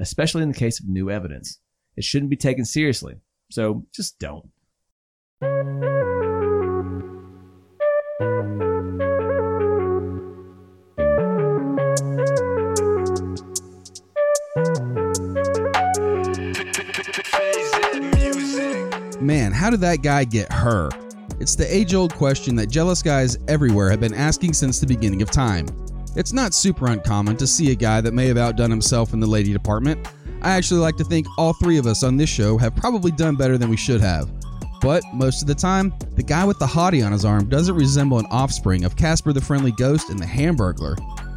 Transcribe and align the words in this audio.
especially 0.00 0.42
in 0.42 0.50
the 0.50 0.58
case 0.58 0.80
of 0.80 0.88
new 0.88 1.10
evidence. 1.10 1.58
It 1.96 2.04
shouldn't 2.04 2.30
be 2.30 2.36
taken 2.36 2.64
seriously, 2.64 3.16
so 3.50 3.86
just 3.94 4.18
don't. 4.18 4.50
Man, 19.20 19.52
how 19.52 19.70
did 19.70 19.80
that 19.80 20.02
guy 20.02 20.24
get 20.24 20.52
her? 20.52 20.90
It's 21.40 21.56
the 21.56 21.66
age 21.68 21.94
old 21.94 22.14
question 22.14 22.56
that 22.56 22.68
jealous 22.68 23.02
guys 23.02 23.38
everywhere 23.48 23.90
have 23.90 24.00
been 24.00 24.14
asking 24.14 24.52
since 24.52 24.78
the 24.78 24.86
beginning 24.86 25.22
of 25.22 25.30
time. 25.30 25.66
It's 26.16 26.32
not 26.32 26.54
super 26.54 26.86
uncommon 26.86 27.36
to 27.38 27.46
see 27.46 27.72
a 27.72 27.74
guy 27.74 28.00
that 28.00 28.14
may 28.14 28.26
have 28.28 28.36
outdone 28.36 28.70
himself 28.70 29.12
in 29.12 29.20
the 29.20 29.26
lady 29.26 29.52
department. 29.52 30.06
I 30.42 30.50
actually 30.50 30.80
like 30.80 30.96
to 30.98 31.04
think 31.04 31.26
all 31.36 31.54
three 31.54 31.76
of 31.76 31.86
us 31.86 32.02
on 32.04 32.16
this 32.16 32.30
show 32.30 32.56
have 32.58 32.76
probably 32.76 33.10
done 33.10 33.34
better 33.34 33.58
than 33.58 33.68
we 33.68 33.76
should 33.76 34.00
have. 34.00 34.30
But 34.80 35.02
most 35.12 35.42
of 35.42 35.48
the 35.48 35.54
time, 35.54 35.92
the 36.14 36.22
guy 36.22 36.44
with 36.44 36.58
the 36.58 36.66
hottie 36.66 37.04
on 37.04 37.10
his 37.10 37.24
arm 37.24 37.48
doesn't 37.48 37.74
resemble 37.74 38.18
an 38.18 38.26
offspring 38.26 38.84
of 38.84 38.96
Casper 38.96 39.32
the 39.32 39.40
Friendly 39.40 39.72
Ghost 39.72 40.10
and 40.10 40.18
the 40.18 40.26
Hamburglar. 40.26 40.96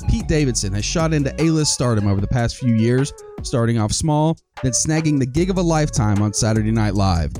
Pete 0.09 0.27
Davidson 0.27 0.73
has 0.73 0.85
shot 0.85 1.13
into 1.13 1.33
A-list 1.41 1.73
stardom 1.73 2.07
over 2.07 2.21
the 2.21 2.27
past 2.27 2.57
few 2.57 2.75
years, 2.75 3.13
starting 3.41 3.79
off 3.79 3.91
small, 3.91 4.37
then 4.61 4.73
snagging 4.73 5.17
the 5.17 5.25
gig 5.25 5.49
of 5.49 5.57
a 5.57 5.61
lifetime 5.61 6.21
on 6.21 6.33
Saturday 6.33 6.71
Night 6.71 6.93
Live. 6.93 7.31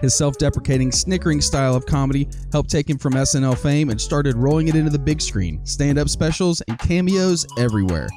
His 0.00 0.16
self 0.16 0.36
deprecating, 0.38 0.92
snickering 0.92 1.40
style 1.40 1.74
of 1.74 1.86
comedy 1.86 2.28
helped 2.52 2.70
take 2.70 2.88
him 2.88 2.98
from 2.98 3.14
SNL 3.14 3.56
fame 3.56 3.90
and 3.90 4.00
started 4.00 4.36
rolling 4.36 4.68
it 4.68 4.74
into 4.74 4.90
the 4.90 4.98
big 4.98 5.20
screen, 5.20 5.64
stand 5.64 5.98
up 5.98 6.08
specials, 6.08 6.60
and 6.62 6.78
cameos 6.78 7.46
everywhere. 7.58 8.08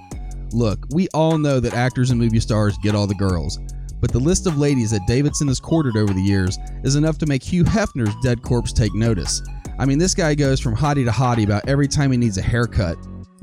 Look, 0.51 0.85
we 0.91 1.07
all 1.13 1.37
know 1.37 1.59
that 1.59 1.73
actors 1.73 2.09
and 2.09 2.19
movie 2.19 2.39
stars 2.39 2.77
get 2.81 2.95
all 2.95 3.07
the 3.07 3.15
girls, 3.15 3.59
but 4.01 4.11
the 4.11 4.19
list 4.19 4.47
of 4.47 4.57
ladies 4.57 4.91
that 4.91 5.07
Davidson 5.07 5.47
has 5.47 5.59
courted 5.59 5.95
over 5.95 6.13
the 6.13 6.21
years 6.21 6.57
is 6.83 6.95
enough 6.95 7.17
to 7.19 7.25
make 7.25 7.43
Hugh 7.43 7.63
Hefner's 7.63 8.15
dead 8.23 8.41
corpse 8.41 8.73
take 8.73 8.93
notice. 8.93 9.41
I 9.77 9.85
mean, 9.85 9.99
this 9.99 10.13
guy 10.13 10.35
goes 10.35 10.59
from 10.59 10.75
hottie 10.75 11.05
to 11.05 11.11
hottie 11.11 11.45
about 11.45 11.67
every 11.69 11.87
time 11.87 12.11
he 12.11 12.17
needs 12.17 12.37
a 12.37 12.41
haircut. 12.41 12.97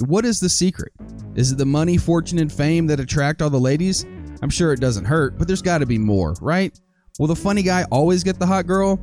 What 0.07 0.27
is 0.27 0.41
the 0.41 0.49
secret? 0.49 0.93
Is 1.35 1.53
it 1.53 1.59
the 1.59 1.65
money, 1.65 1.97
fortune, 1.97 2.39
and 2.39 2.53
fame 2.53 2.87
that 2.89 3.01
attract 3.01 3.41
all 3.41 3.51
the 3.51 3.59
ladies? 3.59 4.05
I'm 4.43 4.51
sure 4.51 4.73
it 4.73 4.81
doesn't 4.81 5.05
hurt, 5.07 5.39
but 5.39 5.47
there's 5.47 5.63
got 5.63 5.79
to 5.79 5.87
be 5.87 5.99
more, 5.99 6.35
right? 6.41 6.79
Will 7.19 7.27
the 7.27 7.37
funny 7.37 7.63
guy 7.63 7.85
always 7.85 8.23
get 8.23 8.39
the 8.39 8.47
hot 8.47 8.67
girl? 8.67 9.01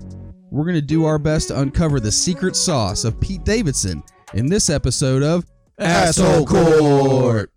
We're 0.51 0.65
going 0.65 0.75
to 0.75 0.81
do 0.81 1.05
our 1.05 1.17
best 1.17 1.47
to 1.47 1.59
uncover 1.59 1.99
the 1.99 2.11
secret 2.11 2.55
sauce 2.55 3.05
of 3.05 3.19
Pete 3.19 3.43
Davidson 3.43 4.03
in 4.35 4.45
this 4.47 4.69
episode 4.69 5.23
of 5.23 5.45
Asshole 5.79 6.45
Court. 6.45 7.52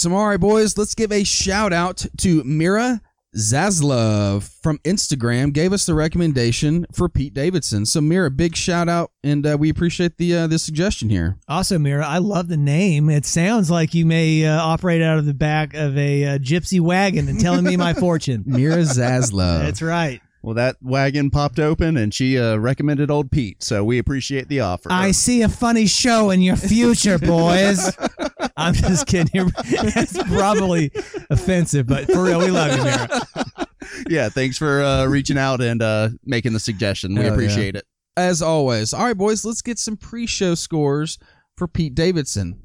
Awesome. 0.00 0.14
All 0.14 0.28
right, 0.28 0.40
boys, 0.40 0.78
let's 0.78 0.94
give 0.94 1.12
a 1.12 1.24
shout 1.24 1.74
out 1.74 2.06
to 2.20 2.42
Mira 2.42 3.02
Zaslav 3.36 4.50
from 4.62 4.78
Instagram 4.78 5.52
gave 5.52 5.74
us 5.74 5.84
the 5.84 5.92
recommendation 5.92 6.86
for 6.90 7.10
Pete 7.10 7.34
Davidson. 7.34 7.84
So 7.84 8.00
Mira, 8.00 8.30
big 8.30 8.56
shout 8.56 8.88
out, 8.88 9.10
and 9.22 9.46
uh, 9.46 9.58
we 9.60 9.68
appreciate 9.68 10.16
the 10.16 10.34
uh, 10.34 10.46
the 10.46 10.58
suggestion 10.58 11.10
here. 11.10 11.36
Also, 11.48 11.78
Mira, 11.78 12.06
I 12.06 12.16
love 12.16 12.48
the 12.48 12.56
name. 12.56 13.10
It 13.10 13.26
sounds 13.26 13.70
like 13.70 13.92
you 13.92 14.06
may 14.06 14.46
uh, 14.46 14.58
operate 14.62 15.02
out 15.02 15.18
of 15.18 15.26
the 15.26 15.34
back 15.34 15.74
of 15.74 15.98
a 15.98 16.24
uh, 16.24 16.38
gypsy 16.38 16.80
wagon 16.80 17.28
and 17.28 17.38
telling 17.38 17.64
me 17.64 17.76
my 17.76 17.92
fortune. 18.06 18.42
Mira 18.46 18.78
Zaslav. 18.78 19.60
That's 19.64 19.82
right. 19.82 20.22
Well, 20.42 20.54
that 20.54 20.76
wagon 20.80 21.30
popped 21.30 21.58
open 21.58 21.98
and 21.98 22.14
she 22.14 22.38
uh, 22.38 22.56
recommended 22.56 23.10
old 23.10 23.30
Pete, 23.30 23.62
so 23.62 23.84
we 23.84 23.98
appreciate 23.98 24.48
the 24.48 24.60
offer. 24.60 24.90
I 24.90 25.10
see 25.10 25.42
a 25.42 25.48
funny 25.50 25.86
show 25.86 26.30
in 26.30 26.40
your 26.40 26.56
future, 26.56 27.18
boys. 27.18 27.94
I'm 28.56 28.72
just 28.72 29.06
kidding. 29.06 29.52
It's 29.64 30.22
probably 30.22 30.92
offensive, 31.28 31.86
but 31.86 32.10
for 32.10 32.24
real, 32.24 32.38
we 32.38 32.50
love 32.50 32.76
you, 32.76 32.84
Mira. 32.84 33.66
yeah, 34.08 34.28
thanks 34.30 34.56
for 34.56 34.82
uh, 34.82 35.06
reaching 35.06 35.36
out 35.36 35.60
and 35.60 35.82
uh, 35.82 36.08
making 36.24 36.54
the 36.54 36.60
suggestion. 36.60 37.14
We 37.14 37.24
Hell 37.24 37.34
appreciate 37.34 37.76
it. 37.76 37.84
As 38.16 38.40
always. 38.40 38.94
All 38.94 39.04
right, 39.04 39.16
boys, 39.16 39.44
let's 39.44 39.62
get 39.62 39.78
some 39.78 39.96
pre-show 39.96 40.54
scores 40.54 41.18
for 41.56 41.68
Pete 41.68 41.94
Davidson. 41.94 42.62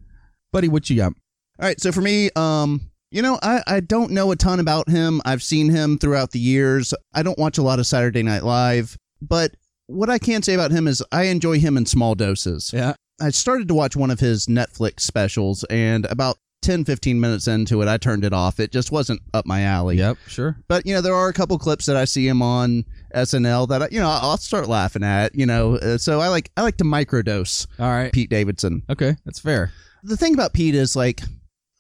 Buddy, 0.54 0.70
what 0.70 0.90
you 0.90 0.96
got? 0.96 1.14
All 1.60 1.68
right, 1.68 1.80
so 1.80 1.92
for 1.92 2.02
me, 2.02 2.30
um, 2.38 2.90
you 3.16 3.22
know, 3.22 3.40
I, 3.42 3.64
I 3.66 3.80
don't 3.80 4.12
know 4.12 4.32
a 4.32 4.36
ton 4.36 4.60
about 4.60 4.90
him. 4.90 5.22
I've 5.24 5.42
seen 5.42 5.70
him 5.70 5.98
throughout 5.98 6.32
the 6.32 6.40
years. 6.40 6.94
I 7.14 7.24
don't 7.24 7.40
watch 7.40 7.58
a 7.58 7.62
lot 7.62 7.80
of 7.80 7.88
Saturday 7.88 8.24
Night 8.24 8.44
Live, 8.44 8.98
but 9.22 9.56
what 9.88 10.10
I 10.10 10.20
can 10.20 10.44
say 10.44 10.54
about 10.54 10.72
him 10.72 10.86
is 10.86 11.02
I 11.14 11.24
enjoy 11.24 11.60
him 11.60 11.78
in 11.78 11.86
small 11.86 12.16
doses. 12.16 12.72
Yeah. 12.74 12.96
I 13.22 13.30
started 13.30 13.70
to 13.70 13.74
watch 13.74 13.96
one 13.96 14.12
of 14.12 14.20
his 14.20 14.48
Netflix 14.48 15.00
specials, 15.00 15.64
and 15.70 16.06
about 16.08 16.36
10, 16.64 16.84
15 16.84 17.18
minutes 17.18 17.48
into 17.48 17.82
it, 17.82 17.88
I 17.88 17.96
turned 17.96 18.26
it 18.26 18.34
off. 18.34 18.60
It 18.60 18.74
just 18.74 18.92
wasn't 18.92 19.22
up 19.34 19.46
my 19.46 19.62
alley. 19.62 19.96
Yep, 19.96 20.18
sure. 20.28 20.58
But, 20.68 20.86
you 20.86 20.94
know, 20.94 21.00
there 21.00 21.16
are 21.16 21.30
a 21.30 21.34
couple 21.34 21.58
clips 21.58 21.86
that 21.86 21.96
I 21.96 22.04
see 22.04 22.28
him 22.28 22.42
on 22.42 22.84
SNL 23.16 23.70
that, 23.70 23.84
I, 23.84 23.88
you 23.92 24.02
know, 24.02 24.10
I'll 24.10 24.36
start 24.36 24.68
laughing 24.68 25.04
at, 25.04 25.34
you 25.36 25.46
know. 25.46 25.78
Uh, 25.78 25.98
so 25.98 26.20
I 26.20 26.28
like 26.28 26.52
I 26.58 26.64
like 26.64 26.76
to 26.78 26.84
microdose 26.84 27.66
All 27.80 27.90
right. 27.90 28.12
Pete 28.12 28.30
Davidson 28.30 28.82
Okay, 28.90 29.16
that's 29.24 29.40
fair. 29.40 29.72
the 30.04 30.18
thing 30.18 30.34
about 30.34 30.52
Pete 30.52 30.76
is 30.76 30.98
like 30.98 31.22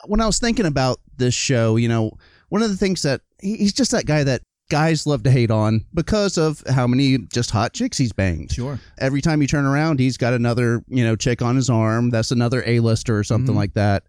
when 0.08 0.22
I 0.22 0.26
was 0.26 0.40
thinking 0.40 0.66
about 0.66 1.00
this 1.18 1.34
show, 1.34 1.76
you 1.76 1.88
know, 1.88 2.12
one 2.50 2.62
of 2.62 2.70
the 2.70 2.78
things 2.78 3.02
that 3.04 3.22
he's 3.42 3.74
just 3.74 3.92
that 3.92 4.06
guy 4.06 4.24
that 4.24 4.42
guys 4.70 5.06
love 5.06 5.22
to 5.24 5.32
hate 5.32 5.52
on 5.52 5.86
because 5.94 6.38
of 6.38 6.64
how 6.70 6.88
many 6.88 7.20
just 7.32 7.52
hot 7.52 7.74
chicks 7.74 7.98
he's 7.98 8.12
banged. 8.12 8.52
Sure. 8.52 8.80
Every 8.98 9.22
time 9.22 9.42
you 9.42 9.48
turn 9.48 9.66
around, 9.66 10.00
he's 10.00 10.18
got 10.18 10.34
another, 10.34 10.84
you 10.88 11.04
know, 11.04 11.16
chick 11.16 11.42
on 11.42 11.56
his 11.56 11.70
arm. 11.70 12.10
That's 12.10 12.32
another 12.32 12.64
A-lister 12.66 13.18
or 13.18 13.24
something 13.24 13.54
Mhm. 13.54 13.58
like 13.58 13.74
that. 13.76 14.04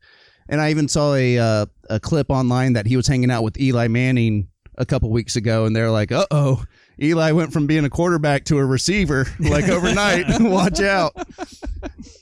And 0.48 0.60
I 0.60 0.70
even 0.70 0.88
saw 0.88 1.14
a 1.14 1.38
uh, 1.38 1.66
a 1.90 2.00
clip 2.00 2.30
online 2.30 2.72
that 2.74 2.86
he 2.86 2.96
was 2.96 3.06
hanging 3.06 3.30
out 3.30 3.42
with 3.42 3.60
Eli 3.60 3.88
Manning 3.88 4.48
a 4.78 4.86
couple 4.86 5.10
weeks 5.10 5.36
ago, 5.36 5.64
and 5.66 5.74
they're 5.74 5.90
like, 5.90 6.12
"Uh 6.12 6.26
oh, 6.30 6.62
Eli 7.00 7.32
went 7.32 7.52
from 7.52 7.66
being 7.66 7.84
a 7.84 7.90
quarterback 7.90 8.44
to 8.46 8.58
a 8.58 8.64
receiver 8.64 9.26
like 9.38 9.68
overnight. 9.68 10.26
Watch 10.40 10.80
out." 10.80 11.14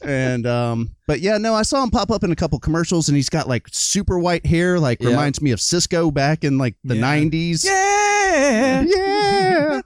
And 0.02 0.46
um, 0.46 0.90
but 1.06 1.20
yeah, 1.20 1.38
no, 1.38 1.54
I 1.54 1.62
saw 1.62 1.82
him 1.82 1.90
pop 1.90 2.10
up 2.10 2.24
in 2.24 2.32
a 2.32 2.36
couple 2.36 2.58
commercials, 2.58 3.08
and 3.08 3.16
he's 3.16 3.28
got 3.30 3.48
like 3.48 3.66
super 3.70 4.18
white 4.18 4.44
hair, 4.46 4.78
like 4.80 5.00
Yeah. 5.00 5.10
reminds 5.10 5.40
me 5.40 5.50
of 5.52 5.58
Sisqo 5.60 6.12
back 6.12 6.44
in 6.44 6.58
like 6.58 6.74
the 6.84 6.96
Yeah. 6.96 7.02
'90s. 7.02 7.64
Yeah. 7.64 8.82
Yeah. 8.86 9.80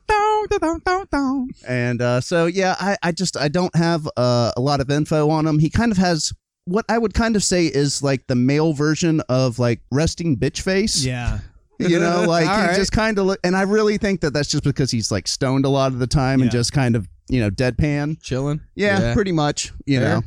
And 1.67 2.01
uh, 2.03 2.21
so 2.21 2.47
yeah, 2.47 2.75
I, 2.81 2.97
I 3.03 3.13
just 3.13 3.37
I 3.37 3.49
don't 3.49 3.75
have 3.77 4.09
uh, 4.17 4.53
a 4.57 4.61
lot 4.61 4.81
of 4.81 4.91
info 4.91 5.29
on 5.31 5.47
him. 5.47 5.59
He 5.59 5.71
kind 5.71 5.93
of 5.93 5.99
has 5.99 6.33
what 6.65 6.85
I 6.89 6.99
would 6.99 7.15
kind 7.15 7.37
of 7.37 7.43
say 7.45 7.67
is 7.67 8.03
like 8.03 8.27
the 8.27 8.35
male 8.35 8.73
version 8.73 9.21
of 9.29 9.59
like 9.59 9.81
resting 9.91 10.37
bitch 10.37 10.61
face. 10.61 11.05
Yeah. 11.05 11.41
You 11.79 11.99
know, 11.99 12.25
like 12.29 12.45
he 12.45 12.51
right. 12.51 12.77
just 12.77 12.93
kind 12.93 13.19
of 13.19 13.27
look, 13.27 13.41
and 13.45 13.57
I 13.57 13.63
really 13.63 13.99
think 13.99 14.21
that 14.23 14.33
that's 14.33 14.49
just 14.49 14.65
because 14.65 14.91
he's 14.91 15.11
like 15.11 15.29
stoned 15.29 15.65
a 15.65 15.69
lot 15.69 15.93
of 15.93 15.99
the 15.99 16.07
time 16.07 16.41
and 16.43 16.53
Yeah. 16.53 16.59
just 16.59 16.73
kind 16.73 16.97
of 16.97 17.09
you 17.29 17.41
know 17.41 17.51
deadpan. 17.51 18.21
Chilling. 18.23 18.61
Yeah, 18.75 19.15
pretty 19.15 19.33
much. 19.33 19.73
You 19.87 20.01
Fair. 20.01 20.09
know. 20.17 20.23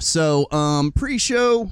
So 0.00 0.50
um, 0.50 0.92
pre-show, 0.92 1.70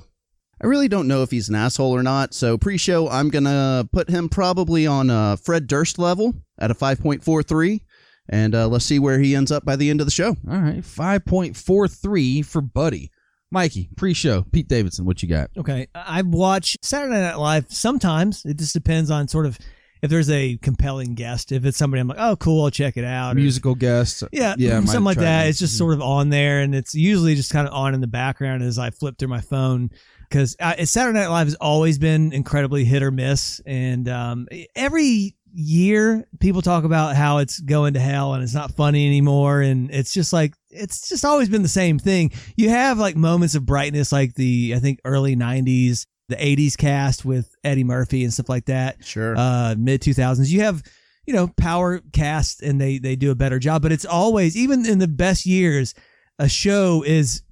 I 0.62 0.66
really 0.66 0.88
don't 0.88 1.08
know 1.08 1.22
if 1.22 1.30
he's 1.30 1.48
an 1.48 1.54
asshole 1.54 1.92
or 1.94 2.02
not. 2.02 2.34
So 2.34 2.58
pre-show, 2.58 3.08
I'm 3.08 3.28
gonna 3.30 3.88
put 3.92 4.08
him 4.10 4.28
probably 4.28 4.86
on 4.86 5.08
a 5.10 5.36
Fred 5.36 5.66
Durst 5.66 5.98
level 5.98 6.34
at 6.58 6.70
a 6.70 6.74
five 6.74 7.00
point 7.00 7.22
four 7.22 7.42
three, 7.42 7.82
and 8.28 8.54
uh, 8.54 8.66
let's 8.68 8.84
see 8.84 8.98
where 8.98 9.18
he 9.18 9.34
ends 9.34 9.50
up 9.52 9.64
by 9.64 9.76
the 9.76 9.90
end 9.90 10.00
of 10.00 10.06
the 10.06 10.10
show. 10.10 10.36
All 10.50 10.58
right, 10.58 10.84
five 10.84 11.24
point 11.24 11.56
four 11.56 11.86
three 11.88 12.42
for 12.42 12.60
Buddy. 12.60 13.10
Mikey, 13.50 13.88
pre-show, 13.96 14.42
Pete 14.52 14.68
Davidson, 14.68 15.04
what 15.06 15.22
you 15.22 15.28
got? 15.28 15.50
Okay. 15.56 15.88
I 15.94 16.22
watch 16.22 16.76
Saturday 16.82 17.20
Night 17.20 17.36
Live 17.38 17.66
sometimes. 17.72 18.44
It 18.44 18.58
just 18.58 18.74
depends 18.74 19.10
on 19.10 19.26
sort 19.28 19.46
of 19.46 19.58
if 20.00 20.10
there's 20.10 20.30
a 20.30 20.56
compelling 20.58 21.14
guest, 21.14 21.50
if 21.50 21.64
it's 21.64 21.76
somebody 21.76 22.00
I'm 22.00 22.06
like, 22.08 22.18
oh, 22.20 22.36
cool, 22.36 22.62
I'll 22.64 22.70
check 22.70 22.96
it 22.96 23.04
out. 23.04 23.32
or- 23.32 23.40
Musical 23.40 23.74
guest. 23.74 24.22
yeah, 24.32 24.54
Yeah, 24.56 24.78
something 24.84 25.02
like 25.02 25.16
that. 25.18 25.48
It's 25.48 25.58
just 25.58 25.76
sort 25.76 25.94
of 25.94 26.02
on 26.02 26.28
there, 26.28 26.60
and 26.60 26.72
it's 26.74 26.94
usually 26.94 27.34
just 27.34 27.50
kind 27.50 27.66
of 27.66 27.74
on 27.74 27.94
in 27.94 28.00
the 28.00 28.06
background 28.06 28.62
as 28.62 28.78
I 28.78 28.90
flip 28.90 29.18
through 29.18 29.28
my 29.28 29.40
phone. 29.40 29.90
Because 30.28 30.56
Saturday 30.84 31.18
Night 31.18 31.28
Live 31.28 31.46
has 31.46 31.54
always 31.54 31.98
been 31.98 32.32
incredibly 32.34 32.84
hit 32.84 33.02
or 33.02 33.10
miss, 33.10 33.60
and 33.66 34.08
um, 34.08 34.46
every 34.76 35.34
year 35.58 36.24
people 36.38 36.62
talk 36.62 36.84
about 36.84 37.16
how 37.16 37.38
it's 37.38 37.58
going 37.58 37.94
to 37.94 38.00
hell 38.00 38.34
and 38.34 38.44
it's 38.44 38.54
not 38.54 38.76
funny 38.76 39.06
anymore, 39.06 39.60
and 39.60 39.90
it's 39.90 40.12
just 40.12 40.32
like 40.32 40.54
it's 40.70 41.08
just 41.08 41.24
always 41.24 41.48
been 41.48 41.62
the 41.62 41.68
same 41.68 41.98
thing. 41.98 42.30
You 42.56 42.68
have 42.70 42.98
like 42.98 43.16
moments 43.16 43.54
of 43.54 43.66
brightness, 43.66 44.12
like 44.12 44.34
the 44.34 44.72
I 44.76 44.78
think 44.78 45.00
early 45.04 45.34
'90s, 45.34 46.06
the 46.28 46.36
'80s 46.36 46.76
cast 46.76 47.24
with 47.24 47.52
Eddie 47.64 47.84
Murphy 47.84 48.22
and 48.22 48.32
stuff 48.32 48.48
like 48.48 48.66
that 48.66 49.04
Sure. 49.04 49.34
uh, 49.36 49.74
mid 49.76 50.00
2000s. 50.00 50.48
You 50.48 50.60
have, 50.60 50.82
you 51.26 51.34
know, 51.34 51.48
power 51.56 52.00
cast 52.12 52.62
and 52.62 52.80
they, 52.80 52.98
they 52.98 53.16
do 53.16 53.30
a 53.30 53.34
better 53.34 53.58
job, 53.58 53.82
but 53.82 53.92
it's 53.92 54.04
always, 54.06 54.56
even 54.56 54.86
in 54.86 54.98
the 54.98 55.08
best 55.08 55.44
years, 55.44 55.94
a 56.38 56.48
show 56.48 57.02
is 57.04 57.42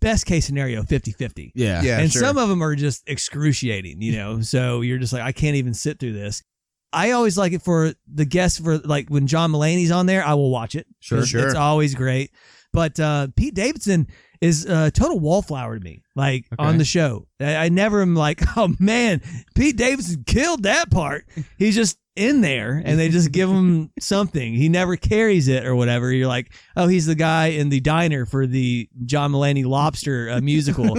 best 0.00 0.26
case 0.26 0.46
scenario 0.46 0.82
50 0.84 1.12
50. 1.12 1.52
Yeah. 1.54 1.82
yeah, 1.82 1.98
and 1.98 2.10
sure. 2.10 2.22
some 2.22 2.38
of 2.38 2.48
them 2.48 2.62
are 2.62 2.74
just 2.74 3.02
excruciating, 3.08 4.00
you 4.00 4.12
know, 4.12 4.40
so 4.40 4.80
you're 4.80 4.98
just 4.98 5.12
like, 5.12 5.22
I 5.22 5.32
can't 5.32 5.56
even 5.56 5.74
sit 5.74 5.98
through 5.98 6.12
this. 6.14 6.42
I 6.92 7.12
always 7.12 7.38
like 7.38 7.52
it 7.52 7.62
for 7.62 7.92
the 8.12 8.24
guests 8.24 8.58
for 8.58 8.78
like 8.78 9.08
when 9.08 9.26
John 9.26 9.52
Mulaney's 9.52 9.90
on 9.90 10.06
there, 10.06 10.24
I 10.24 10.34
will 10.34 10.50
watch 10.50 10.74
it. 10.74 10.86
Sure, 11.00 11.24
Sure. 11.24 11.46
It's 11.46 11.54
always 11.54 11.94
great. 11.94 12.30
But 12.72 12.98
uh, 12.98 13.28
Pete 13.36 13.54
Davidson 13.54 14.08
is 14.40 14.64
a 14.66 14.90
total 14.90 15.20
wallflower 15.20 15.78
to 15.78 15.84
me, 15.84 16.02
like 16.16 16.46
Okay. 16.52 16.62
on 16.68 16.78
the 16.78 16.84
show. 16.84 17.26
I, 17.40 17.56
I 17.56 17.68
never 17.68 18.02
am 18.02 18.14
like, 18.14 18.40
oh 18.56 18.74
man, 18.78 19.20
Pete 19.54 19.76
Davidson 19.76 20.24
killed 20.24 20.64
that 20.64 20.90
part. 20.90 21.26
He's 21.58 21.74
just 21.74 21.98
in 22.14 22.42
there 22.42 22.82
and 22.84 22.98
they 22.98 23.08
just 23.08 23.32
give 23.32 23.48
him 23.48 23.90
something. 24.00 24.52
He 24.54 24.68
never 24.68 24.96
carries 24.96 25.48
it 25.48 25.64
or 25.64 25.74
whatever. 25.74 26.12
You're 26.12 26.28
like, 26.28 26.52
oh, 26.76 26.86
he's 26.88 27.06
the 27.06 27.14
guy 27.14 27.46
in 27.48 27.68
the 27.68 27.80
diner 27.80 28.26
for 28.26 28.46
the 28.46 28.88
John 29.06 29.32
Mulaney 29.32 29.64
Lobster 29.64 30.30
uh, 30.30 30.40
musical. 30.40 30.98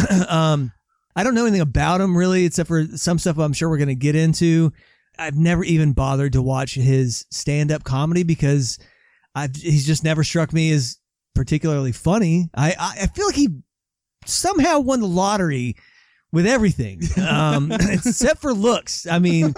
um, 0.28 0.72
I 1.16 1.22
don't 1.24 1.34
know 1.34 1.42
anything 1.44 1.60
about 1.60 2.00
him 2.00 2.16
really, 2.16 2.44
except 2.46 2.68
for 2.68 2.86
some 2.96 3.18
stuff 3.18 3.38
I'm 3.38 3.52
sure 3.52 3.68
we're 3.68 3.78
going 3.78 3.88
to 3.88 3.94
get 3.94 4.16
into. 4.16 4.72
I've 5.18 5.36
never 5.36 5.64
even 5.64 5.92
bothered 5.92 6.32
to 6.32 6.42
watch 6.42 6.74
his 6.74 7.26
stand 7.30 7.70
up 7.70 7.84
comedy 7.84 8.22
because 8.22 8.78
I've, 9.34 9.54
he's 9.54 9.86
just 9.86 10.04
never 10.04 10.24
struck 10.24 10.52
me 10.52 10.72
as 10.72 10.98
particularly 11.34 11.92
funny. 11.92 12.48
I, 12.54 12.74
I, 12.78 12.94
I 13.02 13.06
feel 13.08 13.26
like 13.26 13.34
he 13.34 13.48
somehow 14.26 14.80
won 14.80 15.00
the 15.00 15.06
lottery 15.06 15.76
with 16.32 16.46
everything, 16.46 17.00
um, 17.28 17.72
except 17.80 18.40
for 18.40 18.54
looks. 18.54 19.06
I 19.06 19.18
mean, 19.18 19.52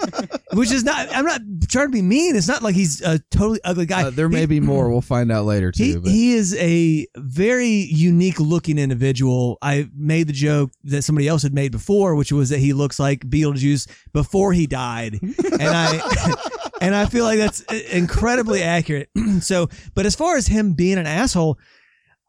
which 0.53 0.71
is 0.71 0.83
not, 0.83 1.07
I'm 1.13 1.25
not 1.25 1.41
trying 1.69 1.87
to 1.87 1.91
be 1.91 2.01
mean. 2.01 2.35
It's 2.35 2.47
not 2.47 2.63
like 2.63 2.73
he's 2.75 3.01
a 3.01 3.19
totally 3.29 3.59
ugly 3.63 3.85
guy. 3.85 4.03
Uh, 4.05 4.09
there 4.09 4.27
may 4.29 4.41
He- 4.41 4.45
be 4.47 4.59
more. 4.59 4.89
We'll 4.89 5.01
find 5.01 5.31
out 5.31 5.45
later 5.45 5.71
too. 5.71 5.83
he, 5.83 5.95
but 5.97 6.11
he 6.11 6.33
is 6.33 6.55
a 6.55 7.05
very 7.17 7.67
unique 7.69 8.39
looking 8.39 8.79
individual. 8.79 9.57
I 9.61 9.87
made 9.95 10.27
the 10.27 10.33
joke 10.33 10.71
that 10.85 11.03
somebody 11.03 11.27
else 11.27 11.43
had 11.43 11.53
made 11.53 11.71
before, 11.71 12.15
which 12.15 12.31
was 12.31 12.49
that 12.49 12.59
he 12.59 12.73
looks 12.73 12.99
like 12.99 13.19
Beetlejuice 13.21 13.87
before 14.13 14.53
he 14.53 14.65
died, 14.67 15.19
and 15.21 15.61
I 15.61 16.33
and 16.81 16.95
I 16.95 17.05
feel 17.05 17.23
like 17.23 17.37
that's 17.37 17.61
incredibly 17.91 18.63
accurate. 18.63 19.09
so, 19.41 19.69
but 19.93 20.05
as 20.05 20.15
far 20.15 20.37
as 20.37 20.47
him 20.47 20.73
being 20.73 20.97
an 20.97 21.05
asshole, 21.05 21.57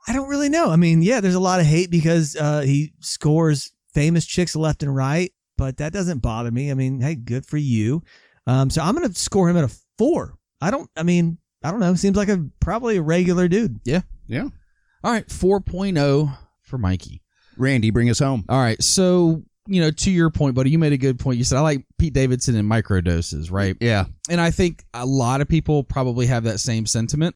I 0.07 0.13
don't 0.13 0.29
really 0.29 0.49
know. 0.51 0.71
I 0.71 0.77
mean, 0.77 1.01
yeah, 1.03 1.21
there's 1.21 1.35
a 1.35 1.41
lot 1.41 1.61
of 1.61 1.67
hate 1.67 1.91
because 1.91 2.37
uh, 2.37 2.61
he 2.61 2.93
scores 3.01 3.73
famous 3.95 4.27
chicks 4.27 4.57
left 4.57 4.83
and 4.83 4.95
right, 4.95 5.33
but 5.57 5.77
that 5.79 5.93
doesn't 5.93 6.19
bother 6.19 6.51
me. 6.51 6.71
I 6.71 6.75
mean, 6.75 7.01
hey, 7.01 7.15
good 7.15 7.47
for 7.47 7.57
you. 7.57 8.03
Um, 8.47 8.71
so 8.71 8.83
I'm 8.83 8.95
gonna 8.95 9.15
score 9.15 9.49
him 9.49 9.57
at 9.57 9.65
a 9.65 9.77
four. 9.99 10.35
I 10.61 10.71
don't. 10.71 10.91
I 10.97 11.03
mean, 11.03 11.39
I 11.63 11.71
don't 11.71 11.81
know. 11.81 11.95
Seems 11.95 12.17
like 12.17 12.29
a 12.29 12.45
probably 12.61 12.97
a 12.97 13.03
regular 13.03 13.49
dude. 13.49 13.81
yeah. 13.85 14.03
Yeah. 14.27 14.49
All 15.03 15.13
right, 15.13 15.27
4.0 15.29 16.35
for 16.63 16.79
Mikey. 16.79 17.21
Randy, 17.59 17.91
bring 17.91 18.09
us 18.09 18.19
home. 18.19 18.47
All 18.49 18.59
right, 18.59 18.83
so 18.83 19.43
you 19.67 19.81
know, 19.81 19.91
to 19.91 20.11
your 20.11 20.31
point, 20.31 20.55
buddy, 20.55 20.71
you 20.71 20.79
made 20.79 20.93
a 20.93 20.99
good 20.99 21.19
point. 21.19 21.39
You 21.39 21.45
said 21.45 21.59
I 21.59 21.63
like 21.63 21.87
Pete 21.99 22.13
Davidson 22.13 22.55
in 22.57 22.67
micro 22.67 23.01
doses, 23.01 23.51
right? 23.51 23.77
Yeah. 23.81 24.05
And 24.29 24.41
I 24.41 24.51
think 24.51 24.85
a 24.93 25.07
lot 25.07 25.41
of 25.41 25.49
people 25.49 25.85
probably 25.85 26.27
have 26.27 26.45
that 26.45 26.61
same 26.61 26.87
sentiment. 26.87 27.35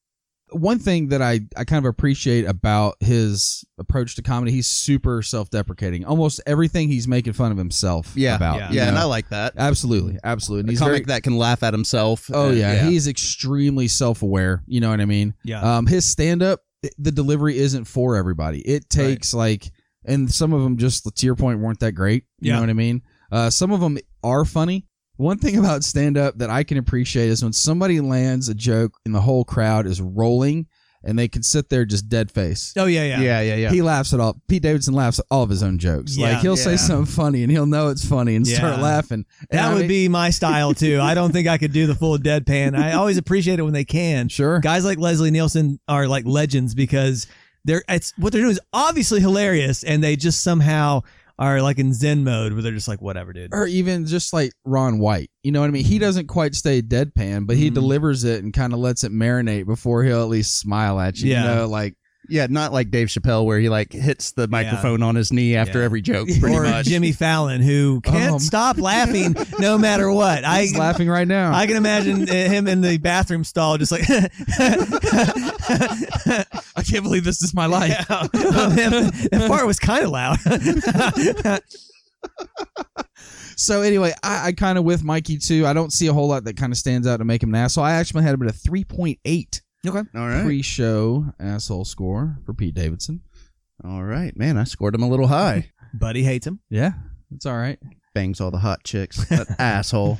One 0.50 0.78
thing 0.78 1.08
that 1.08 1.20
I, 1.22 1.40
I 1.56 1.64
kind 1.64 1.84
of 1.84 1.88
appreciate 1.88 2.44
about 2.46 2.96
his 3.00 3.64
approach 3.78 4.14
to 4.16 4.22
comedy, 4.22 4.50
he's 4.52 4.66
super 4.66 5.22
self 5.22 5.50
deprecating. 5.50 6.04
Almost 6.04 6.40
everything 6.46 6.88
he's 6.88 7.06
making 7.06 7.34
fun 7.34 7.52
of 7.52 7.58
himself 7.58 8.12
Yeah. 8.16 8.36
about. 8.36 8.58
Yeah. 8.58 8.70
you 8.70 8.76
Yeah, 8.76 8.88
and? 8.88 8.98
I 8.98 9.04
like 9.04 9.28
that. 9.28 9.54
absolutely, 9.58 10.18
absolutely. 10.24 10.60
And 10.60 10.68
A 10.68 10.72
he's 10.72 10.78
comic 10.80 10.92
very, 10.92 11.04
that 11.16 11.22
can 11.22 11.36
laugh 11.36 11.62
at 11.62 11.74
himself. 11.74 12.30
oh 12.32 12.48
Uh, 12.48 12.52
yeah, 12.52 12.88
he's 12.88 13.06
extremely 13.08 13.88
self 13.88 14.22
aware. 14.22 14.62
You 14.66 14.80
know 14.80 14.90
what 14.90 15.00
I 15.00 15.04
mean? 15.04 15.34
Yeah. 15.44 15.60
Um, 15.78 15.86
his 15.86 16.04
stand 16.04 16.42
up, 16.42 16.60
the 16.98 17.12
delivery 17.12 17.58
isn't 17.58 17.84
for 17.84 18.16
everybody. 18.16 18.60
It 18.60 18.88
takes 18.88 19.34
like, 19.34 19.70
and 20.04 20.32
some 20.32 20.52
of 20.54 20.62
them 20.62 20.76
just 20.78 21.04
to 21.14 21.26
your 21.26 21.34
point 21.36 21.60
weren't 21.60 21.80
that 21.80 21.92
great. 21.92 22.24
You 22.40 22.48
Yeah. 22.48 22.54
know 22.54 22.60
what 22.62 22.70
I 22.70 22.74
mean? 22.74 23.02
Uh, 23.30 23.50
some 23.50 23.70
of 23.72 23.80
them 23.80 23.98
are 24.24 24.44
funny. 24.46 24.86
One 25.18 25.38
thing 25.38 25.56
about 25.58 25.84
stand 25.84 26.16
up 26.16 26.38
that 26.38 26.48
I 26.50 26.62
can 26.64 26.78
appreciate 26.78 27.28
is 27.28 27.42
when 27.42 27.52
somebody 27.52 28.00
lands 28.00 28.48
a 28.48 28.54
joke 28.54 28.94
and 29.04 29.14
the 29.14 29.20
whole 29.20 29.44
crowd 29.44 29.86
is 29.86 30.00
rolling 30.00 30.66
and 31.04 31.16
they 31.18 31.28
can 31.28 31.42
sit 31.44 31.68
there 31.68 31.84
just 31.84 32.08
dead 32.08 32.28
face. 32.30 32.72
oh 32.76 32.86
yeah, 32.86 33.04
yeah, 33.04 33.20
yeah, 33.20 33.40
yeah, 33.40 33.54
yeah. 33.54 33.70
He 33.70 33.82
laughs 33.82 34.12
at 34.14 34.18
all. 34.20 34.40
Pete 34.48 34.62
Davidson 34.62 34.94
laughs 34.94 35.20
at 35.20 35.26
all 35.30 35.44
of 35.44 35.50
his 35.50 35.62
own 35.62 35.78
jokes. 35.78 36.16
Yeah. 36.16 36.32
like 36.32 36.40
he'll 36.42 36.56
say 36.56 36.76
something 36.76 37.06
funny 37.06 37.42
and 37.44 37.52
he'll 37.52 37.66
know 37.66 37.88
it's 37.88 38.04
funny 38.04 38.34
and 38.34 38.46
start 38.46 38.80
laughing. 38.80 39.24
And 39.50 39.58
That 39.58 39.70
I 39.70 39.72
would 39.74 39.80
mean- 39.82 39.88
be 39.88 40.08
my 40.08 40.30
style 40.30 40.74
too. 40.74 41.00
I 41.00 41.14
don't 41.14 41.30
think 41.32 41.46
I 41.46 41.56
could 41.58 41.72
do 41.72 41.86
the 41.86 41.94
full 41.94 42.18
deadpan. 42.18 42.76
I 42.76 42.92
always 42.94 43.16
appreciate 43.16 43.58
it 43.60 43.62
when 43.62 43.74
they 43.74 43.84
can. 43.84 44.28
sure. 44.28 44.58
Guys 44.60 44.84
like 44.84 44.98
Leslie 44.98 45.30
Nielsen 45.30 45.78
are 45.88 46.08
like 46.08 46.26
legends 46.26 46.74
because 46.74 47.26
they're 47.64 47.82
it's 47.88 48.12
what 48.16 48.32
they're 48.32 48.42
doing 48.42 48.52
is 48.52 48.60
obviously 48.72 49.20
hilarious, 49.20 49.82
and 49.84 50.02
they 50.02 50.16
just 50.16 50.42
somehow 50.42 51.02
are 51.38 51.62
like 51.62 51.78
in 51.78 51.92
Zen 51.92 52.24
mode 52.24 52.52
where 52.52 52.62
they're 52.62 52.72
just 52.72 52.88
like 52.88 53.00
whatever, 53.00 53.32
dude. 53.32 53.54
or 53.54 53.66
even 53.66 54.06
just 54.06 54.32
like 54.32 54.50
Ron 54.64 54.98
White. 54.98 55.30
You 55.42 55.52
know 55.52 55.60
what 55.60 55.68
I 55.68 55.70
mean? 55.70 55.84
He 55.84 55.98
doesn't 55.98 56.26
quite 56.26 56.54
stay 56.54 56.82
deadpan, 56.82 57.46
but 57.46 57.56
he 57.56 57.70
Mhm. 57.70 57.74
delivers 57.74 58.24
it 58.24 58.42
and 58.42 58.52
kind 58.52 58.72
of 58.72 58.80
lets 58.80 59.04
it 59.04 59.12
marinate 59.12 59.66
before 59.66 60.02
he'll 60.04 60.22
at 60.22 60.28
least 60.28 60.58
smile 60.58 60.98
at 60.98 61.18
you. 61.20 61.30
Yeah. 61.30 61.42
You 61.42 61.48
know, 61.60 61.68
like 61.68 61.94
Yeah, 62.28 62.46
not 62.50 62.72
like 62.72 62.90
Dave 62.90 63.08
Chappelle 63.08 63.44
where 63.44 63.58
he 63.58 63.68
like 63.68 63.92
hits 63.92 64.32
the 64.32 64.46
microphone 64.48 65.02
on 65.02 65.14
his 65.14 65.32
knee 65.32 65.56
after 65.56 65.78
Yeah. 65.78 65.84
every 65.86 66.02
joke, 66.02 66.28
pretty 66.40 66.54
or 66.56 66.62
much. 66.64 66.86
Jimmy 66.86 67.12
Fallon 67.12 67.60
who 67.62 68.00
can't 68.02 68.34
Um, 68.34 68.38
stop 68.38 68.78
laughing 68.78 69.34
no 69.58 69.78
matter 69.78 70.10
what. 70.12 70.44
I 70.46 70.62
he's 70.62 70.76
laughing 70.76 71.08
right 71.08 71.26
now. 71.26 71.52
I 71.54 71.66
can 71.66 71.76
imagine 71.76 72.22
uh, 72.28 72.32
him 72.32 72.68
in 72.68 72.80
the 72.82 72.98
bathroom 72.98 73.44
stall 73.44 73.78
just 73.78 73.92
like 73.92 74.02
I 76.76 76.82
can't 76.88 77.02
believe 77.02 77.24
this 77.24 77.42
is 77.42 77.54
my 77.54 77.66
life. 77.66 77.90
Yeah. 78.10 78.26
that, 78.32 79.28
that 79.32 79.48
part 79.48 79.66
was 79.66 79.78
kind 79.78 80.04
of 80.04 80.10
loud. 80.10 80.38
So 83.56 83.82
anyway, 83.82 84.12
I, 84.22 84.48
I 84.48 84.52
kind 84.52 84.78
of 84.78 84.84
with 84.84 85.02
Mikey 85.02 85.38
too. 85.38 85.66
I 85.66 85.72
don't 85.72 85.92
see 85.92 86.06
a 86.06 86.12
whole 86.12 86.28
lot 86.28 86.44
that 86.44 86.56
kind 86.56 86.72
of 86.72 86.78
stands 86.78 87.08
out 87.08 87.16
to 87.16 87.24
make 87.24 87.42
him 87.42 87.48
an 87.48 87.56
asshole. 87.56 87.82
I 87.82 87.94
actually 87.94 88.22
had 88.22 88.32
him 88.34 88.42
at 88.44 88.48
a 88.48 88.52
three 88.52 88.84
point 88.84 89.18
eight 89.24 89.62
All 90.14 90.28
right. 90.28 90.44
pre-show 90.44 91.32
asshole 91.38 91.84
score 91.84 92.38
for 92.44 92.52
Pete 92.54 92.74
Davidson. 92.74 93.20
All 93.84 94.02
right, 94.02 94.36
man. 94.36 94.58
I 94.58 94.64
scored 94.64 94.94
him 94.94 95.02
a 95.02 95.08
little 95.08 95.28
high. 95.28 95.70
Buddy 95.94 96.22
hates 96.24 96.46
him. 96.46 96.60
Yeah, 96.68 96.92
it's 97.34 97.46
all 97.46 97.56
right. 97.56 97.78
Bangs 98.14 98.40
all 98.40 98.50
the 98.50 98.58
hot 98.58 98.82
chicks. 98.84 99.24
That 99.30 99.48
asshole. 99.58 100.18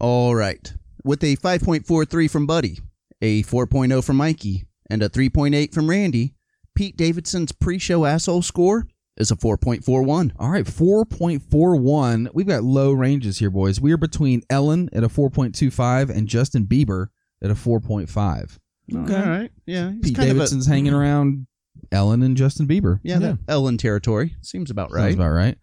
All 0.00 0.34
right. 0.34 0.72
With 1.04 1.22
a 1.22 1.36
5.43 1.36 2.30
from 2.30 2.46
Buddy, 2.46 2.78
a 3.20 3.42
4.0 3.42 4.04
from 4.04 4.16
Mikey, 4.16 4.64
and 4.88 5.02
a 5.02 5.08
3.8 5.08 5.72
from 5.72 5.88
Randy, 5.88 6.34
Pete 6.74 6.96
Davidson's 6.96 7.52
pre 7.52 7.78
show 7.78 8.04
asshole 8.04 8.42
score 8.42 8.86
is 9.16 9.30
a 9.30 9.36
4.41. 9.36 10.32
All 10.38 10.50
right, 10.50 10.64
4.41. 10.64 12.28
We've 12.34 12.46
got 12.46 12.64
low 12.64 12.92
ranges 12.92 13.38
here, 13.38 13.50
boys. 13.50 13.80
We 13.80 13.92
are 13.92 13.96
between 13.98 14.42
Ellen 14.50 14.88
at 14.92 15.04
a 15.04 15.08
4.25 15.08 16.10
and 16.10 16.26
Justin 16.26 16.64
Bieber 16.66 17.08
at 17.42 17.50
a 17.50 17.54
4.5. 17.54 18.58
Okay. 18.92 19.14
All 19.14 19.28
right. 19.28 19.50
Yeah. 19.66 19.92
He's 19.92 20.02
Pete 20.02 20.16
kind 20.16 20.28
Davidson's 20.28 20.66
of 20.66 20.72
a, 20.72 20.74
hanging 20.74 20.94
around 20.94 21.46
Ellen 21.92 22.22
and 22.22 22.36
Justin 22.36 22.66
Bieber. 22.66 23.00
Yeah, 23.02 23.18
that 23.18 23.38
Ellen 23.48 23.78
territory. 23.78 24.34
Seems 24.42 24.70
about 24.70 24.90
Sounds 24.90 25.02
right. 25.02 25.14
about 25.14 25.30
right. 25.30 25.58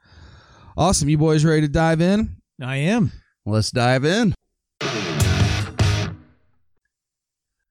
Awesome. 0.76 1.10
You 1.10 1.18
boys 1.18 1.44
ready 1.44 1.62
to 1.62 1.68
dive 1.68 2.02
in? 2.02 2.38
I 2.62 2.78
am. 2.78 3.12
Let's 3.46 3.72
dive 3.72 4.06
in. 4.06 4.34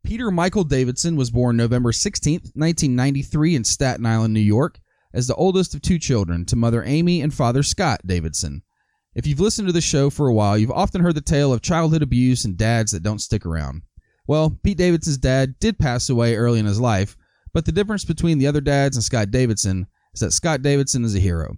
Peter 0.04 0.30
Michael 0.30 0.64
Davidson 0.64 1.16
was 1.16 1.30
born 1.30 1.56
November 1.56 1.90
16th, 1.90 2.54
1993, 2.54 3.56
in 3.56 3.64
Staten 3.64 4.06
Island, 4.06 4.32
New 4.32 4.40
York, 4.40 4.78
as 5.12 5.26
the 5.26 5.34
oldest 5.34 5.75
of 5.75 5.82
two 5.82 5.98
children 5.98 6.44
to 6.46 6.54
mother 6.54 6.84
Amy 6.84 7.20
and 7.20 7.34
father 7.34 7.64
Scott 7.64 8.00
Davidson. 8.06 8.62
If 9.16 9.26
you've 9.26 9.40
listened 9.40 9.66
to 9.66 9.72
the 9.72 9.80
show 9.80 10.08
for 10.08 10.28
a 10.28 10.34
while, 10.34 10.56
you've 10.56 10.70
often 10.70 11.00
heard 11.00 11.16
the 11.16 11.20
tale 11.20 11.52
of 11.52 11.60
childhood 11.60 12.02
abuse 12.02 12.44
and 12.44 12.56
dads 12.56 12.92
that 12.92 13.02
don't 13.02 13.20
stick 13.20 13.44
around. 13.44 13.82
Well, 14.26 14.59
Pete 14.62 14.78
Davidson's 14.78 15.18
dad 15.18 15.59
did 15.61 15.78
pass 15.78 16.09
away 16.09 16.37
early 16.37 16.59
in 16.59 16.66
his 16.66 16.80
life, 16.80 17.16
but 17.52 17.64
the 17.64 17.73
difference 17.73 18.04
between 18.04 18.38
the 18.38 18.47
other 18.47 18.61
dads 18.61 18.97
and 18.97 19.04
Scott 19.04 19.30
Davidson 19.30 19.87
is 20.14 20.21
that 20.21 20.33
Scott 20.33 20.62
Davidson 20.62 21.04
is 21.04 21.14
a 21.14 21.21
hero. 21.21 21.56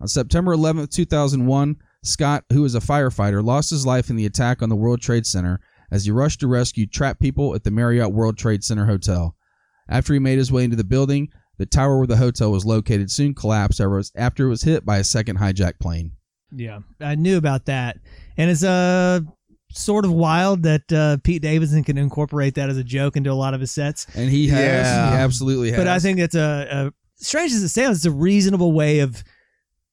On 0.00 0.08
September 0.08 0.54
11th, 0.54 0.90
2001, 0.90 1.76
Scott, 2.02 2.44
who 2.52 2.62
was 2.62 2.74
a 2.74 2.80
firefighter, 2.80 3.44
lost 3.44 3.70
his 3.70 3.86
life 3.86 4.10
in 4.10 4.16
the 4.16 4.26
attack 4.26 4.62
on 4.62 4.68
the 4.68 4.76
World 4.76 5.00
Trade 5.00 5.26
Center 5.26 5.60
as 5.90 6.04
he 6.04 6.10
rushed 6.10 6.40
to 6.40 6.46
rescue 6.46 6.86
trapped 6.86 7.20
people 7.20 7.54
at 7.54 7.64
the 7.64 7.70
Marriott 7.70 8.12
World 8.12 8.38
Trade 8.38 8.64
Center 8.64 8.86
Hotel. 8.86 9.36
After 9.88 10.12
he 10.14 10.18
made 10.18 10.38
his 10.38 10.52
way 10.52 10.64
into 10.64 10.76
the 10.76 10.84
building, 10.84 11.28
the 11.58 11.66
tower 11.66 11.98
where 11.98 12.06
the 12.06 12.16
hotel 12.16 12.52
was 12.52 12.64
located 12.64 13.10
soon 13.10 13.34
collapsed 13.34 13.80
after 13.80 14.46
it 14.46 14.48
was 14.48 14.62
hit 14.62 14.86
by 14.86 14.98
a 14.98 15.04
second 15.04 15.38
hijacked 15.38 15.80
plane. 15.80 16.12
Yeah, 16.52 16.80
I 17.00 17.16
knew 17.16 17.36
about 17.36 17.66
that, 17.66 17.98
and 18.36 18.50
it's 18.50 18.64
uh 18.64 19.20
sort 19.72 20.04
of 20.04 20.12
wild 20.12 20.62
that 20.64 20.92
uh, 20.92 21.16
Pete 21.22 21.42
Davidson 21.42 21.84
can 21.84 21.96
incorporate 21.98 22.54
that 22.56 22.68
as 22.70 22.76
a 22.76 22.84
joke 22.84 23.16
into 23.16 23.30
a 23.30 23.34
lot 23.34 23.54
of 23.54 23.60
his 23.60 23.70
sets. 23.70 24.06
And 24.14 24.30
he 24.30 24.48
has, 24.48 24.86
Yeah. 24.86 25.10
he 25.10 25.16
absolutely 25.16 25.70
has. 25.70 25.78
But 25.78 25.86
I 25.88 25.98
think 25.98 26.18
it's 26.18 26.34
a, 26.34 26.66
a 26.70 26.92
strange 27.22 27.52
as 27.52 27.62
it 27.62 27.68
sounds, 27.68 27.98
it's 27.98 28.06
a 28.06 28.10
reasonable 28.10 28.72
way 28.72 29.00
of 29.00 29.22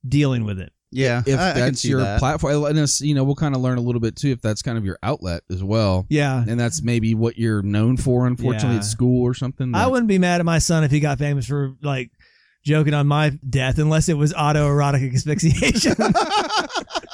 dealing 0.08 0.44
with 0.46 0.60
it. 0.60 0.72
Yeah, 0.90 1.22
if 1.26 1.38
I, 1.38 1.50
I 1.50 1.54
can 1.54 1.62
that's 1.62 1.82
see 1.82 1.90
your 1.90 2.00
that. 2.00 2.18
platform, 2.20 2.64
and 2.64 2.80
it's, 2.80 3.02
you 3.02 3.14
know, 3.14 3.26
we'll 3.26 3.36
kind 3.36 3.54
of 3.54 3.60
learn 3.62 3.78
a 3.78 3.82
little 3.82 4.00
bit 4.00 4.16
too 4.16 4.30
if 4.30 4.42
that's 4.42 4.62
kind 4.62 4.78
of 4.78 4.86
your 4.86 4.98
outlet 5.04 5.44
as 5.52 5.62
well. 5.62 6.06
Yeah. 6.10 6.44
And 6.48 6.58
that's 6.58 6.82
maybe 6.82 7.14
what 7.14 7.38
you're 7.38 7.62
known 7.62 7.98
for, 7.98 8.26
unfortunately, 8.26 8.72
Yeah. 8.72 8.78
at 8.78 8.86
school 8.86 9.22
or 9.24 9.34
something. 9.34 9.76
I 9.76 9.88
wouldn't 9.88 10.08
be 10.08 10.18
mad 10.18 10.40
at 10.40 10.46
my 10.46 10.60
son 10.60 10.86
if 10.86 10.92
he 10.92 11.02
got 11.02 11.20
famous 11.20 11.46
for 11.46 11.76
like 11.82 12.12
joking 12.64 12.94
on 12.94 13.06
my 13.06 13.38
death, 13.50 13.80
unless 13.80 14.08
it 14.08 14.14
was 14.16 14.34
autoerotic 14.34 15.14
asphyxiation. 15.14 15.94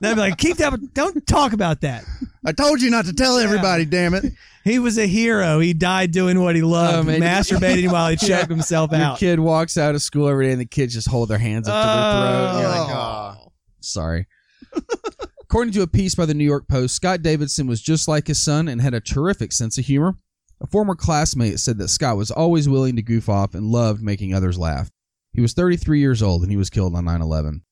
They'd 0.00 0.14
be 0.14 0.20
like, 0.20 0.36
keep 0.38 0.56
that, 0.58 0.94
don't 0.94 1.26
talk 1.26 1.52
about 1.52 1.80
that. 1.82 2.04
I 2.44 2.52
told 2.52 2.82
you 2.82 2.90
not 2.90 3.06
to 3.06 3.12
tell 3.12 3.38
everybody. 3.38 3.84
Damn 3.84 4.14
it! 4.14 4.32
He 4.64 4.78
was 4.78 4.98
a 4.98 5.06
hero. 5.06 5.60
He 5.60 5.74
died 5.74 6.10
doing 6.10 6.40
what 6.40 6.56
he 6.56 6.62
loved, 6.62 6.96
Oh, 6.96 7.02
man. 7.02 7.20
masturbating 7.20 7.92
while 7.92 8.08
he 8.10 8.16
choked 8.26 8.48
himself 8.50 8.92
Your 8.92 9.00
out. 9.00 9.18
kid 9.18 9.38
walks 9.40 9.76
out 9.76 9.94
of 9.94 10.00
school 10.02 10.28
every 10.28 10.46
day 10.46 10.52
and 10.52 10.60
the 10.60 10.64
kids 10.66 10.94
just 10.94 11.08
hold 11.08 11.28
their 11.28 11.38
hands 11.38 11.68
up 11.68 11.74
to 11.74 11.86
their 11.86 12.12
throat. 12.12 12.50
And 12.50 12.60
you're 12.60 12.68
like, 12.70 12.96
Oh. 12.96 13.36
oh, 13.46 13.52
sorry. 13.80 14.26
According 15.42 15.72
to 15.74 15.82
a 15.82 15.86
piece 15.86 16.14
by 16.14 16.26
the 16.26 16.34
New 16.34 16.44
York 16.44 16.66
Post, 16.68 16.96
Scott 16.96 17.22
Davidson 17.22 17.66
was 17.66 17.80
just 17.80 18.08
like 18.08 18.26
his 18.26 18.42
son 18.42 18.66
and 18.68 18.80
had 18.80 18.94
a 18.94 19.00
terrific 19.00 19.52
sense 19.52 19.78
of 19.78 19.84
humor. 19.84 20.16
A 20.60 20.66
former 20.66 20.94
classmate 20.94 21.60
said 21.60 21.78
that 21.78 21.88
Scott 21.88 22.16
was 22.16 22.30
always 22.30 22.68
willing 22.68 22.96
to 22.96 23.02
goof 23.02 23.28
off 23.28 23.54
and 23.54 23.66
loved 23.66 24.02
making 24.02 24.34
others 24.34 24.58
laugh. 24.58 24.90
He 25.32 25.40
was 25.40 25.52
33 25.52 26.00
years 26.00 26.22
old 26.22 26.42
and 26.42 26.50
he 26.50 26.56
was 26.56 26.70
killed 26.70 26.94
on 26.96 27.04
9 27.04 27.20
11. 27.20 27.62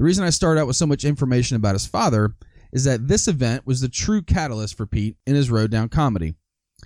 The 0.00 0.04
reason 0.04 0.24
I 0.24 0.30
start 0.30 0.56
out 0.56 0.66
with 0.66 0.76
so 0.76 0.86
much 0.86 1.04
information 1.04 1.56
about 1.56 1.74
his 1.74 1.84
father 1.84 2.34
is 2.72 2.84
that 2.84 3.06
this 3.06 3.28
event 3.28 3.66
was 3.66 3.82
the 3.82 3.88
true 3.90 4.22
catalyst 4.22 4.74
for 4.74 4.86
Pete 4.86 5.18
in 5.26 5.34
his 5.34 5.50
road 5.50 5.70
down 5.70 5.90
comedy. 5.90 6.36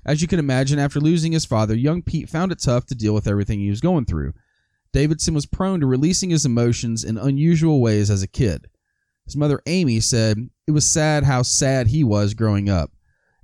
As 0.04 0.20
you 0.20 0.26
can 0.26 0.40
imagine, 0.40 0.80
after 0.80 0.98
losing 0.98 1.30
his 1.30 1.44
father, 1.44 1.76
young 1.76 2.02
Pete 2.02 2.28
found 2.28 2.50
it 2.50 2.58
tough 2.58 2.86
to 2.86 2.94
deal 2.96 3.14
with 3.14 3.28
everything 3.28 3.60
he 3.60 3.70
was 3.70 3.80
going 3.80 4.04
through. 4.04 4.32
Davidson 4.92 5.32
was 5.32 5.46
prone 5.46 5.78
to 5.78 5.86
releasing 5.86 6.30
his 6.30 6.44
emotions 6.44 7.04
in 7.04 7.16
unusual 7.16 7.80
ways 7.80 8.10
as 8.10 8.24
a 8.24 8.26
kid. 8.26 8.66
His 9.26 9.36
mother, 9.36 9.62
Amy, 9.66 10.00
said 10.00 10.50
it 10.66 10.72
was 10.72 10.84
sad 10.84 11.22
how 11.22 11.42
sad 11.42 11.86
he 11.86 12.02
was 12.02 12.34
growing 12.34 12.68
up. 12.68 12.90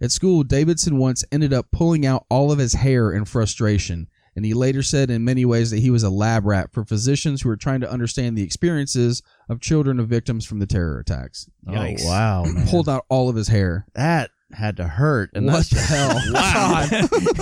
At 0.03 0.11
school, 0.11 0.43
Davidson 0.43 0.99
once 0.99 1.25
ended 1.31 1.53
up 1.53 1.71
pulling 1.71 2.05
out 2.05 2.27
all 2.29 2.51
of 2.51 2.59
his 2.59 2.73
hair 2.73 3.13
in 3.13 3.25
frustration, 3.25 4.09
and 4.41 4.47
he 4.47 4.55
later 4.55 4.83
said 4.83 5.11
in 5.11 5.23
many 5.23 5.45
ways 5.45 5.71
that 5.71 5.81
he 5.81 5.91
was 5.91 6.03
a 6.03 6.09
lab 6.09 6.47
rat 6.47 6.73
for 6.73 6.83
physicians 6.83 7.43
who 7.43 7.51
were 7.51 7.59
trying 7.59 7.83
to 7.83 7.91
understand 7.91 8.39
the 8.39 8.43
experiences 8.43 9.23
of 9.51 9.61
children 9.61 10.01
of 10.01 10.09
victims 10.09 10.47
from 10.47 10.61
the 10.61 10.67
terror 10.67 10.99
attacks. 10.99 11.47
Oh, 11.69 11.73
Yikes. 11.73 12.01
Oh 12.05 12.09
wow. 12.09 12.45
Pulled 12.71 12.89
out 12.89 13.05
all 13.11 13.29
of 13.29 13.37
his 13.37 13.49
hair. 13.49 13.85
that 13.93 14.31
had 14.55 14.79
to 14.79 14.87
hurt. 14.87 15.29
And 15.35 15.45
what 15.45 15.53
that's 15.57 15.69
the 15.69 15.79
hell? 15.79 16.21
Wow. 16.33 16.87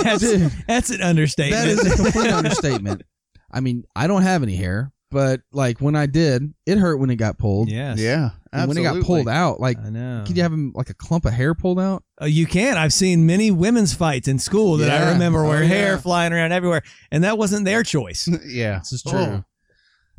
that's, 0.02 0.64
that's 0.66 0.90
an 0.90 1.02
understatement. 1.02 1.62
That 1.62 1.68
is 1.68 2.00
a 2.00 2.02
complete 2.02 2.32
understatement. 2.32 3.02
I 3.48 3.60
mean, 3.60 3.84
I 3.94 4.08
don't 4.08 4.22
have 4.22 4.42
any 4.42 4.56
hair, 4.56 4.90
but 5.10 5.40
like 5.52 5.80
when 5.80 5.96
I 5.96 6.06
did, 6.06 6.52
it 6.66 6.78
hurt 6.78 6.96
when 6.98 7.10
it 7.10 7.16
got 7.16 7.38
pulled. 7.38 7.70
yes. 7.70 7.98
Yeah, 7.98 8.30
And 8.52 8.68
when 8.68 8.76
it 8.78 8.82
got 8.82 9.02
pulled 9.02 9.28
out, 9.28 9.60
like, 9.60 9.78
I 9.78 9.90
know. 9.90 10.24
could 10.26 10.36
you 10.36 10.42
have 10.42 10.52
him 10.52 10.72
like 10.74 10.90
a 10.90 10.94
clump 10.94 11.24
of 11.24 11.32
hair 11.32 11.54
pulled 11.54 11.80
out? 11.80 12.02
Uh, 12.20 12.26
you 12.26 12.46
can. 12.46 12.76
I've 12.76 12.92
seen 12.92 13.24
many 13.26 13.50
women's 13.50 13.94
fights 13.94 14.28
in 14.28 14.38
school 14.38 14.76
that 14.78 14.90
I 14.90 15.12
remember 15.12 15.44
where 15.44 15.62
Oh, 15.62 15.66
hair 15.66 15.92
yeah. 15.94 16.00
flying 16.00 16.32
around 16.32 16.52
everywhere, 16.52 16.82
and 17.10 17.24
that 17.24 17.38
wasn't 17.38 17.64
their 17.64 17.82
choice. 17.82 18.28
yeah, 18.46 18.78
This 18.80 18.92
is 18.92 19.02
true. 19.02 19.18
Oh. 19.18 19.44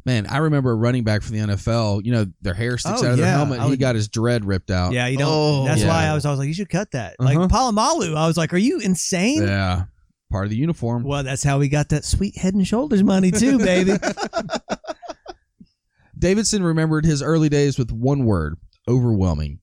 Man, 0.05 0.25
I 0.27 0.37
remember 0.37 0.71
a 0.71 0.75
running 0.75 1.03
back 1.03 1.21
for 1.21 1.31
the 1.33 1.39
NFL. 1.39 2.03
You 2.05 2.13
know, 2.13 2.25
their 2.41 2.53
hair 2.53 2.77
sticks 2.77 3.03
Oh, 3.03 3.05
out 3.05 3.11
of 3.11 3.17
their 3.17 3.27
helmet. 3.29 3.59
I 3.59 3.63
and 3.63 3.71
he 3.71 3.77
got 3.77 3.95
his 3.95 4.07
dread 4.07 4.45
ripped 4.45 4.71
out. 4.71 4.93
Yeah, 4.93 5.07
you 5.07 5.17
don't. 5.17 5.27
Oh. 5.29 5.65
that's 5.65 5.83
why 5.83 6.05
I 6.05 6.13
was. 6.13 6.25
I 6.25 6.31
was 6.31 6.39
like, 6.39 6.47
you 6.47 6.53
should 6.53 6.69
cut 6.69 6.91
that. 6.91 7.15
Uh-huh. 7.19 7.37
Like 7.37 7.49
Polamalu, 7.49 8.15
I 8.15 8.25
was 8.25 8.37
like, 8.37 8.53
are 8.53 8.57
you 8.57 8.79
insane? 8.79 9.43
Yeah. 9.43 9.83
Part 10.31 10.45
of 10.45 10.51
the 10.51 10.57
uniform. 10.57 11.03
Well, 11.03 11.23
that's 11.23 11.43
how 11.43 11.59
we 11.59 11.69
got 11.69 11.89
that 11.89 12.05
sweet 12.05 12.37
head 12.37 12.53
and 12.53 12.67
shoulders 12.67 13.03
money 13.03 13.31
too, 13.31 13.57
baby. 13.57 13.93
Davidson 16.19 16.63
remembered 16.63 17.05
his 17.05 17.23
early 17.23 17.49
days 17.49 17.79
with 17.79 17.91
one 17.91 18.25
word 18.25 18.57
overwhelming. 18.87 19.59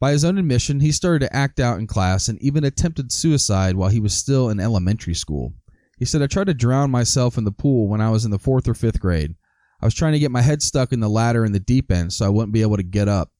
By 0.00 0.12
his 0.12 0.24
own 0.24 0.38
admission, 0.38 0.80
he 0.80 0.92
started 0.92 1.26
to 1.26 1.36
act 1.36 1.60
out 1.60 1.78
in 1.78 1.86
class 1.86 2.28
and 2.28 2.40
even 2.40 2.64
attempted 2.64 3.12
suicide 3.12 3.76
while 3.76 3.90
he 3.90 4.00
was 4.00 4.14
still 4.14 4.48
in 4.48 4.58
elementary 4.58 5.14
school. 5.14 5.52
He 5.98 6.06
said, 6.06 6.22
I 6.22 6.26
tried 6.26 6.46
to 6.46 6.54
drown 6.54 6.90
myself 6.90 7.36
in 7.36 7.44
the 7.44 7.52
pool 7.52 7.86
when 7.86 8.00
I 8.00 8.08
was 8.08 8.24
in 8.24 8.30
the 8.30 8.38
fourth 8.38 8.66
or 8.66 8.72
fifth 8.72 8.98
grade. 8.98 9.34
I 9.82 9.84
was 9.84 9.94
trying 9.94 10.12
to 10.12 10.18
get 10.18 10.30
my 10.30 10.40
head 10.40 10.62
stuck 10.62 10.92
in 10.92 11.00
the 11.00 11.10
ladder 11.10 11.44
in 11.44 11.52
the 11.52 11.60
deep 11.60 11.92
end 11.92 12.14
so 12.14 12.24
I 12.24 12.30
wouldn't 12.30 12.54
be 12.54 12.62
able 12.62 12.78
to 12.78 12.82
get 12.82 13.08
up. 13.08 13.30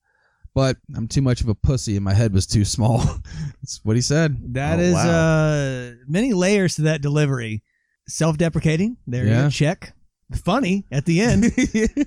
But 0.54 0.78
I'm 0.96 1.06
too 1.08 1.22
much 1.22 1.40
of 1.40 1.48
a 1.48 1.54
pussy 1.54 1.94
and 1.96 2.04
my 2.04 2.12
head 2.14 2.32
was 2.32 2.46
too 2.46 2.64
small. 2.64 2.98
That's 3.62 3.80
what 3.84 3.94
he 3.96 4.02
said. 4.02 4.36
That 4.54 4.78
Oh, 4.78 4.82
is 4.82 4.94
wow. 4.94 5.08
uh 5.08 5.90
many 6.08 6.32
layers 6.32 6.74
to 6.76 6.82
that 6.82 7.00
delivery. 7.02 7.62
Self-deprecating. 8.08 8.96
There 9.06 9.24
you 9.24 9.30
Yeah. 9.30 9.42
go. 9.44 9.50
Check. 9.50 9.92
Funny 10.44 10.86
at 10.92 11.06
the 11.06 11.20
end. 11.20 11.44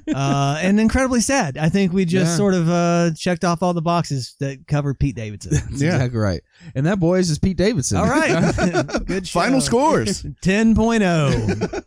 uh, 0.16 0.58
and 0.62 0.80
incredibly 0.80 1.20
sad. 1.22 1.58
I 1.58 1.68
think 1.70 1.92
we 1.92 2.06
just 2.06 2.32
Yeah. 2.32 2.38
sort 2.38 2.54
of 2.54 2.70
uh, 2.70 3.12
checked 3.18 3.44
off 3.44 3.62
all 3.62 3.74
the 3.74 3.82
boxes 3.82 4.36
that 4.40 4.66
cover 4.68 4.94
Pete 4.94 5.16
Davidson. 5.16 5.52
That's 5.70 5.82
Yeah. 5.82 5.96
exactly 5.96 6.20
right. 6.20 6.42
And 6.76 6.86
that 6.86 7.00
boys 7.00 7.30
is 7.30 7.38
Pete 7.40 7.58
Davidson. 7.58 7.98
all 7.98 8.08
right. 8.08 9.06
Good 9.06 9.28
show. 9.28 9.40
Final 9.42 9.60
scores. 9.62 10.24
10.0. 10.42 11.84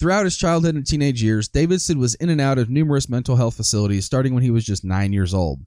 Throughout 0.00 0.24
his 0.24 0.38
childhood 0.38 0.76
and 0.76 0.86
teenage 0.86 1.22
years, 1.22 1.46
Davidson 1.46 1.98
was 1.98 2.14
in 2.14 2.30
and 2.30 2.40
out 2.40 2.56
of 2.56 2.70
numerous 2.70 3.10
mental 3.10 3.36
health 3.36 3.54
facilities 3.54 4.06
starting 4.06 4.32
when 4.32 4.42
he 4.42 4.50
was 4.50 4.64
just 4.64 4.82
nine 4.82 5.12
years 5.12 5.34
old. 5.34 5.60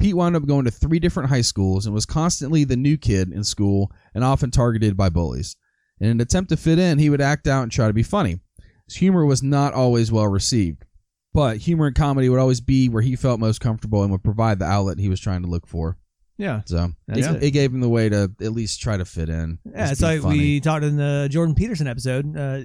Pete 0.00 0.16
wound 0.16 0.34
up 0.34 0.46
going 0.46 0.64
to 0.64 0.70
three 0.72 0.98
different 0.98 1.28
high 1.28 1.42
schools 1.42 1.86
and 1.86 1.94
was 1.94 2.04
constantly 2.04 2.64
the 2.64 2.76
new 2.76 2.96
kid 2.96 3.32
in 3.32 3.44
school 3.44 3.92
and 4.14 4.24
often 4.24 4.50
targeted 4.50 4.96
by 4.96 5.08
bullies. 5.08 5.56
In 6.00 6.08
an 6.08 6.20
attempt 6.20 6.50
to 6.50 6.56
fit 6.56 6.80
in, 6.80 6.98
he 6.98 7.08
would 7.08 7.20
act 7.20 7.46
out 7.46 7.62
and 7.62 7.70
try 7.70 7.86
to 7.86 7.92
be 7.92 8.02
funny. 8.02 8.40
His 8.86 8.96
humor 8.96 9.24
was 9.24 9.44
not 9.44 9.74
always 9.74 10.10
well 10.10 10.26
received, 10.26 10.84
but 11.32 11.58
humor 11.58 11.86
and 11.86 11.94
comedy 11.94 12.28
would 12.28 12.40
always 12.40 12.60
be 12.60 12.88
where 12.88 13.02
he 13.02 13.14
felt 13.14 13.38
most 13.38 13.60
comfortable 13.60 14.02
and 14.02 14.10
would 14.10 14.24
provide 14.24 14.58
the 14.58 14.64
outlet 14.64 14.98
he 14.98 15.08
was 15.08 15.20
trying 15.20 15.42
to 15.42 15.48
look 15.48 15.68
for. 15.68 15.98
Yeah. 16.36 16.62
So 16.66 16.92
it, 17.08 17.42
it. 17.42 17.50
gave 17.52 17.72
him 17.72 17.80
the 17.80 17.88
way 17.88 18.08
to 18.08 18.30
at 18.40 18.52
least 18.52 18.80
try 18.80 18.96
to 18.96 19.04
fit 19.04 19.28
in. 19.28 19.58
Yeah, 19.64 19.90
it's 19.90 20.00
like 20.00 20.22
funny. 20.22 20.38
we 20.38 20.60
talked 20.60 20.84
in 20.84 20.96
the 20.96 21.28
Jordan 21.30 21.56
Peterson 21.56 21.88
episode. 21.88 22.36
Uh, 22.36 22.60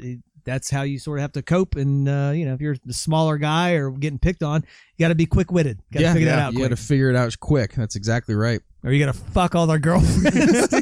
that's 0.45 0.69
how 0.69 0.83
you 0.83 0.99
sort 0.99 1.19
of 1.19 1.21
have 1.21 1.31
to 1.33 1.41
cope. 1.41 1.75
And, 1.75 2.07
uh, 2.07 2.31
you 2.33 2.45
know, 2.45 2.53
if 2.53 2.61
you're 2.61 2.77
the 2.85 2.93
smaller 2.93 3.37
guy 3.37 3.73
or 3.73 3.91
getting 3.91 4.19
picked 4.19 4.43
on, 4.43 4.63
you 4.97 5.03
got 5.03 5.09
to 5.09 5.15
be 5.15 5.25
quick 5.25 5.51
witted. 5.51 5.79
Got 5.91 5.99
to 5.99 6.05
yeah, 6.05 6.13
figure 6.13 6.27
yeah, 6.27 6.35
that 6.35 6.41
out 6.41 6.53
you 6.53 6.59
got 6.59 6.69
to 6.69 6.75
figure 6.75 7.09
it 7.09 7.15
out 7.15 7.37
quick. 7.39 7.73
That's 7.73 7.95
exactly 7.95 8.35
right. 8.35 8.61
or 8.83 8.91
you 8.91 9.03
got 9.03 9.13
to 9.13 9.19
fuck 9.19 9.55
all 9.55 9.67
their 9.67 9.79
girlfriends. 9.79 10.73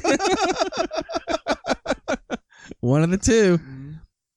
One 2.80 3.04
of 3.04 3.12
the 3.12 3.18
2 3.18 3.60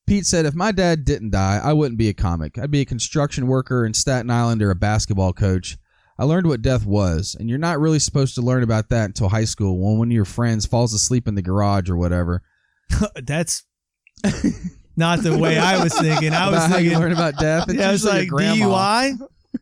Pete 0.07 0.25
said, 0.25 0.45
if 0.45 0.53
my 0.53 0.71
dad 0.71 1.03
didn't 1.03 1.31
die, 1.31 1.59
I 1.63 1.73
wouldn't 1.73 1.97
be 1.97 2.09
a 2.09 2.13
comic. 2.13 2.59
I'd 2.59 2.69
be 2.69 2.81
a 2.81 2.85
construction 2.85 3.47
worker 3.47 3.85
in 3.85 3.95
Staten 3.95 4.29
Island 4.29 4.61
or 4.61 4.69
a 4.69 4.75
basketball 4.75 5.33
coach. 5.33 5.77
I 6.17 6.23
learned 6.23 6.47
what 6.47 6.61
death 6.61 6.85
was, 6.85 7.35
and 7.37 7.49
you're 7.49 7.57
not 7.57 7.79
really 7.79 7.99
supposed 7.99 8.35
to 8.35 8.41
learn 8.41 8.63
about 8.63 8.89
that 8.89 9.05
until 9.05 9.29
high 9.29 9.45
school 9.45 9.79
when 9.79 9.97
one 9.97 10.07
of 10.09 10.13
your 10.13 10.23
friends 10.23 10.65
falls 10.65 10.93
asleep 10.93 11.27
in 11.27 11.35
the 11.35 11.41
garage 11.41 11.89
or 11.89 11.97
whatever. 11.97 12.41
that's 13.15 13.63
not 14.95 15.21
the 15.21 15.37
way 15.37 15.57
I 15.57 15.83
was 15.83 15.93
thinking. 15.93 16.33
I 16.33 16.49
was 16.49 16.57
about 16.57 16.69
how 16.69 16.77
you 16.77 16.89
thinking, 16.89 16.99
learn 16.99 17.11
about 17.11 17.37
death. 17.37 17.69
It's 17.69 17.79
yeah, 17.79 17.89
I 17.89 17.91
was 17.91 18.05
like. 18.05 18.29
DUI. 18.29 19.17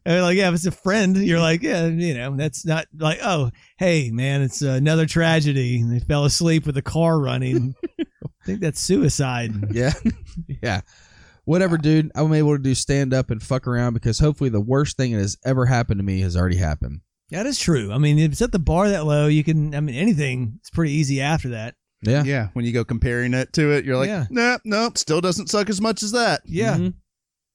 And 0.06 0.24
like, 0.24 0.38
yeah, 0.38 0.50
if 0.50 0.56
it's 0.56 0.66
a 0.66 0.72
friend, 0.72 1.16
you're 1.18 1.40
like, 1.40 1.62
yeah, 1.62 1.86
you 1.86 2.14
know, 2.14 2.36
that's 2.36 2.66
not 2.66 2.88
like, 2.98 3.20
oh, 3.24 3.52
hey, 3.78 4.10
man, 4.12 4.42
it's 4.42 4.62
another 4.62 5.06
tragedy. 5.06 5.84
They 5.84 6.00
fell 6.00 6.26
asleep 6.26 6.66
with 6.66 6.76
the 6.76 6.82
car 6.82 7.20
running. 7.20 7.76
I 8.00 8.46
think 8.46 8.60
that's 8.60 8.80
suicide. 8.80 9.52
Yeah. 9.72 9.94
yeah. 10.62 10.82
Whatever, 11.46 11.78
dude. 11.78 12.12
I'm 12.16 12.34
able 12.34 12.58
to 12.58 12.62
do 12.62 12.76
stand 12.76 13.14
up 13.14 13.30
and 13.30 13.42
fuck 13.42 13.68
around 13.68 13.94
because 13.94 14.20
hopefully 14.20 14.50
the 14.50 14.62
worst 14.62 14.98
thing 14.98 15.14
that 15.14 15.20
has 15.20 15.38
ever 15.46 15.66
happened 15.66 16.00
to 16.00 16.04
me 16.04 16.22
has 16.22 16.36
already 16.36 16.58
happened. 16.58 17.02
That 17.30 17.46
is 17.46 17.60
true. 17.60 17.92
I 17.92 17.98
mean, 17.98 18.20
if 18.20 18.34
it's 18.34 18.42
at 18.42 18.52
the 18.52 18.60
bar 18.60 18.90
that 18.90 19.06
low, 19.06 19.28
you 19.28 19.44
can, 19.44 19.74
I 19.74 19.80
mean, 19.80 19.96
anything, 19.96 20.54
it's 20.60 20.70
pretty 20.70 20.94
easy 20.94 21.22
after 21.22 21.50
that. 21.50 21.76
Yeah. 22.06 22.24
Yeah, 22.24 22.48
when 22.54 22.66
you 22.66 22.72
go 22.72 22.84
comparing 22.84 23.34
it 23.34 23.54
to 23.54 23.72
it, 23.72 23.86
you're 23.86 23.98
like, 23.98 24.08
Yeah. 24.08 24.26
nope, 24.30 24.62
nope, 24.66 24.98
still 24.98 25.22
doesn't 25.22 25.50
suck 25.50 25.70
as 25.70 25.82
much 25.82 26.04
as 26.04 26.12
that. 26.12 26.42
Yeah. 26.46 26.78
Mhm. 26.78 26.94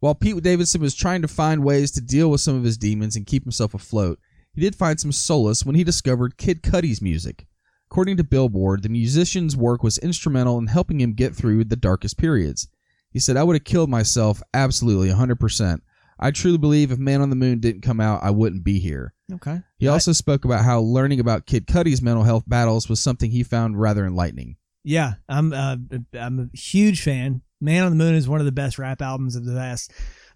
While 0.01 0.15
Pete 0.15 0.43
Davidson 0.43 0.81
was 0.81 0.95
trying 0.95 1.23
to 1.23 1.29
find 1.29 1.65
ways 1.65 1.91
to 1.93 2.01
deal 2.01 2.31
with 2.31 2.41
some 2.41 2.55
of 2.57 2.65
his 2.65 2.79
demons 2.79 3.17
and 3.17 3.27
keep 3.27 3.43
himself 3.45 3.75
afloat, 3.75 4.19
he 4.53 4.61
did 4.61 4.77
find 4.77 4.99
some 5.01 5.13
solace 5.13 5.65
when 5.65 5.75
he 5.75 5.85
discovered 5.85 6.37
Kid 6.37 6.63
Cudi's 6.63 7.03
music. 7.03 7.47
According 7.91 8.17
to 8.19 8.25
Billboard, 8.25 8.83
the 8.83 8.89
musician's 8.89 9.57
work 9.57 9.83
was 9.83 9.99
instrumental 9.99 10.59
in 10.59 10.67
helping 10.67 11.01
him 11.01 11.15
get 11.15 11.35
through 11.35 11.65
the 11.65 11.77
darkest 11.77 12.17
periods. 12.19 12.69
He 13.11 13.19
said, 13.19 13.37
I 13.37 13.43
would 13.45 13.57
have 13.57 13.65
killed 13.65 13.89
myself 13.89 14.43
absolutely 14.53 15.09
100%. 15.09 15.81
I 16.21 16.31
truly 16.31 16.59
believe 16.59 16.93
if 16.93 16.99
Man 16.99 17.23
on 17.23 17.31
the 17.31 17.37
Moon 17.37 17.59
didn't 17.61 17.83
come 17.83 18.01
out, 18.01 18.23
I 18.23 18.31
wouldn't 18.31 18.63
be 18.65 18.79
here. 18.79 19.15
Okay. 19.35 19.61
He 19.79 19.89
also 19.89 20.13
spoke 20.13 20.45
about 20.45 20.65
how 20.65 20.81
learning 20.81 21.21
about 21.21 21.47
Kid 21.47 21.67
Cudi's 21.67 22.01
mental 22.01 22.25
health 22.25 22.45
battles 22.47 22.89
was 22.89 23.01
something 23.01 23.31
he 23.31 23.43
found 23.43 23.79
rather 23.81 24.07
enlightening. 24.07 24.57
Yeah, 24.85 25.15
I'm 25.29 25.53
uh, 25.53 25.77
I'm 26.19 26.51
a 26.53 26.57
huge 26.57 27.03
fan. 27.03 27.43
Man 27.61 27.85
on 27.85 27.91
the 27.91 27.97
Moon 27.97 28.15
is 28.15 28.29
one 28.29 28.41
of 28.41 28.47
the 28.47 28.53
best 28.53 28.79
rap 28.79 29.03
albums 29.03 29.37
of 29.37 29.45
the 29.45 29.53
last 29.53 29.93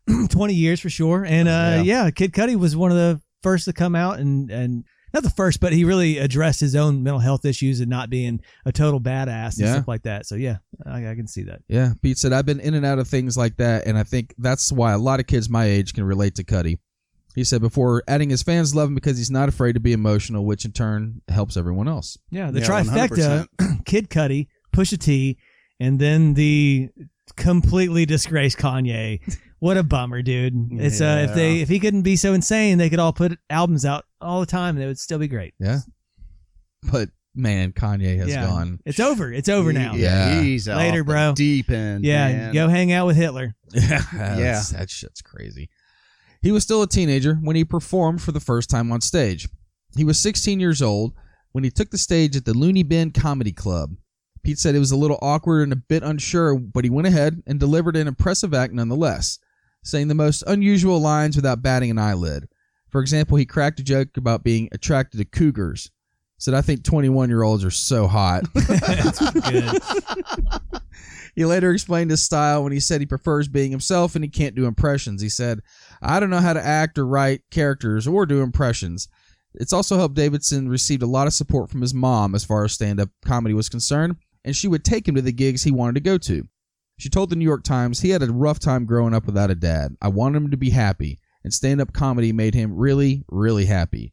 20 0.30 0.54
years 0.54 0.80
for 0.80 0.90
sure. 0.90 1.24
And 1.24 1.48
uh, 1.48 1.82
yeah. 1.84 2.10
Kid 2.10 2.32
Cudi 2.32 2.56
was 2.56 2.76
one 2.76 2.90
of 2.90 2.96
the 2.96 3.20
first 3.42 3.64
to 3.66 3.72
come 3.72 3.94
out 3.94 4.18
and 4.18 4.50
and 4.50 4.84
not 5.14 5.22
the 5.22 5.30
first, 5.30 5.60
but 5.60 5.72
he 5.74 5.84
really 5.84 6.16
addressed 6.18 6.60
his 6.60 6.74
own 6.74 7.02
mental 7.02 7.20
health 7.20 7.44
issues 7.44 7.80
and 7.80 7.88
not 7.90 8.08
being 8.10 8.40
a 8.64 8.72
total 8.72 8.98
badass 9.00 9.58
and 9.58 9.66
Yeah. 9.66 9.74
stuff 9.74 9.88
like 9.88 10.02
that. 10.04 10.26
So 10.26 10.34
yeah, 10.36 10.56
I, 10.86 11.10
I 11.10 11.14
can 11.14 11.26
see 11.28 11.42
that. 11.44 11.60
Yeah, 11.68 11.92
Pete 12.02 12.16
said, 12.18 12.32
I've 12.32 12.46
been 12.46 12.60
in 12.60 12.72
and 12.74 12.84
out 12.86 12.98
of 12.98 13.08
things 13.08 13.36
like 13.36 13.56
that, 13.58 13.86
and 13.86 13.98
I 13.98 14.04
think 14.04 14.34
that's 14.38 14.72
why 14.72 14.92
a 14.92 14.98
lot 14.98 15.20
of 15.20 15.26
kids 15.26 15.50
my 15.50 15.66
age 15.66 15.92
can 15.92 16.04
relate 16.04 16.34
to 16.36 16.44
Cudi. 16.44 16.78
He 17.34 17.44
said 17.44 17.60
before 17.60 18.02
adding 18.06 18.30
his 18.30 18.42
fans 18.42 18.74
love 18.74 18.88
him 18.88 18.94
because 18.94 19.16
he's 19.18 19.30
not 19.30 19.48
afraid 19.48 19.72
to 19.74 19.80
be 19.80 19.92
emotional, 19.92 20.44
which 20.44 20.64
in 20.64 20.72
turn 20.72 21.22
helps 21.28 21.56
everyone 21.56 21.88
else. 21.88 22.18
Yeah, 22.30 22.50
the 22.50 22.60
Yeah, 22.60 22.66
trifecta: 22.66 23.46
Kid 23.86 24.10
Cudi, 24.10 24.48
Pusha 24.74 24.98
T, 24.98 25.38
and 25.80 25.98
then 25.98 26.34
the 26.34 26.90
completely 27.36 28.04
disgraced 28.06 28.58
Kanye. 28.58 29.20
What 29.60 29.76
a 29.76 29.82
bummer, 29.82 30.22
dude! 30.22 30.54
It's 30.72 31.00
uh, 31.00 31.26
if 31.28 31.34
they 31.36 31.60
if 31.60 31.68
he 31.68 31.78
couldn't 31.78 32.02
be 32.02 32.16
so 32.16 32.32
insane, 32.34 32.78
they 32.78 32.90
could 32.90 32.98
all 32.98 33.12
put 33.12 33.38
albums 33.48 33.84
out 33.84 34.04
all 34.20 34.40
the 34.40 34.46
time, 34.46 34.74
and 34.76 34.84
it 34.84 34.88
would 34.88 34.98
still 34.98 35.18
be 35.18 35.28
great. 35.28 35.54
Yeah. 35.60 35.78
But 36.90 37.10
man, 37.34 37.72
Kanye 37.72 38.18
has 38.18 38.28
Yeah. 38.28 38.44
gone. 38.46 38.80
It's 38.84 38.98
over. 39.00 39.32
It's 39.32 39.48
over 39.48 39.72
now. 39.72 39.94
Yeah. 39.94 40.40
he's 40.42 40.68
out 40.68 40.78
Later, 40.78 40.98
the 40.98 41.04
bro. 41.04 41.32
Deep 41.34 41.70
end. 41.70 42.04
Yeah, 42.04 42.26
man. 42.28 42.54
go 42.54 42.68
hang 42.68 42.92
out 42.92 43.06
with 43.06 43.16
Hitler. 43.16 43.54
Yeah, 43.72 44.02
Yeah. 44.12 44.62
that 44.72 44.90
shit's 44.90 45.22
crazy. 45.22 45.70
He 46.42 46.50
was 46.50 46.64
still 46.64 46.82
a 46.82 46.88
teenager 46.88 47.36
when 47.36 47.54
he 47.54 47.64
performed 47.64 48.20
for 48.20 48.32
the 48.32 48.40
first 48.40 48.68
time 48.68 48.90
on 48.90 49.00
stage. 49.00 49.48
He 49.96 50.04
was 50.04 50.18
16 50.18 50.58
years 50.58 50.82
old 50.82 51.12
when 51.52 51.62
he 51.62 51.70
took 51.70 51.90
the 51.90 51.98
stage 51.98 52.34
at 52.34 52.44
the 52.44 52.52
Looney 52.52 52.82
Bin 52.82 53.12
Comedy 53.12 53.52
Club. 53.52 53.94
Pete 54.42 54.58
said 54.58 54.74
it 54.74 54.80
was 54.80 54.90
a 54.90 54.96
little 54.96 55.20
awkward 55.22 55.62
and 55.62 55.72
a 55.72 55.76
bit 55.76 56.02
unsure, 56.02 56.58
but 56.58 56.82
he 56.82 56.90
went 56.90 57.06
ahead 57.06 57.44
and 57.46 57.60
delivered 57.60 57.96
an 57.96 58.08
impressive 58.08 58.52
act 58.52 58.72
nonetheless, 58.72 59.38
saying 59.84 60.08
the 60.08 60.16
most 60.16 60.42
unusual 60.48 61.00
lines 61.00 61.36
without 61.36 61.62
batting 61.62 61.92
an 61.92 61.98
eyelid. 61.98 62.48
For 62.88 63.00
example, 63.00 63.36
he 63.36 63.46
cracked 63.46 63.78
a 63.78 63.84
joke 63.84 64.16
about 64.16 64.42
being 64.42 64.68
attracted 64.72 65.18
to 65.18 65.24
cougars. 65.24 65.92
Said, 66.38 66.54
I 66.54 66.60
think 66.60 66.82
21 66.82 67.28
year 67.28 67.44
olds 67.44 67.64
are 67.64 67.70
so 67.70 68.08
hot. 68.08 68.42
He 71.34 71.46
later 71.46 71.70
explained 71.70 72.10
his 72.10 72.22
style 72.22 72.62
when 72.62 72.72
he 72.72 72.80
said 72.80 73.00
he 73.00 73.06
prefers 73.06 73.48
being 73.48 73.70
himself 73.70 74.14
and 74.14 74.24
he 74.24 74.28
can't 74.28 74.54
do 74.54 74.66
impressions. 74.66 75.22
He 75.22 75.30
said, 75.30 75.60
I 76.02 76.18
don't 76.18 76.30
know 76.30 76.40
how 76.40 76.52
to 76.52 76.64
act 76.64 76.98
or 76.98 77.06
write 77.06 77.42
characters 77.50 78.06
or 78.06 78.26
do 78.26 78.42
impressions. 78.42 79.08
It's 79.54 79.72
also 79.72 79.96
helped 79.96 80.16
Davidson 80.16 80.68
received 80.68 81.02
a 81.02 81.06
lot 81.06 81.26
of 81.26 81.34
support 81.34 81.70
from 81.70 81.80
his 81.80 81.94
mom 81.94 82.34
as 82.34 82.44
far 82.44 82.64
as 82.64 82.72
stand 82.72 83.00
up 83.00 83.10
comedy 83.24 83.54
was 83.54 83.68
concerned, 83.68 84.16
and 84.44 84.56
she 84.56 84.66
would 84.68 84.84
take 84.84 85.06
him 85.06 85.14
to 85.14 85.22
the 85.22 85.32
gigs 85.32 85.62
he 85.62 85.70
wanted 85.70 85.94
to 85.94 86.00
go 86.00 86.18
to. 86.18 86.48
She 86.98 87.08
told 87.08 87.30
the 87.30 87.36
New 87.36 87.44
York 87.44 87.62
Times 87.62 88.00
he 88.00 88.10
had 88.10 88.22
a 88.22 88.32
rough 88.32 88.58
time 88.58 88.84
growing 88.84 89.14
up 89.14 89.26
without 89.26 89.50
a 89.50 89.54
dad. 89.54 89.96
I 90.00 90.08
wanted 90.08 90.38
him 90.38 90.50
to 90.50 90.56
be 90.56 90.70
happy, 90.70 91.18
and 91.44 91.52
stand 91.52 91.80
up 91.80 91.92
comedy 91.92 92.32
made 92.32 92.54
him 92.54 92.76
really, 92.76 93.24
really 93.28 93.66
happy. 93.66 94.12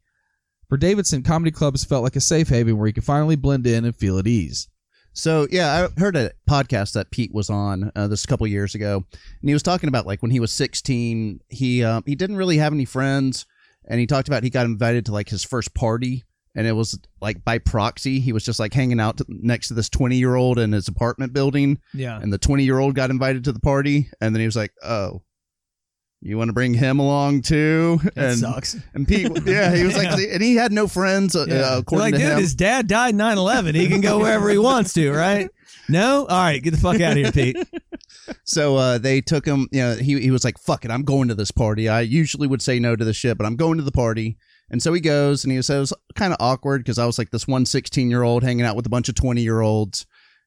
For 0.68 0.78
Davidson, 0.78 1.24
comedy 1.24 1.52
clubs 1.52 1.84
felt 1.84 2.04
like 2.04 2.16
a 2.16 2.22
safe 2.22 2.50
haven 2.50 2.78
where 2.78 2.88
he 2.88 2.94
could 2.94 3.04
finally 3.04 3.36
blend 3.36 3.66
in 3.66 3.86
and 3.86 3.96
feel 3.96 4.20
at 4.20 4.28
ease. 4.28 4.68
So 5.14 5.48
yeah, 5.52 5.90
I 5.96 6.00
heard 6.00 6.16
a 6.16 6.32
podcast 6.50 6.94
that 6.94 7.12
Pete 7.12 7.34
was 7.34 7.50
on 7.50 7.92
uh, 7.96 8.08
this 8.08 8.24
a 8.24 8.28
couple 8.28 8.48
years 8.48 8.76
ago, 8.76 9.04
and 9.42 9.50
he 9.50 9.54
was 9.54 9.64
talking 9.64 9.90
about 9.90 10.06
like 10.06 10.22
when 10.22 10.32
he 10.32 10.40
was 10.40 10.52
16, 10.52 11.42
he 11.50 11.84
uh, 11.84 12.02
he 12.06 12.16
didn't 12.16 12.38
really 12.38 12.58
have 12.58 12.74
any 12.74 12.86
friends, 12.86 13.46
and 13.86 14.00
he 14.00 14.08
talked 14.08 14.28
about 14.28 14.44
he 14.44 14.50
got 14.50 14.66
invited 14.66 15.06
to 15.08 15.12
like 15.12 15.28
his 15.30 15.44
first 15.44 15.74
party, 15.74 16.24
and 16.56 16.66
it 16.68 16.72
was 16.74 16.98
like 17.22 17.44
by 17.44 17.58
proxy. 17.58 18.20
He 18.20 18.32
was 18.32 18.46
just 18.46 18.60
like 18.60 18.74
hanging 18.74 19.00
out 19.00 19.18
to, 19.18 19.26
next 19.28 19.68
to 19.70 19.74
this 19.74 19.90
20 19.90 20.16
year 20.16 20.36
old 20.36 20.58
in 20.60 20.72
his 20.72 20.88
apartment 20.88 21.34
building, 21.34 21.80
Yeah. 21.94 22.20
and 22.22 22.32
the 22.32 22.38
20 22.38 22.64
year 22.64 22.80
old 22.80 22.96
got 22.96 23.10
invited 23.10 23.44
to 23.46 23.52
the 23.52 23.60
party, 23.60 24.10
and 24.22 24.34
then 24.34 24.40
he 24.40 24.46
was 24.46 24.56
like, 24.56 24.72
"Oh, 24.84 25.22
you 26.22 26.38
want 26.38 26.50
to 26.50 26.54
bring 26.54 26.74
him 26.74 27.00
along 27.00 27.42
too?" 27.44 28.00
That 28.16 28.18
and 28.32 28.40
sucks. 28.40 28.76
and 28.94 29.08
Pete, 29.08 29.32
yeah, 29.46 29.76
he 29.76 29.84
was 29.84 29.98
like, 29.98 30.12
and 30.12 30.42
he 30.44 30.56
had 30.56 30.72
no 30.72 30.88
friends 30.88 31.36
uh, 31.36 31.46
Yeah. 31.48 31.56
uh, 31.62 31.78
according 31.80 32.06
like, 32.06 32.14
to 32.16 32.20
dude, 32.20 32.32
him. 32.34 32.40
his 32.40 32.56
dad 32.56 32.88
died 32.88 33.16
9 33.16 33.38
11. 33.38 33.76
He 33.76 33.88
can 33.88 34.02
go 34.02 34.20
wherever 34.20 34.50
he 34.50 34.58
wants 34.58 34.94
to, 34.94 35.12
right? 35.12 35.50
No? 35.88 36.26
All 36.28 36.38
right, 36.38 36.62
get 36.62 36.72
the 36.72 36.78
fuck 36.78 37.02
out 37.02 37.14
of 37.14 37.18
here, 37.18 37.32
Pete. 37.32 37.58
So 38.44 38.76
uh, 38.78 38.98
they 38.98 39.22
took 39.22 39.46
him. 39.46 39.68
You 39.72 39.82
know, 39.82 39.96
he 39.96 40.20
he 40.20 40.32
was 40.32 40.44
like, 40.44 40.58
"Fuck 40.60 40.86
it, 40.86 40.92
I'm 40.92 41.04
going 41.04 41.30
to 41.30 41.36
this 41.36 41.52
party." 41.52 41.90
I 41.90 42.02
usually 42.02 42.48
would 42.48 42.62
say 42.62 42.80
no 42.80 42.96
to 42.96 43.04
the 43.06 43.14
shit, 43.14 43.38
but 43.38 43.46
I'm 43.48 43.56
going 43.56 43.78
to 43.78 43.84
the 43.84 43.92
party. 43.92 44.38
And 44.70 44.84
so 44.84 44.94
he 44.94 45.02
goes, 45.02 45.44
and 45.44 45.52
he 45.52 45.60
said 45.64 45.78
it 45.78 45.80
was 45.80 45.94
kind 46.16 46.32
of 46.32 46.38
awkward 46.40 46.84
because 46.84 47.00
I 47.00 47.06
was 47.08 47.18
like 47.18 47.32
this 47.32 47.48
one 47.48 47.66
16 47.66 48.08
year 48.10 48.22
old 48.22 48.44
hanging 48.44 48.66
out 48.66 48.76
with 48.76 48.86
a 48.86 48.90
bunch 48.90 49.10
of 49.10 49.16
20 49.16 49.42
year 49.42 49.62
olds, 49.62 50.06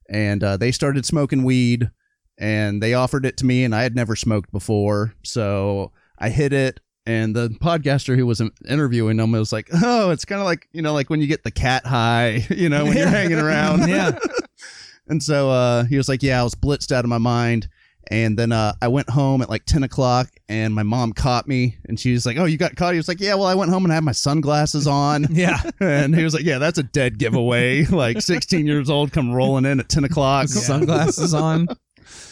and 0.08 0.44
uh, 0.44 0.56
they 0.56 0.70
started 0.70 1.04
smoking 1.04 1.42
weed, 1.42 1.90
and 2.38 2.82
they 2.82 2.94
offered 2.94 3.26
it 3.26 3.36
to 3.38 3.46
me, 3.46 3.64
and 3.64 3.74
I 3.74 3.82
had 3.82 3.94
never 3.94 4.16
smoked 4.16 4.50
before, 4.52 5.14
so 5.22 5.92
I 6.18 6.30
hit 6.30 6.52
it. 6.52 6.80
And 7.04 7.34
the 7.34 7.48
podcaster 7.48 8.16
who 8.16 8.26
was 8.26 8.40
interviewing 8.68 9.18
him 9.18 9.32
was 9.32 9.52
like, 9.52 9.68
"Oh, 9.82 10.10
it's 10.10 10.24
kind 10.24 10.40
of 10.40 10.44
like 10.44 10.68
you 10.72 10.82
know, 10.82 10.92
like 10.92 11.10
when 11.10 11.20
you 11.20 11.26
get 11.26 11.42
the 11.42 11.50
cat 11.50 11.84
high, 11.84 12.46
you 12.50 12.68
know, 12.68 12.84
when 12.84 12.96
you're 12.96 13.06
hanging 13.08 13.38
around." 13.38 13.88
Yeah. 13.88 14.12
And 15.08 15.20
so 15.20 15.50
uh, 15.50 15.84
he 15.84 15.96
was 15.96 16.08
like, 16.08 16.22
"Yeah, 16.22 16.40
I 16.40 16.44
was 16.44 16.54
blitzed 16.54 16.92
out 16.92 17.04
of 17.04 17.08
my 17.08 17.18
mind." 17.18 17.68
And 18.10 18.38
then 18.38 18.52
uh, 18.52 18.74
I 18.80 18.88
went 18.88 19.10
home 19.10 19.42
at 19.42 19.50
like 19.50 19.64
ten 19.66 19.82
o'clock, 19.82 20.28
and 20.48 20.72
my 20.72 20.84
mom 20.84 21.12
caught 21.12 21.48
me, 21.48 21.76
and 21.86 21.98
she 21.98 22.12
was 22.12 22.24
like, 22.24 22.36
"Oh, 22.38 22.44
you 22.44 22.56
got 22.56 22.76
caught?" 22.76 22.94
He 22.94 22.98
was 22.98 23.08
like, 23.08 23.20
"Yeah, 23.20 23.34
well, 23.34 23.46
I 23.46 23.54
went 23.56 23.70
home 23.72 23.84
and 23.84 23.92
I 23.92 23.96
had 23.96 24.04
my 24.04 24.12
sunglasses 24.12 24.86
on." 24.86 25.26
Yeah. 25.30 25.60
and 25.80 26.14
he 26.14 26.22
was 26.22 26.34
like, 26.34 26.44
"Yeah, 26.44 26.58
that's 26.58 26.78
a 26.78 26.82
dead 26.84 27.18
giveaway. 27.18 27.84
like 27.86 28.20
sixteen 28.22 28.66
years 28.66 28.88
old, 28.88 29.12
come 29.12 29.32
rolling 29.32 29.64
in 29.64 29.80
at 29.80 29.88
ten 29.88 30.04
o'clock." 30.04 30.48
Sunglasses 30.48 31.34
on. 31.34 31.66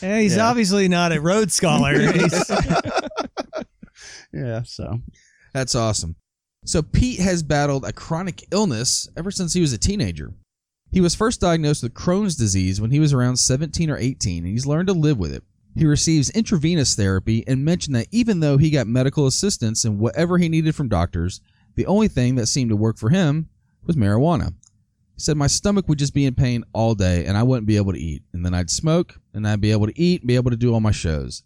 Yeah, 0.03 0.19
he's 0.21 0.37
Yeah. 0.37 0.49
obviously 0.49 0.88
not 0.88 1.12
a 1.12 1.21
Rhodes 1.21 1.55
Scholar. 1.55 1.93
Yeah. 4.33 4.62
So 4.62 5.01
That's 5.53 5.75
awesome. 5.75 6.16
So 6.64 6.83
Pete 6.83 7.21
has 7.21 7.43
battled 7.43 7.85
a 7.85 7.93
chronic 7.93 8.45
illness 8.53 9.09
ever 9.16 9.31
since 9.31 9.53
he 9.55 9.61
was 9.61 9.73
a 9.73 9.79
teenager. 9.79 10.33
He 10.93 11.01
was 11.01 11.14
first 11.14 11.40
diagnosed 11.40 11.83
with 11.83 11.95
Crohn's 11.95 12.37
disease 12.37 12.81
when 12.81 12.90
he 12.90 13.01
was 13.01 13.12
around 13.12 13.37
17 13.38 13.90
or 13.90 13.97
18, 13.97 14.45
and 14.45 14.53
he's 14.53 14.66
learned 14.66 14.88
to 14.88 14.93
live 14.93 15.19
with 15.19 15.33
it. 15.33 15.43
He 15.77 15.87
receives 15.87 16.31
intravenous 16.31 16.95
therapy 16.97 17.45
and 17.47 17.64
mentioned 17.64 17.95
that 17.97 18.09
even 18.11 18.40
though 18.40 18.59
he 18.59 18.71
got 18.71 18.87
medical 18.88 19.27
assistance 19.27 19.85
and 19.85 19.99
whatever 20.01 20.37
he 20.37 20.49
needed 20.49 20.75
from 20.75 20.88
doctors, 20.88 21.40
the 21.77 21.87
only 21.87 22.09
thing 22.09 22.35
that 22.37 22.47
seemed 22.47 22.71
to 22.71 22.77
work 22.77 22.99
for 22.99 23.09
him 23.11 23.49
was 23.87 23.95
marijuana. 23.97 24.49
He 25.14 25.21
said, 25.21 25.37
My 25.37 25.47
stomach 25.47 25.88
would 25.88 25.99
just 25.99 26.12
be 26.14 26.27
in 26.27 26.35
pain 26.35 26.64
all 26.73 26.95
day 26.97 27.25
and 27.25 27.37
I 27.37 27.45
wouldn't 27.45 27.69
be 27.69 27.77
able 27.77 27.93
to 27.93 28.01
eat. 28.01 28.23
And 28.33 28.45
then 28.45 28.53
I'd 28.55 28.71
smoke 28.71 29.19
and 29.33 29.47
I'd 29.47 29.61
be 29.61 29.73
able 29.73 29.87
to 29.87 30.01
eat 30.01 30.23
and 30.23 30.29
be 30.29 30.37
able 30.37 30.51
to 30.51 30.57
do 30.57 30.73
all 30.73 30.81
my 30.81 30.90
shows. 30.90 31.43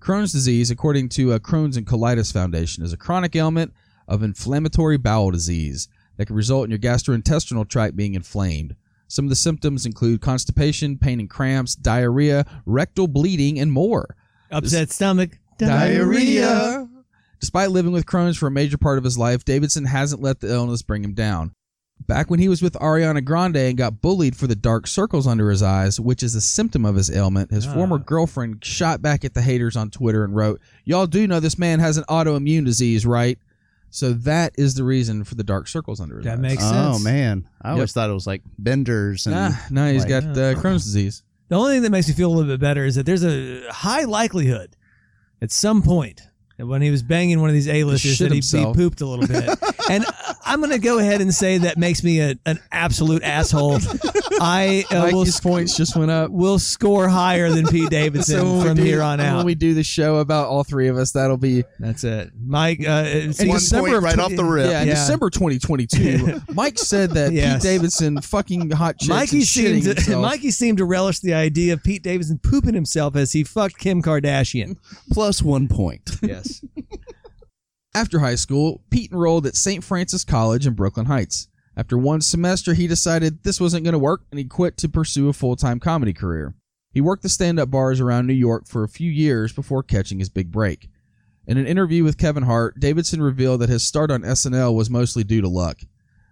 Crohn's 0.00 0.32
disease, 0.32 0.70
according 0.70 1.08
to 1.10 1.32
a 1.32 1.40
Crohn's 1.40 1.76
and 1.76 1.86
Colitis 1.86 2.32
Foundation, 2.32 2.84
is 2.84 2.92
a 2.92 2.96
chronic 2.96 3.34
ailment 3.34 3.72
of 4.06 4.22
inflammatory 4.22 4.96
bowel 4.96 5.30
disease 5.30 5.88
that 6.16 6.26
can 6.26 6.36
result 6.36 6.64
in 6.64 6.70
your 6.70 6.78
gastrointestinal 6.78 7.68
tract 7.68 7.96
being 7.96 8.14
inflamed. 8.14 8.76
Some 9.08 9.24
of 9.26 9.28
the 9.28 9.36
symptoms 9.36 9.86
include 9.86 10.20
constipation, 10.20 10.98
pain 10.98 11.20
and 11.20 11.30
cramps, 11.30 11.74
diarrhea, 11.74 12.44
rectal 12.64 13.06
bleeding, 13.06 13.58
and 13.58 13.72
more. 13.72 14.16
Upset 14.50 14.90
stomach. 14.90 15.38
Diarrhea. 15.58 16.88
Despite 17.40 17.70
living 17.70 17.92
with 17.92 18.06
Crohn's 18.06 18.36
for 18.36 18.46
a 18.46 18.50
major 18.50 18.78
part 18.78 18.98
of 18.98 19.04
his 19.04 19.18
life, 19.18 19.44
Davidson 19.44 19.84
hasn't 19.84 20.22
let 20.22 20.40
the 20.40 20.52
illness 20.52 20.82
bring 20.82 21.04
him 21.04 21.14
down. 21.14 21.54
Back 22.06 22.30
when 22.30 22.38
he 22.38 22.48
was 22.48 22.62
with 22.62 22.74
Ariana 22.74 23.24
Grande 23.24 23.56
and 23.56 23.76
got 23.78 24.00
bullied 24.00 24.36
for 24.36 24.46
the 24.46 24.54
dark 24.54 24.86
circles 24.86 25.26
under 25.26 25.50
his 25.50 25.62
eyes, 25.62 25.98
which 25.98 26.22
is 26.22 26.34
a 26.34 26.40
symptom 26.40 26.84
of 26.84 26.94
his 26.94 27.10
ailment, 27.10 27.50
his 27.50 27.66
Ah. 27.66 27.74
former 27.74 27.98
girlfriend 27.98 28.64
shot 28.64 29.02
back 29.02 29.24
at 29.24 29.34
the 29.34 29.42
haters 29.42 29.74
on 29.76 29.90
Twitter 29.90 30.22
and 30.22 30.36
wrote, 30.36 30.60
Y'all 30.84 31.06
do 31.08 31.26
know 31.26 31.40
this 31.40 31.58
man 31.58 31.80
has 31.80 31.96
an 31.96 32.04
autoimmune 32.08 32.64
disease, 32.64 33.04
right? 33.04 33.38
So 33.90 34.12
that 34.12 34.52
is 34.58 34.74
the 34.74 34.84
reason 34.84 35.24
for 35.24 35.34
the 35.36 35.42
dark 35.42 35.66
circles 35.68 36.00
under 36.00 36.16
his 36.16 36.24
That 36.24 36.34
eyes. 36.34 36.40
makes 36.40 36.62
oh 36.64 36.98
man, 36.98 37.48
I 37.62 37.70
always 37.72 37.92
thought 37.92 38.10
it 38.10 38.12
was 38.14 38.26
like 38.26 38.42
benders 38.58 39.26
and 39.26 39.34
Nah, 39.34 39.52
no, 39.70 39.90
he's 39.92 40.02
like- 40.02 40.08
got 40.10 40.24
uh, 40.24 40.54
Crohn's 40.54 40.84
disease. 40.84 41.22
The 41.48 41.56
only 41.56 41.74
thing 41.74 41.82
that 41.82 41.90
makes 41.90 42.06
me 42.08 42.14
feel 42.14 42.28
a 42.30 42.34
little 42.34 42.50
bit 42.52 42.60
better 42.60 42.84
is 42.84 42.96
that 42.96 43.06
there's 43.06 43.24
a 43.24 43.62
high 43.70 44.04
likelihood 44.04 44.76
at 45.40 45.50
some 45.50 45.80
point 45.82 46.18
that 46.18 46.28
when 46.58 46.80
he 46.82 46.90
was 46.90 47.02
banging 47.02 47.40
one 47.40 47.50
of 47.50 47.54
these 47.54 47.68
A-listers 47.68 48.18
that 48.18 48.26
he, 48.26 48.28
he 48.30 48.34
himself. 48.36 48.76
pooped 48.76 49.00
a 49.02 49.06
little 49.06 49.26
bit. 49.26 49.48
and 49.90 50.04
I'm 50.44 50.60
going 50.60 50.72
to 50.72 50.78
go 50.78 50.98
ahead 50.98 51.20
and 51.20 51.34
say 51.34 51.58
that 51.58 51.76
makes 51.76 52.02
me 52.02 52.20
a, 52.20 52.36
an 52.46 52.58
absolute 52.72 53.22
asshole. 53.22 53.78
I 54.40 54.84
uh, 54.90 55.08
will, 55.12 55.18
Mikey's 55.20 55.40
points 55.40 55.76
just 55.76 55.96
went 55.96 56.10
up. 56.10 56.30
We'll 56.30 56.58
score 56.58 57.08
higher 57.08 57.50
than 57.50 57.66
Pete 57.66 57.90
Davidson 57.90 58.42
when 58.44 58.58
we 58.58 58.64
from 58.68 58.76
do- 58.76 58.82
here 58.84 59.02
on 59.02 59.20
out. 59.20 59.38
When 59.38 59.46
we 59.46 59.54
do 59.54 59.74
the 59.74 59.82
show 59.82 60.16
about 60.16 60.48
all 60.48 60.64
three 60.64 60.88
of 60.88 60.96
us, 60.96 61.12
that'll 61.12 61.36
be 61.36 61.64
That's 61.78 62.04
it. 62.04 62.30
Mike, 62.42 62.80
uh, 62.80 63.04
it's- 63.06 63.40
In 63.40 63.48
one 63.48 63.58
December 63.58 63.90
point 63.90 64.02
right 64.02 64.14
tw- 64.14 64.18
off 64.20 64.34
the 64.36 64.44
rip. 64.44 64.70
Yeah, 64.70 64.82
in 64.82 64.88
Yeah. 64.88 64.94
December 64.94 65.30
2022, 65.30 66.40
Mike 66.54 66.78
said 66.78 67.10
that 67.12 67.32
Yes. 67.32 67.54
Pete 67.54 67.62
Davidson 67.62 68.20
fucking 68.20 68.70
hot 68.70 68.98
chicks 68.98 69.08
Mikey 69.08 69.36
and 69.38 69.44
shitting 69.44 69.82
seemed 69.82 69.82
to, 69.84 69.94
himself. 69.94 70.22
Mikey 70.22 70.50
seemed 70.50 70.78
to 70.78 70.84
relish 70.84 71.20
the 71.20 71.34
idea 71.34 71.72
of 71.74 71.82
Pete 71.82 72.02
Davidson 72.02 72.38
pooping 72.38 72.74
himself 72.74 73.16
as 73.16 73.32
he 73.32 73.44
fucked 73.44 73.78
Kim 73.78 74.02
Kardashian. 74.02 74.76
plus 75.12 75.42
one 75.42 75.68
point. 75.68 76.16
Yes. 76.22 76.45
After 77.94 78.18
high 78.18 78.34
school, 78.34 78.82
Pete 78.90 79.10
enrolled 79.10 79.46
at 79.46 79.56
St. 79.56 79.82
Francis 79.82 80.24
College 80.24 80.66
in 80.66 80.74
Brooklyn 80.74 81.06
Heights. 81.06 81.48
After 81.76 81.96
one 81.96 82.20
semester, 82.20 82.74
he 82.74 82.86
decided 82.86 83.42
this 83.42 83.60
wasn't 83.60 83.84
going 83.84 83.92
to 83.92 83.98
work 83.98 84.22
and 84.30 84.38
he 84.38 84.44
quit 84.44 84.76
to 84.78 84.88
pursue 84.88 85.28
a 85.28 85.32
full 85.32 85.56
time 85.56 85.80
comedy 85.80 86.12
career. 86.12 86.54
He 86.92 87.00
worked 87.00 87.22
the 87.22 87.28
stand 87.28 87.60
up 87.60 87.70
bars 87.70 88.00
around 88.00 88.26
New 88.26 88.34
York 88.34 88.66
for 88.66 88.82
a 88.82 88.88
few 88.88 89.10
years 89.10 89.52
before 89.52 89.82
catching 89.82 90.18
his 90.18 90.30
big 90.30 90.50
break. 90.50 90.88
In 91.46 91.58
an 91.58 91.66
interview 91.66 92.02
with 92.02 92.18
Kevin 92.18 92.42
Hart, 92.42 92.80
Davidson 92.80 93.22
revealed 93.22 93.60
that 93.60 93.68
his 93.68 93.82
start 93.82 94.10
on 94.10 94.22
SNL 94.22 94.74
was 94.74 94.90
mostly 94.90 95.22
due 95.22 95.40
to 95.40 95.48
luck. 95.48 95.80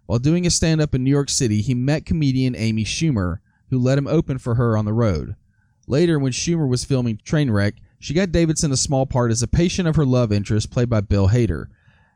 While 0.07 0.19
doing 0.19 0.47
a 0.47 0.51
stand 0.51 0.81
up 0.81 0.95
in 0.95 1.05
New 1.05 1.11
York 1.11 1.31
City, 1.31 1.63
he 1.63 1.75
met 1.75 2.05
comedian 2.05 2.57
Amy 2.57 2.85
Schumer, 2.85 3.39
who 3.71 3.79
let 3.79 3.97
him 3.97 4.07
open 4.07 4.39
for 4.39 4.57
her 4.57 4.77
on 4.77 4.85
the 4.85 4.93
road. 4.93 5.37
Later, 5.87 6.19
when 6.19 6.33
Schumer 6.33 6.69
was 6.69 6.85
filming 6.85 7.19
Trainwreck, 7.19 7.75
she 8.05 8.13
got 8.13 8.31
Davidson 8.33 8.71
a 8.71 8.77
small 8.77 9.07
part 9.07 9.31
as 9.31 9.43
a 9.43 9.49
patient 9.49 9.89
of 9.89 9.97
her 9.97 10.05
love 10.05 10.31
interest 10.31 10.71
played 10.71 10.91
by 10.91 11.01
Bill 11.01 11.29
Hader. 11.31 11.69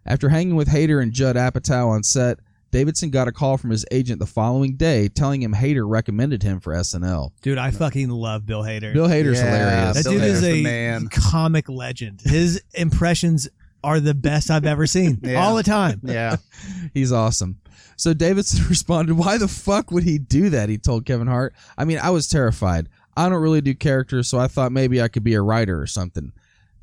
After 0.05 0.29
hanging 0.29 0.55
with 0.55 0.69
Hader 0.69 1.03
and 1.03 1.13
Judd 1.15 1.35
Apatow 1.35 1.89
on 1.89 2.03
set, 2.03 2.41
Davidson 2.71 3.09
got 3.09 3.27
a 3.27 3.33
call 3.33 3.57
from 3.57 3.71
his 3.71 3.87
agent 3.91 4.19
the 4.19 4.27
following 4.27 4.77
day 4.77 5.09
telling 5.09 5.41
him 5.41 5.55
Hader 5.55 5.89
recommended 5.89 6.43
him 6.43 6.61
for 6.61 6.75
SNL. 6.75 7.31
Dude, 7.41 7.57
I 7.57 7.71
fucking 7.71 8.11
love 8.11 8.45
Bill 8.45 8.63
Hader. 8.63 8.93
Bill 8.93 9.09
Hader's 9.09 9.39
Yeah, 9.39 9.47
hilarious. 9.47 9.97
that 9.97 10.05
Bill 10.05 10.13
dude 10.13 10.25
is 10.25 10.45
a 10.45 10.63
man. 10.63 11.09
comic 11.09 11.71
legend. 11.71 12.21
His 12.23 12.63
impressions 12.75 13.49
are 13.83 13.99
the 13.99 14.13
best 14.13 14.51
I've 14.51 14.67
ever 14.67 14.87
seen. 14.87 15.19
Yeah. 15.23 15.43
All 15.43 15.57
the 15.57 15.63
time. 15.63 16.01
Yeah. 16.05 16.37
He's 16.93 17.13
awesome. 17.13 17.61
So 17.97 18.13
Davidson 18.13 18.65
responded, 18.69 19.15
Why 19.17 19.39
the 19.39 19.49
fuck 19.49 19.91
would 19.91 20.03
he 20.05 20.19
do 20.19 20.51
that? 20.51 20.69
He 20.69 20.77
told 20.77 21.07
Kevin 21.07 21.29
Hart. 21.29 21.55
I 21.79 21.87
mean, 21.87 21.99
I 21.99 22.11
was 22.11 22.29
terrified. 22.29 22.91
I 23.19 23.29
don't 23.29 23.43
really 23.43 23.61
do 23.61 23.75
characters, 23.75 24.29
so 24.29 24.39
I 24.39 24.47
thought 24.47 24.71
maybe 24.71 25.03
I 25.03 25.09
could 25.09 25.25
be 25.25 25.35
a 25.35 25.43
writer 25.43 25.83
or 25.83 25.89
something. 25.89 26.33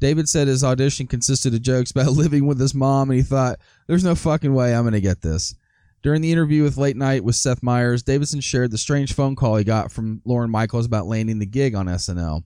David 0.01 0.27
said 0.27 0.49
his 0.49 0.65
audition 0.65 1.07
consisted 1.07 1.53
of 1.53 1.61
jokes 1.61 1.91
about 1.91 2.07
living 2.11 2.45
with 2.45 2.59
his 2.59 2.75
mom, 2.75 3.09
and 3.09 3.17
he 3.17 3.23
thought, 3.23 3.57
There's 3.87 4.03
no 4.03 4.15
fucking 4.15 4.53
way 4.53 4.75
I'm 4.75 4.83
going 4.83 4.91
to 4.95 4.99
get 4.99 5.21
this. 5.21 5.55
During 6.03 6.21
the 6.21 6.33
interview 6.33 6.63
with 6.63 6.75
Late 6.75 6.97
Night 6.97 7.23
with 7.23 7.37
Seth 7.37 7.63
Meyers, 7.63 8.03
Davidson 8.03 8.41
shared 8.41 8.71
the 8.71 8.77
strange 8.77 9.13
phone 9.13 9.37
call 9.37 9.55
he 9.55 9.63
got 9.63 9.93
from 9.93 10.21
Lorne 10.25 10.49
Michaels 10.49 10.85
about 10.85 11.07
landing 11.07 11.39
the 11.39 11.45
gig 11.45 11.73
on 11.73 11.85
SNL. 11.85 12.43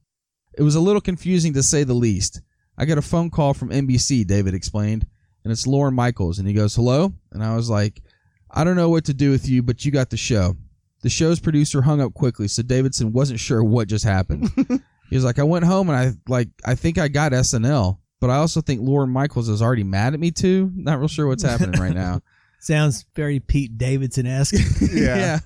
It 0.55 0.61
was 0.61 0.75
a 0.75 0.79
little 0.79 1.01
confusing 1.01 1.53
to 1.53 1.63
say 1.63 1.83
the 1.83 1.95
least. 1.95 2.41
I 2.77 2.85
got 2.85 2.99
a 2.99 3.01
phone 3.01 3.31
call 3.31 3.55
from 3.55 3.71
NBC, 3.71 4.27
David 4.27 4.53
explained, 4.53 5.07
and 5.43 5.51
it's 5.51 5.65
Lorne 5.65 5.95
Michaels. 5.95 6.37
And 6.37 6.47
he 6.47 6.53
goes, 6.53 6.75
Hello? 6.75 7.11
And 7.31 7.43
I 7.43 7.55
was 7.55 7.71
like, 7.71 8.03
I 8.51 8.63
don't 8.63 8.75
know 8.75 8.89
what 8.89 9.05
to 9.05 9.15
do 9.15 9.31
with 9.31 9.49
you, 9.49 9.63
but 9.63 9.83
you 9.83 9.91
got 9.91 10.11
the 10.11 10.17
show. 10.17 10.55
The 11.01 11.09
show's 11.09 11.39
producer 11.39 11.81
hung 11.81 12.01
up 12.01 12.13
quickly, 12.13 12.47
so 12.47 12.61
Davidson 12.61 13.13
wasn't 13.13 13.39
sure 13.39 13.63
what 13.63 13.87
just 13.87 14.03
happened. 14.03 14.49
he 15.09 15.15
was 15.15 15.23
like, 15.23 15.39
I 15.39 15.43
went 15.43 15.65
home 15.65 15.89
and 15.89 15.97
I 15.97 16.11
like 16.27 16.49
I 16.65 16.75
think 16.75 16.97
I 16.97 17.07
got 17.07 17.31
SNL, 17.31 17.97
but 18.19 18.29
I 18.29 18.35
also 18.35 18.61
think 18.61 18.81
Lorne 18.81 19.09
Michaels 19.09 19.49
is 19.49 19.61
already 19.61 19.83
mad 19.83 20.13
at 20.13 20.19
me 20.19 20.31
too. 20.31 20.71
Not 20.75 20.99
real 20.99 21.07
sure 21.07 21.27
what's 21.27 21.43
happening 21.43 21.79
right 21.79 21.93
now. 21.93 22.21
Sounds 22.61 23.05
very 23.15 23.39
Pete 23.39 23.77
Davidson 23.77 24.27
esque. 24.27 24.55
Yeah. 24.91 25.15
yeah. 25.15 25.39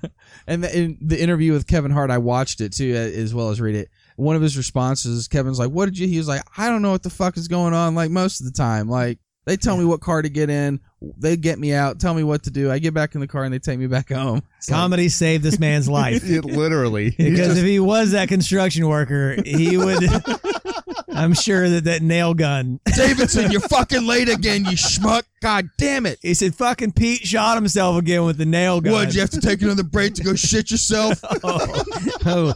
And 0.46 0.64
the, 0.64 0.76
in 0.76 0.98
the 1.00 1.20
interview 1.20 1.52
with 1.52 1.66
Kevin 1.66 1.92
Hart, 1.92 2.10
I 2.10 2.18
watched 2.18 2.60
it 2.60 2.72
too, 2.72 2.94
as 2.94 3.32
well 3.32 3.50
as 3.50 3.60
read 3.60 3.76
it. 3.76 3.88
One 4.16 4.34
of 4.36 4.42
his 4.42 4.56
responses, 4.56 5.28
Kevin's 5.28 5.58
like, 5.58 5.70
"What 5.70 5.84
did 5.86 5.98
you?" 5.98 6.08
He 6.08 6.18
was 6.18 6.28
like, 6.28 6.42
"I 6.56 6.68
don't 6.68 6.82
know 6.82 6.90
what 6.90 7.02
the 7.02 7.10
fuck 7.10 7.36
is 7.36 7.46
going 7.46 7.74
on." 7.74 7.94
Like 7.94 8.10
most 8.10 8.40
of 8.40 8.46
the 8.46 8.52
time, 8.52 8.88
like 8.88 9.18
they 9.44 9.56
tell 9.56 9.76
me 9.76 9.84
what 9.84 10.00
car 10.00 10.22
to 10.22 10.28
get 10.28 10.50
in, 10.50 10.80
they 11.18 11.36
get 11.36 11.58
me 11.58 11.72
out, 11.72 11.98
tell 12.00 12.14
me 12.14 12.22
what 12.22 12.44
to 12.44 12.50
do. 12.50 12.70
I 12.70 12.78
get 12.78 12.94
back 12.94 13.14
in 13.14 13.20
the 13.20 13.26
car 13.26 13.44
and 13.44 13.52
they 13.52 13.58
take 13.58 13.78
me 13.78 13.86
back 13.86 14.10
home. 14.10 14.42
It's 14.58 14.70
like- 14.70 14.78
Comedy 14.78 15.08
saved 15.08 15.44
this 15.44 15.58
man's 15.58 15.88
life. 15.88 16.22
It 16.30 16.44
literally. 16.44 17.10
Because 17.34 17.58
if 17.58 17.64
he 17.64 17.78
was 17.80 18.12
that 18.12 18.28
construction 18.28 18.86
worker, 18.88 19.36
he 19.44 19.76
would. 19.76 20.02
I'm 21.14 21.32
sure 21.34 21.68
that 21.68 21.84
that 21.84 22.02
nail 22.02 22.34
gun. 22.34 22.80
Davidson, 22.96 23.50
you're 23.50 23.60
fucking 23.60 24.04
late 24.06 24.28
again, 24.28 24.64
you 24.64 24.72
schmuck. 24.72 25.22
God 25.40 25.68
damn 25.78 26.06
it. 26.06 26.18
He 26.22 26.34
said, 26.34 26.54
"Fucking 26.54 26.92
Pete 26.92 27.20
shot 27.20 27.56
himself 27.56 27.96
again 27.98 28.24
with 28.24 28.36
the 28.36 28.46
nail 28.46 28.80
gun." 28.80 28.92
What, 28.92 29.14
you 29.14 29.20
have 29.20 29.30
to 29.30 29.40
take 29.40 29.62
another 29.62 29.84
break 29.84 30.14
to 30.14 30.24
go 30.24 30.34
shit 30.34 30.70
yourself? 30.70 31.20
oh, 31.44 31.84
oh. 32.26 32.52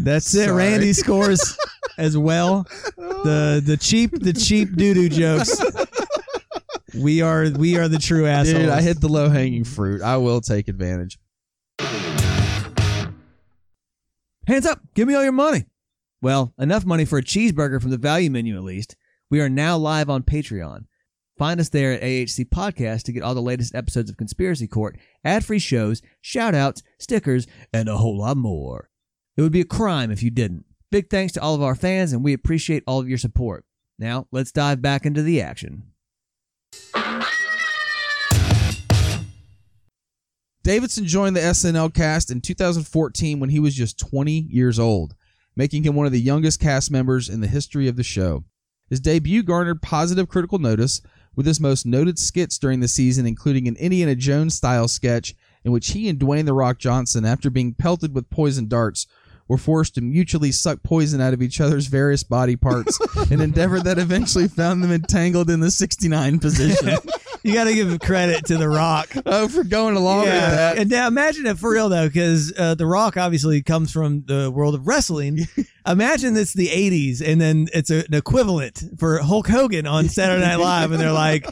that's 0.00 0.34
it. 0.34 0.46
Sorry. 0.46 0.56
Randy 0.56 0.92
scores 0.92 1.56
as 1.98 2.16
well. 2.18 2.66
The 2.96 3.62
the 3.64 3.76
cheap 3.76 4.10
the 4.12 4.32
cheap 4.32 4.74
doo 4.76 4.94
doo 4.94 5.08
jokes. 5.08 5.60
We 6.96 7.22
are 7.22 7.50
we 7.50 7.76
are 7.76 7.88
the 7.88 7.98
true 7.98 8.26
assholes. 8.26 8.58
Dude, 8.62 8.68
I 8.68 8.82
hit 8.82 9.00
the 9.00 9.08
low 9.08 9.28
hanging 9.28 9.64
fruit. 9.64 10.02
I 10.02 10.16
will 10.16 10.40
take 10.40 10.68
advantage. 10.68 11.18
Hands 14.46 14.64
up! 14.64 14.80
Give 14.94 15.08
me 15.08 15.14
all 15.14 15.24
your 15.24 15.32
money. 15.32 15.66
Well, 16.22 16.54
enough 16.58 16.84
money 16.84 17.04
for 17.04 17.18
a 17.18 17.22
cheeseburger 17.22 17.80
from 17.80 17.90
the 17.90 17.98
value 17.98 18.30
menu 18.30 18.56
at 18.56 18.62
least. 18.62 18.96
We 19.28 19.40
are 19.40 19.48
now 19.48 19.76
live 19.76 20.08
on 20.08 20.22
Patreon. 20.22 20.86
Find 21.36 21.60
us 21.60 21.68
there 21.68 21.92
at 21.92 22.02
AHC 22.02 22.48
Podcast 22.48 23.02
to 23.04 23.12
get 23.12 23.22
all 23.22 23.34
the 23.34 23.42
latest 23.42 23.74
episodes 23.74 24.08
of 24.08 24.16
Conspiracy 24.16 24.66
Court, 24.66 24.96
ad-free 25.22 25.58
shows, 25.58 26.00
shout-outs, 26.22 26.82
stickers, 26.98 27.46
and 27.72 27.88
a 27.88 27.98
whole 27.98 28.18
lot 28.18 28.38
more. 28.38 28.88
It 29.36 29.42
would 29.42 29.52
be 29.52 29.60
a 29.60 29.66
crime 29.66 30.10
if 30.10 30.22
you 30.22 30.30
didn't. 30.30 30.64
Big 30.90 31.10
thanks 31.10 31.34
to 31.34 31.42
all 31.42 31.54
of 31.54 31.62
our 31.62 31.74
fans, 31.74 32.12
and 32.12 32.24
we 32.24 32.32
appreciate 32.32 32.84
all 32.86 33.00
of 33.00 33.08
your 33.08 33.18
support. 33.18 33.66
Now, 33.98 34.28
let's 34.30 34.52
dive 34.52 34.80
back 34.80 35.04
into 35.04 35.22
the 35.22 35.42
action. 35.42 35.92
Davidson 40.66 41.06
joined 41.06 41.36
the 41.36 41.40
SNL 41.40 41.94
cast 41.94 42.28
in 42.28 42.40
2014 42.40 43.38
when 43.38 43.50
he 43.50 43.60
was 43.60 43.72
just 43.72 44.00
20 44.00 44.48
years 44.50 44.80
old, 44.80 45.14
making 45.54 45.84
him 45.84 45.94
one 45.94 46.06
of 46.06 46.12
the 46.12 46.20
youngest 46.20 46.58
cast 46.58 46.90
members 46.90 47.28
in 47.28 47.40
the 47.40 47.46
history 47.46 47.86
of 47.86 47.94
the 47.94 48.02
show. 48.02 48.42
His 48.90 48.98
debut 48.98 49.44
garnered 49.44 49.80
positive 49.80 50.26
critical 50.28 50.58
notice, 50.58 51.02
with 51.36 51.46
his 51.46 51.60
most 51.60 51.86
noted 51.86 52.18
skits 52.18 52.58
during 52.58 52.80
the 52.80 52.88
season 52.88 53.26
including 53.26 53.68
an 53.68 53.76
Indiana 53.76 54.16
Jones 54.16 54.54
style 54.54 54.88
sketch 54.88 55.36
in 55.64 55.70
which 55.70 55.92
he 55.92 56.08
and 56.08 56.18
Dwayne 56.18 56.46
The 56.46 56.52
Rock 56.52 56.80
Johnson, 56.80 57.24
after 57.24 57.48
being 57.48 57.72
pelted 57.72 58.12
with 58.12 58.28
poison 58.28 58.66
darts, 58.66 59.06
were 59.46 59.58
forced 59.58 59.94
to 59.94 60.00
mutually 60.00 60.50
suck 60.50 60.82
poison 60.82 61.20
out 61.20 61.32
of 61.32 61.42
each 61.42 61.60
other's 61.60 61.86
various 61.86 62.24
body 62.24 62.56
parts, 62.56 62.98
an 63.30 63.40
endeavor 63.40 63.78
that 63.78 63.98
eventually 63.98 64.48
found 64.48 64.82
them 64.82 64.90
entangled 64.90 65.48
in 65.48 65.60
the 65.60 65.70
69 65.70 66.40
position. 66.40 66.98
You 67.46 67.54
got 67.54 67.64
to 67.64 67.74
give 67.74 68.00
credit 68.00 68.44
to 68.46 68.56
The 68.56 68.68
Rock. 68.68 69.14
oh, 69.26 69.46
for 69.46 69.62
going 69.62 69.94
along 69.94 70.22
with 70.22 70.30
that. 70.30 70.78
And 70.78 70.90
now 70.90 71.06
imagine 71.06 71.46
it 71.46 71.58
for 71.58 71.70
real 71.70 71.88
though, 71.88 72.08
because 72.08 72.52
uh, 72.58 72.74
The 72.74 72.86
Rock 72.86 73.16
obviously 73.16 73.62
comes 73.62 73.92
from 73.92 74.24
the 74.26 74.50
world 74.50 74.74
of 74.74 74.88
wrestling. 74.88 75.46
imagine 75.86 76.36
it's 76.36 76.54
the 76.54 76.66
'80s, 76.66 77.22
and 77.24 77.40
then 77.40 77.68
it's 77.72 77.90
a, 77.90 77.98
an 77.98 78.14
equivalent 78.14 78.82
for 78.98 79.18
Hulk 79.18 79.46
Hogan 79.46 79.86
on 79.86 80.08
Saturday 80.08 80.44
Night 80.44 80.58
Live, 80.58 80.90
and 80.90 81.00
they're 81.00 81.12
like, 81.12 81.46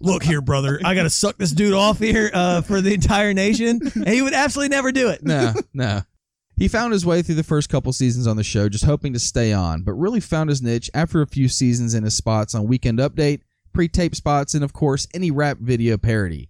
"Look 0.00 0.24
here, 0.24 0.40
brother, 0.40 0.80
I 0.84 0.96
got 0.96 1.04
to 1.04 1.10
suck 1.10 1.36
this 1.36 1.52
dude 1.52 1.72
off 1.72 2.00
here 2.00 2.32
uh, 2.34 2.62
for 2.62 2.80
the 2.80 2.92
entire 2.92 3.32
nation," 3.32 3.80
and 3.94 4.08
he 4.08 4.22
would 4.22 4.34
absolutely 4.34 4.74
never 4.74 4.90
do 4.90 5.08
it. 5.08 5.22
no, 5.22 5.54
no. 5.72 6.02
He 6.56 6.66
found 6.66 6.92
his 6.92 7.06
way 7.06 7.22
through 7.22 7.36
the 7.36 7.44
first 7.44 7.68
couple 7.68 7.92
seasons 7.92 8.26
on 8.26 8.36
the 8.36 8.42
show, 8.42 8.68
just 8.68 8.84
hoping 8.84 9.12
to 9.12 9.20
stay 9.20 9.52
on, 9.52 9.82
but 9.82 9.92
really 9.92 10.18
found 10.18 10.50
his 10.50 10.60
niche 10.60 10.90
after 10.92 11.22
a 11.22 11.26
few 11.28 11.48
seasons 11.48 11.94
in 11.94 12.02
his 12.02 12.16
spots 12.16 12.52
on 12.52 12.66
Weekend 12.66 12.98
Update, 12.98 13.42
pre-tape 13.78 14.12
spots, 14.12 14.54
and 14.54 14.64
of 14.64 14.72
course 14.72 15.06
any 15.14 15.30
rap 15.30 15.56
video 15.60 15.96
parody. 15.96 16.48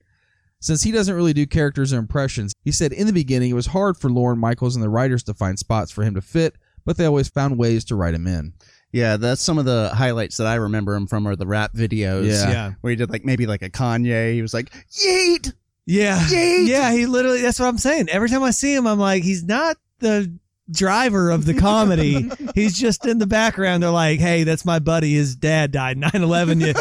Since 0.61 0.83
he 0.83 0.91
doesn't 0.91 1.15
really 1.15 1.35
do 1.35 1.45
characters 1.47 1.93
or 1.93 1.99
impressions, 1.99 2.55
he 2.65 2.73
said 2.73 2.91
in 2.91 3.07
the 3.07 3.13
beginning 3.13 3.51
it 3.51 3.55
was 3.55 3.67
hard 3.67 3.99
for 3.99 4.09
Lorne 4.09 4.39
Michaels 4.39 4.75
and 4.75 4.83
the 4.83 4.89
writers 4.89 5.23
to 5.25 5.35
find 5.35 5.59
spots 5.59 5.93
for 5.93 6.05
him 6.05 6.15
to 6.15 6.23
fit, 6.23 6.57
but 6.87 6.97
they 6.97 7.05
always 7.05 7.29
found 7.29 7.59
ways 7.59 7.85
to 7.85 7.97
write 7.97 8.15
him 8.15 8.27
in. 8.27 8.55
Yeah, 8.93 9.19
that's 9.19 9.43
some 9.43 9.59
of 9.59 9.67
the 9.67 9.91
highlights 9.93 10.39
that 10.39 10.47
I 10.47 10.55
remember 10.55 10.95
him 10.95 11.07
from 11.07 11.29
are 11.29 11.37
the 11.37 11.47
rap 11.47 11.75
videos. 11.75 12.29
Yeah. 12.29 12.51
Yeah. 12.51 12.73
Where 12.81 12.93
he 12.93 12.97
did 12.97 13.11
like 13.11 13.27
maybe 13.27 13.45
like 13.45 13.61
a 13.61 13.69
Kanye. 13.69 14.33
He 14.33 14.41
was 14.41 14.55
like, 14.55 14.71
Yeet! 14.91 15.53
Yeah, 15.85 16.19
Yeet! 16.19 16.67
yeah. 16.67 16.91
He 16.93 17.05
literally. 17.05 17.43
That's 17.43 17.61
what 17.61 17.67
I'm 17.67 17.77
saying. 17.77 18.09
Every 18.09 18.31
time 18.31 18.43
I 18.43 18.53
see 18.53 18.75
him, 18.75 18.87
I'm 18.87 18.99
like, 18.99 19.23
he's 19.23 19.45
not 19.45 19.77
the 19.99 20.35
driver 20.71 21.31
of 21.31 21.45
the 21.45 21.55
comedy. 21.55 22.31
he's 22.55 22.79
just 22.79 23.07
in 23.07 23.19
the 23.19 23.27
background. 23.27 23.83
They're 23.83 23.91
like, 23.91 24.19
hey, 24.19 24.45
that's 24.45 24.65
my 24.65 24.79
buddy. 24.79 25.13
His 25.13 25.37
dad 25.37 25.73
died 25.73 25.99
9/11. 26.01 26.67
You 26.67 26.75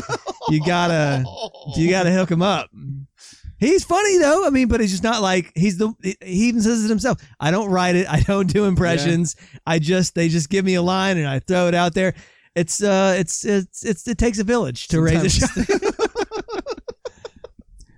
you 0.49 0.63
gotta 0.65 1.23
you 1.75 1.89
gotta 1.89 2.11
hook 2.11 2.31
him 2.31 2.41
up. 2.41 2.69
He's 3.59 3.83
funny 3.83 4.17
though. 4.19 4.45
I 4.45 4.49
mean, 4.51 4.67
but 4.67 4.79
he's 4.81 4.91
just 4.91 5.03
not 5.03 5.21
like 5.21 5.51
he's 5.55 5.77
the. 5.77 5.93
He 6.21 6.47
even 6.47 6.61
says 6.61 6.85
it 6.85 6.89
himself. 6.89 7.19
I 7.39 7.49
don't 7.51 7.69
write 7.71 7.95
it. 7.95 8.07
I 8.09 8.19
don't 8.21 8.51
do 8.51 8.65
impressions. 8.65 9.35
I 9.65 9.79
just 9.79 10.13
they 10.15 10.29
just 10.29 10.49
give 10.49 10.63
me 10.63 10.75
a 10.75 10.81
line 10.81 11.17
and 11.17 11.27
I 11.27 11.39
throw 11.39 11.67
it 11.67 11.73
out 11.73 11.93
there. 11.93 12.13
It's 12.55 12.81
uh, 12.83 13.15
it's 13.17 13.45
it's, 13.45 13.83
it's 13.83 14.07
it 14.07 14.17
takes 14.17 14.39
a 14.39 14.43
village 14.43 14.87
to 14.89 15.01
raise 15.01 15.23
a 15.23 15.29
Sometimes- 15.29 15.67
child. 15.67 15.93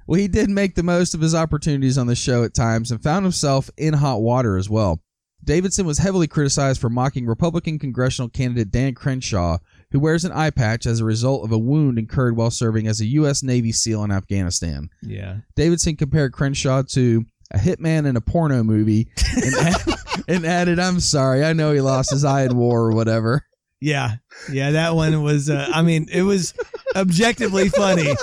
Well, 0.08 0.20
he 0.20 0.28
did 0.28 0.50
make 0.50 0.74
the 0.74 0.82
most 0.82 1.14
of 1.14 1.22
his 1.22 1.36
opportunities 1.36 1.96
on 1.96 2.08
the 2.08 2.16
show 2.16 2.44
at 2.44 2.56
times 2.56 2.90
and 2.90 3.00
found 3.00 3.26
himself 3.26 3.70
in 3.78 3.94
hot 3.94 4.22
water 4.24 4.58
as 4.58 4.68
well. 4.68 5.04
Davidson 5.44 5.86
was 5.86 6.00
heavily 6.00 6.26
criticized 6.26 6.82
for 6.82 6.90
mocking 6.90 7.28
Republican 7.28 7.78
congressional 7.78 8.28
candidate 8.28 8.72
Dan 8.72 8.96
Crenshaw, 8.96 9.60
who 9.92 10.00
wears 10.00 10.24
an 10.26 10.32
eye 10.32 10.50
patch 10.52 10.86
as 10.86 11.00
a 11.00 11.06
result 11.06 11.44
of 11.44 11.52
a 11.52 11.58
wound 11.58 11.98
incurred 11.98 12.36
while 12.38 12.52
serving 12.52 12.88
as 12.88 13.00
a 13.02 13.06
U.S. 13.06 13.42
Navy 13.44 13.72
SEAL 13.72 14.04
in 14.04 14.12
Afghanistan. 14.12 14.90
yeah. 15.02 15.38
Davidson 15.56 15.96
compared 15.96 16.32
Crenshaw 16.34 16.84
to 16.90 17.26
a 17.52 17.58
hitman 17.58 18.06
in 18.06 18.16
a 18.16 18.22
porno 18.22 18.64
movie 18.64 19.10
and, 19.36 19.56
add- 19.60 19.82
and 20.28 20.46
added, 20.46 20.80
I'm 20.80 21.00
sorry, 21.00 21.44
I 21.44 21.54
know 21.54 21.72
he 21.74 21.82
lost 21.82 22.12
his 22.12 22.24
eye 22.24 22.44
in 22.44 22.56
war 22.56 22.82
or 22.84 22.92
whatever. 22.94 23.44
Yeah, 23.82 24.16
yeah, 24.52 24.72
that 24.72 24.94
one 24.94 25.24
was. 25.24 25.50
Uh, 25.50 25.66
I 25.74 25.82
mean, 25.84 26.08
it 26.12 26.24
was 26.24 26.54
objectively 26.98 27.70
funny, 27.70 28.14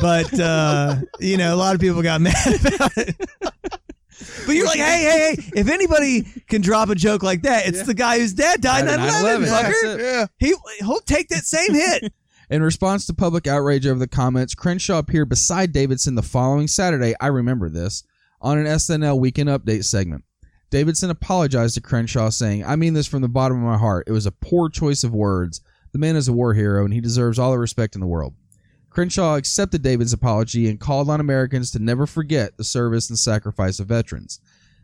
but 0.00 0.32
uh, 0.40 0.96
you 1.20 1.36
know, 1.36 1.54
a 1.54 1.56
lot 1.56 1.74
of 1.74 1.82
people 1.82 2.00
got 2.00 2.20
mad 2.22 2.34
about 2.64 2.92
it. 2.96 3.14
But 4.46 4.54
you're 4.54 4.66
like, 4.66 4.78
hey, 4.78 5.02
hey, 5.02 5.36
hey! 5.36 5.50
If 5.54 5.68
anybody 5.68 6.22
can 6.48 6.62
drop 6.62 6.88
a 6.88 6.94
joke 6.94 7.22
like 7.22 7.42
that, 7.42 7.66
it's 7.66 7.84
the 7.84 7.94
guy 7.94 8.18
whose 8.18 8.32
dad 8.32 8.60
died 8.60 8.86
in 8.86 8.94
9/11, 8.94 9.46
9/11, 9.46 9.46
fucker. 9.46 9.98
Yeah. 9.98 10.26
He 10.38 10.54
he'll 10.78 11.00
take 11.00 11.28
that 11.28 11.44
same 11.44 11.74
hit. 11.74 12.12
In 12.50 12.62
response 12.62 13.06
to 13.06 13.14
public 13.14 13.46
outrage 13.46 13.86
over 13.86 13.98
the 13.98 14.06
comments, 14.06 14.54
Crenshaw 14.54 14.98
appeared 14.98 15.30
beside 15.30 15.72
Davidson 15.72 16.16
the 16.16 16.22
following 16.22 16.68
Saturday. 16.68 17.14
I 17.18 17.28
remember 17.28 17.70
this 17.70 18.04
on 18.42 18.58
an 18.58 18.66
SNL 18.66 19.18
Weekend 19.18 19.48
Update 19.48 19.84
segment. 19.84 20.24
Davidson 20.68 21.08
apologized 21.08 21.74
to 21.76 21.80
Crenshaw, 21.80 22.28
saying, 22.28 22.62
I 22.64 22.76
mean 22.76 22.92
this 22.92 23.06
from 23.06 23.22
the 23.22 23.28
bottom 23.28 23.56
of 23.56 23.62
my 23.62 23.78
heart. 23.78 24.04
It 24.06 24.12
was 24.12 24.26
a 24.26 24.32
poor 24.32 24.68
choice 24.68 25.02
of 25.02 25.14
words. 25.14 25.62
The 25.92 25.98
man 25.98 26.16
is 26.16 26.28
a 26.28 26.32
war 26.34 26.52
hero, 26.52 26.84
and 26.84 26.92
he 26.92 27.00
deserves 27.00 27.38
all 27.38 27.52
the 27.52 27.58
respect 27.58 27.94
in 27.94 28.00
the 28.02 28.06
world. 28.06 28.34
Crenshaw 28.92 29.36
accepted 29.36 29.82
David's 29.82 30.12
apology 30.12 30.68
and 30.68 30.78
called 30.78 31.08
on 31.08 31.18
Americans 31.18 31.70
to 31.70 31.78
never 31.78 32.06
forget 32.06 32.58
the 32.58 32.64
service 32.64 33.08
and 33.08 33.18
sacrifice 33.18 33.80
of 33.80 33.86
veterans. 33.86 34.38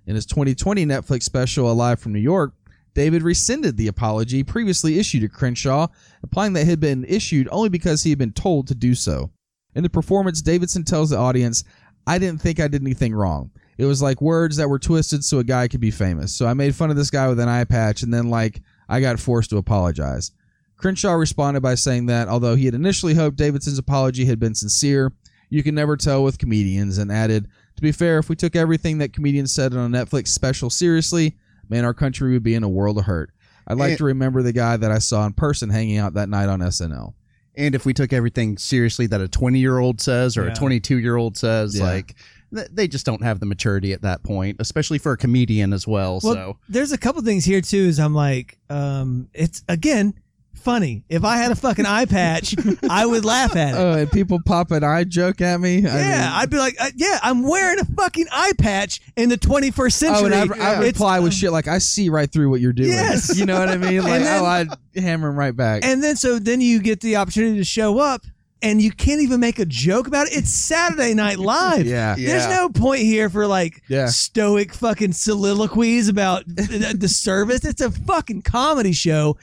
In 0.07 0.15
his 0.15 0.25
2020 0.25 0.87
Netflix 0.87 1.25
special, 1.25 1.71
Alive 1.71 2.01
from 2.01 2.15
New 2.15 2.19
York, 2.19 2.55
David 2.95 3.23
rescinded 3.23 3.77
the 3.77 3.87
apology 3.87 4.43
previously 4.43 4.99
issued 4.99 5.21
to 5.21 5.29
Crenshaw, 5.29 5.89
implying 6.23 6.55
that 6.55 6.63
it 6.63 6.69
had 6.69 6.81
been 6.81 7.05
issued 7.05 7.49
only 7.53 7.69
because 7.69 8.03
he 8.03 8.09
had 8.09 8.19
been 8.19 8.33
told 8.33 8.67
to 8.69 8.75
do 8.75 8.95
so. 8.95 9.31
In 9.75 9.83
the 9.83 9.91
performance, 9.91 10.41
Davidson 10.41 10.85
tells 10.85 11.11
the 11.11 11.19
audience, 11.19 11.63
I 12.07 12.19
didn't 12.19 12.41
think 12.41 12.61
I 12.61 12.69
did 12.69 12.81
anything 12.81 13.15
wrong. 13.15 13.51
It 13.77 13.85
was 13.85 14.01
like 14.01 14.23
words 14.23 14.57
that 14.57 14.71
were 14.71 14.79
twisted 14.79 15.23
so 15.23 15.39
a 15.39 15.45
guy 15.45 15.69
could 15.69 15.81
be 15.81 15.91
famous. 15.91 16.35
So 16.35 16.47
I 16.47 16.55
made 16.55 16.75
fun 16.75 16.91
of 16.91 16.97
this 16.97 17.11
guy 17.11 17.29
with 17.29 17.39
an 17.41 17.49
eye 17.51 17.65
patch, 17.65 18.03
and 18.03 18.13
then, 18.13 18.31
like, 18.31 18.63
I 18.89 19.03
got 19.03 19.21
forced 19.21 19.51
to 19.51 19.59
apologize. 19.59 20.33
Crenshaw 20.79 21.13
responded 21.13 21.61
by 21.61 21.75
saying 21.75 22.07
that 22.07 22.29
although 22.29 22.55
he 22.55 22.65
had 22.65 22.75
initially 22.75 23.15
hoped 23.15 23.37
Davidson's 23.37 23.79
apology 23.79 24.25
had 24.25 24.39
been 24.41 24.55
sincere, 24.55 25.13
you 25.51 25.63
can 25.63 25.75
never 25.75 25.97
tell 25.97 26.23
with 26.25 26.39
comedians, 26.39 26.99
and 26.99 27.13
added, 27.13 27.49
To 27.77 27.83
be 27.83 27.93
fair, 27.93 28.19
if 28.19 28.29
we 28.29 28.35
took 28.37 28.57
everything 28.57 28.99
that 28.99 29.13
comedians 29.13 29.53
said 29.55 29.73
on 29.75 29.95
a 29.95 29.99
Netflix 30.05 30.29
special 30.29 30.69
seriously, 30.71 31.37
man, 31.69 31.85
our 31.85 31.95
country 31.95 32.33
would 32.33 32.43
be 32.43 32.55
in 32.55 32.63
a 32.65 32.69
world 32.69 32.99
of 32.99 33.05
hurt. 33.05 33.31
I'd 33.69 33.77
like 33.79 33.91
And- 33.91 33.99
to 33.99 34.05
remember 34.05 34.43
the 34.43 34.53
guy 34.53 34.77
that 34.77 34.91
I 34.91 34.99
saw 34.99 35.25
in 35.27 35.33
person 35.35 35.71
hanging 35.71 35.99
out 35.99 36.15
that 36.15 36.29
night 36.29 36.49
on 36.49 36.61
SNL. 36.61 37.15
And 37.57 37.75
if 37.75 37.85
we 37.85 37.93
took 37.93 38.13
everything 38.13 38.57
seriously 38.57 39.07
that 39.09 39.21
a 39.21 39.29
20 39.29 39.59
year 39.59 39.79
old 39.79 40.01
says 40.01 40.37
or 40.37 40.45
Yeah. 40.47 40.53
a 40.53 40.55
22 40.55 40.99
year 40.99 41.17
old 41.17 41.37
says, 41.37 41.77
Yeah. 41.77 41.85
like, 41.85 42.15
they 42.51 42.89
just 42.89 43.05
don't 43.05 43.23
have 43.23 43.41
the 43.41 43.47
maturity 43.47 43.93
at 43.93 44.03
that 44.03 44.23
point, 44.23 44.57
especially 44.61 44.99
for 44.99 45.13
a 45.13 45.17
comedian 45.17 45.73
as 45.73 45.87
well. 45.87 46.21
Well, 46.23 46.35
so, 46.35 46.57
there's 46.69 46.93
a 46.93 46.99
couple 46.99 47.21
things 47.23 47.45
here 47.45 47.61
too. 47.61 47.77
Is 47.79 47.99
I'm 48.01 48.15
like, 48.15 48.59
um, 48.71 49.29
it's 49.35 49.63
again 49.69 50.15
funny. 50.59 51.05
If 51.09 51.25
I 51.25 51.37
had 51.39 51.51
a 51.53 51.57
fucking 51.57 51.87
eye 51.87 52.05
patch, 52.05 52.55
I 52.89 53.07
would 53.07 53.25
laugh 53.25 53.57
at 53.57 53.75
it. 53.75 53.79
Oh, 53.79 53.93
and 53.93 54.11
people 54.11 54.41
pop 54.45 54.71
an 54.71 54.85
eye 54.85 55.05
joke 55.05 55.41
at 55.41 55.61
me. 55.61 55.79
I 55.79 55.99
yeah, 55.99 56.21
mean- 56.21 56.33
I'd 56.35 56.51
be 56.51 56.59
like, 56.59 56.75
uh, 56.81 56.91
yeah, 56.97 57.19
I'm 57.23 57.43
wearing 57.43 57.79
a 57.81 57.85
fucking 57.85 58.27
eye 58.31 58.53
patch 58.59 59.01
in 59.17 59.29
the 59.29 59.39
21st 59.39 59.93
century. 59.93 60.23
Oh, 60.23 60.27
and 60.27 60.35
I, 60.35 60.41
I 60.41 60.73
It's- 60.73 60.85
reply 60.85 61.21
with 61.21 61.33
shit 61.35 61.53
like 61.53 61.69
I 61.69 61.79
see 61.79 62.09
right 62.09 62.31
through 62.31 62.51
what 62.51 62.61
you're 62.61 62.73
doing. 62.73 62.91
Yes. 62.91 63.37
you 63.39 63.47
know 63.47 63.59
what 63.59 63.69
I 63.69 63.77
mean. 63.77 64.03
Like, 64.03 64.23
then- 64.23 64.43
oh, 64.43 64.47
I'd 64.47 64.69
hammer 65.01 65.29
him 65.29 65.37
right 65.37 65.57
back. 65.57 65.85
And 65.85 66.03
then 66.03 66.17
so 66.17 66.39
then 66.39 66.61
you 66.61 66.81
get 66.81 67.01
the 67.01 67.17
opportunity 67.17 67.57
to 67.59 67.65
show 67.65 67.99
up 67.99 68.23
and 68.61 68.83
you 68.83 68.91
can't 68.91 69.21
even 69.21 69.39
make 69.39 69.61
a 69.61 69.65
joke 69.65 70.09
about 70.09 70.27
it. 70.27 70.37
It's 70.37 70.51
Saturday 70.51 71.15
Night 71.15 71.39
Live. 71.39 71.87
yeah, 71.87 72.17
There's 72.17 72.45
Yeah. 72.45 72.57
no 72.57 72.69
point 72.69 73.03
here 73.03 73.31
for 73.31 73.47
like 73.47 73.83
Yeah. 73.89 74.07
stoic 74.07 74.75
fucking 74.75 75.13
soliloquies 75.13 76.09
about 76.09 76.43
the, 76.47 76.97
the 76.99 77.09
service. 77.09 77.65
It's 77.65 77.81
a 77.81 77.93
fucking 77.93 78.43
comedy 78.43 78.93
show. 78.93 79.37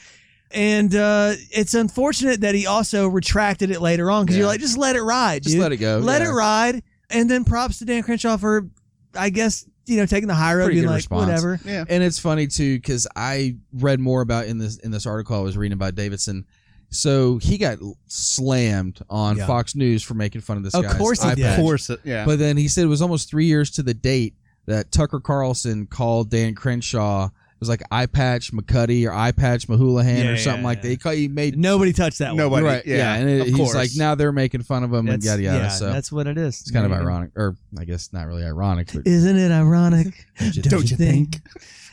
And 0.55 0.95
uh, 0.95 1.33
it's 1.51 1.73
unfortunate 1.73 2.41
that 2.41 2.55
he 2.55 2.65
also 2.65 3.07
retracted 3.09 3.71
it 3.71 3.81
later 3.81 4.09
on 4.09 4.25
because 4.25 4.37
you're 4.37 4.47
like, 4.47 4.61
just 4.61 4.77
let 4.77 4.95
it 4.95 5.01
ride. 5.01 5.43
just 5.43 5.53
dude. 5.55 5.61
let 5.61 5.73
it 5.73 5.77
go. 5.77 5.97
Let 5.97 6.21
yeah. 6.21 6.29
it 6.29 6.31
ride. 6.31 6.83
And 7.09 7.29
then 7.29 7.43
props 7.43 7.79
to 7.79 7.85
Dan 7.85 8.03
Crenshaw 8.03 8.37
for, 8.37 8.69
I 9.13 9.29
guess, 9.31 9.65
you 9.85 9.97
know, 9.97 10.05
taking 10.05 10.27
the 10.29 10.33
high 10.33 10.55
road, 10.55 10.65
Pretty 10.67 10.77
being 10.77 10.85
good 10.85 10.91
like, 10.91 10.97
response. 10.99 11.27
whatever. 11.27 11.59
yeah. 11.65 11.83
And 11.89 12.01
it's 12.01 12.17
funny 12.19 12.47
too 12.47 12.77
because 12.77 13.05
I 13.17 13.57
read 13.73 13.99
more 13.99 14.21
about 14.21 14.45
in 14.47 14.57
this 14.57 14.77
in 14.77 14.91
this 14.91 15.05
article 15.05 15.35
I 15.37 15.41
was 15.41 15.57
reading 15.57 15.73
about 15.73 15.93
Davidson. 15.95 16.45
So 16.89 17.37
he 17.39 17.57
got 17.57 17.79
slammed 18.07 19.01
on 19.09 19.37
Yeah. 19.37 19.47
Fox 19.47 19.75
News 19.75 20.03
for 20.03 20.13
making 20.13 20.41
fun 20.41 20.55
of 20.57 20.63
this. 20.63 20.73
Of 20.73 20.83
guy's 20.83 20.95
course 20.97 21.21
he 21.21 21.35
did. 21.35 21.45
Of 21.47 21.55
course. 21.57 21.89
It, 21.89 21.99
yeah. 22.05 22.25
But 22.25 22.39
then 22.39 22.55
he 22.57 22.67
said 22.67 22.85
it 22.85 22.87
was 22.87 23.01
almost 23.01 23.29
three 23.29 23.45
years 23.45 23.71
to 23.71 23.83
the 23.83 23.93
date 23.93 24.35
that 24.67 24.91
Tucker 24.91 25.19
Carlson 25.19 25.85
called 25.87 26.29
Dan 26.29 26.55
Crenshaw. 26.55 27.29
It 27.55 27.61
was 27.61 27.69
like 27.69 27.83
eye 27.89 28.05
patch 28.05 28.51
McCuddy 28.51 29.07
or 29.07 29.13
eye 29.13 29.31
patch 29.31 29.67
Mahulahan 29.69 30.25
Yeah, 30.25 30.29
or 30.31 30.37
something 30.37 30.61
yeah, 30.63 30.67
like 30.67 30.77
yeah. 30.79 30.81
that. 30.83 30.89
He, 30.89 30.97
called, 30.97 31.15
he 31.15 31.27
made 31.29 31.57
Nobody 31.57 31.93
touched 31.93 32.19
that 32.19 32.29
one. 32.31 32.37
Nobody. 32.37 32.65
right, 32.65 32.85
yeah, 32.85 33.15
and 33.15 33.29
it, 33.29 33.39
of 33.41 33.47
he's 33.47 33.55
course. 33.55 33.73
like 33.73 33.89
now 33.95 34.13
they're 34.13 34.33
making 34.33 34.63
fun 34.63 34.83
of 34.83 34.91
him 34.91 35.07
and 35.07 35.21
That's- 35.21 35.25
yada 35.25 35.41
yada. 35.41 35.57
yeah, 35.59 35.69
so 35.69 35.85
that's 35.91 36.11
what 36.11 36.27
it 36.27 36.37
is. 36.37 36.59
it's 36.61 36.71
kind 36.71 36.85
of 36.85 36.91
There 36.91 36.99
you 36.99 37.05
go. 37.05 37.11
ironic, 37.11 37.31
or 37.37 37.55
I 37.79 37.85
guess 37.85 38.11
not 38.11 38.27
really 38.27 38.43
ironic, 38.43 38.91
but 38.93 39.07
Isn't 39.07 39.37
it 39.37 39.51
ironic? 39.51 40.25
Don't 40.63 40.91
you 40.91 40.97
think? 40.97 41.39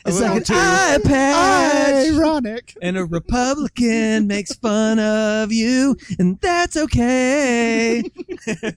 It's 0.05 0.19
like 0.19 0.31
an 0.31 0.33
little 0.39 0.43
too 0.43 0.53
eye 0.57 0.99
patch. 1.01 2.07
Ironic. 2.13 2.75
And 2.81 2.97
a 2.97 3.05
Republican 3.05 4.27
makes 4.27 4.53
fun 4.53 4.99
of 4.99 5.53
you, 5.53 5.95
and 6.19 6.37
that's 6.41 6.75
okay. 6.75 8.03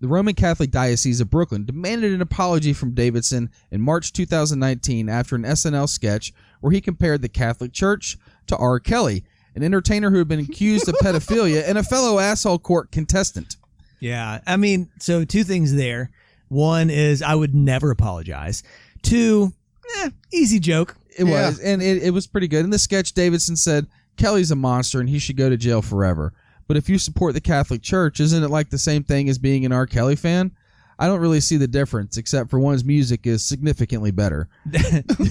The 0.00 0.08
Roman 0.08 0.34
Catholic 0.34 0.70
Diocese 0.70 1.20
of 1.20 1.28
Brooklyn 1.30 1.64
demanded 1.64 2.12
an 2.12 2.22
apology 2.22 2.72
from 2.72 2.92
Davidson 2.94 3.50
in 3.70 3.80
March 3.80 4.12
2019 4.12 5.08
after 5.08 5.34
an 5.34 5.42
SNL 5.42 5.88
sketch 5.88 6.32
where 6.60 6.70
he 6.72 6.80
compared 6.80 7.20
the 7.22 7.28
Catholic 7.28 7.72
Church 7.72 8.16
to 8.46 8.56
R. 8.56 8.78
Kelly, 8.78 9.24
an 9.56 9.62
entertainer 9.64 10.10
who 10.10 10.18
had 10.18 10.28
been 10.28 10.38
accused 10.38 10.88
of 10.88 10.94
pedophilia 11.02 11.64
and 11.68 11.76
a 11.78 11.82
fellow 11.82 12.18
asshole 12.20 12.60
court 12.60 12.92
contestant. 12.92 13.56
yeah, 14.00 14.40
I 14.46 14.56
mean, 14.56 14.88
so 15.00 15.24
two 15.24 15.42
things 15.42 15.74
there. 15.74 16.10
One 16.48 16.90
is 16.90 17.20
I 17.20 17.34
would 17.34 17.54
never 17.54 17.90
apologize. 17.90 18.62
Two, 19.02 19.52
eh, 19.98 20.10
easy 20.32 20.60
joke. 20.60 20.96
It 21.18 21.26
Yeah. 21.26 21.48
was, 21.48 21.58
and 21.58 21.82
it, 21.82 22.04
it 22.04 22.10
was 22.10 22.28
pretty 22.28 22.46
good. 22.46 22.64
In 22.64 22.70
the 22.70 22.78
sketch, 22.78 23.12
Davidson 23.14 23.56
said, 23.56 23.86
Kelly's 24.16 24.50
a 24.52 24.56
monster 24.56 25.00
and 25.00 25.08
he 25.08 25.18
should 25.18 25.36
go 25.36 25.50
to 25.50 25.56
jail 25.56 25.82
forever. 25.82 26.32
But 26.68 26.76
if 26.76 26.88
you 26.88 26.98
support 26.98 27.34
the 27.34 27.40
Catholic 27.40 27.82
Church, 27.82 28.20
isn't 28.20 28.44
it 28.44 28.48
like 28.50 28.70
the 28.70 28.78
same 28.78 29.02
thing 29.02 29.28
as 29.28 29.38
being 29.38 29.64
an 29.64 29.72
R. 29.72 29.86
Kelly 29.86 30.16
fan? 30.16 30.52
I 30.98 31.06
don't 31.06 31.20
really 31.20 31.40
see 31.40 31.56
the 31.56 31.66
difference, 31.66 32.16
except 32.18 32.50
for 32.50 32.60
one's 32.60 32.84
music 32.84 33.26
is 33.26 33.44
significantly 33.44 34.10
better. 34.10 34.48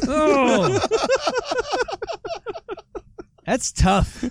Oh. 0.08 0.80
That's 3.45 3.71
tough. 3.71 4.26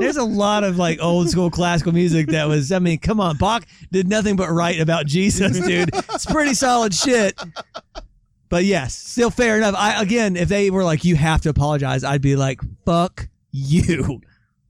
There's 0.00 0.16
a 0.16 0.24
lot 0.24 0.64
of 0.64 0.76
like 0.76 0.98
old 1.00 1.30
school 1.30 1.50
classical 1.52 1.92
music 1.92 2.26
that 2.28 2.48
was, 2.48 2.72
I 2.72 2.80
mean, 2.80 2.98
come 2.98 3.20
on. 3.20 3.36
Bach 3.36 3.64
did 3.92 4.08
nothing 4.08 4.34
but 4.34 4.50
write 4.50 4.80
about 4.80 5.06
Jesus, 5.06 5.60
dude. 5.60 5.90
It's 5.94 6.26
pretty 6.26 6.54
solid 6.54 6.92
shit. 6.92 7.40
But 8.48 8.64
yes, 8.64 8.96
still 8.96 9.30
fair 9.30 9.56
enough. 9.56 9.76
I 9.78 10.02
again, 10.02 10.34
if 10.34 10.48
they 10.48 10.70
were 10.70 10.82
like, 10.82 11.04
you 11.04 11.14
have 11.14 11.42
to 11.42 11.48
apologize, 11.48 12.02
I'd 12.02 12.22
be 12.22 12.34
like, 12.34 12.60
fuck 12.84 13.28
you. 13.52 14.20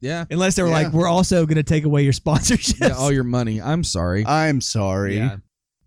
Yeah. 0.00 0.24
Unless 0.30 0.56
they 0.56 0.62
were 0.62 0.68
Yeah. 0.68 0.74
like, 0.84 0.92
we're 0.92 1.08
also 1.08 1.44
going 1.46 1.56
to 1.56 1.62
take 1.62 1.84
away 1.84 2.02
your 2.04 2.12
sponsorships. 2.24 2.80
yeah 2.80 2.94
all 2.94 3.12
your 3.12 3.24
money. 3.24 3.60
I'm 3.60 3.84
sorry. 3.84 4.24
I'm 4.26 4.60
sorry. 4.60 5.16
Yeah. 5.16 5.36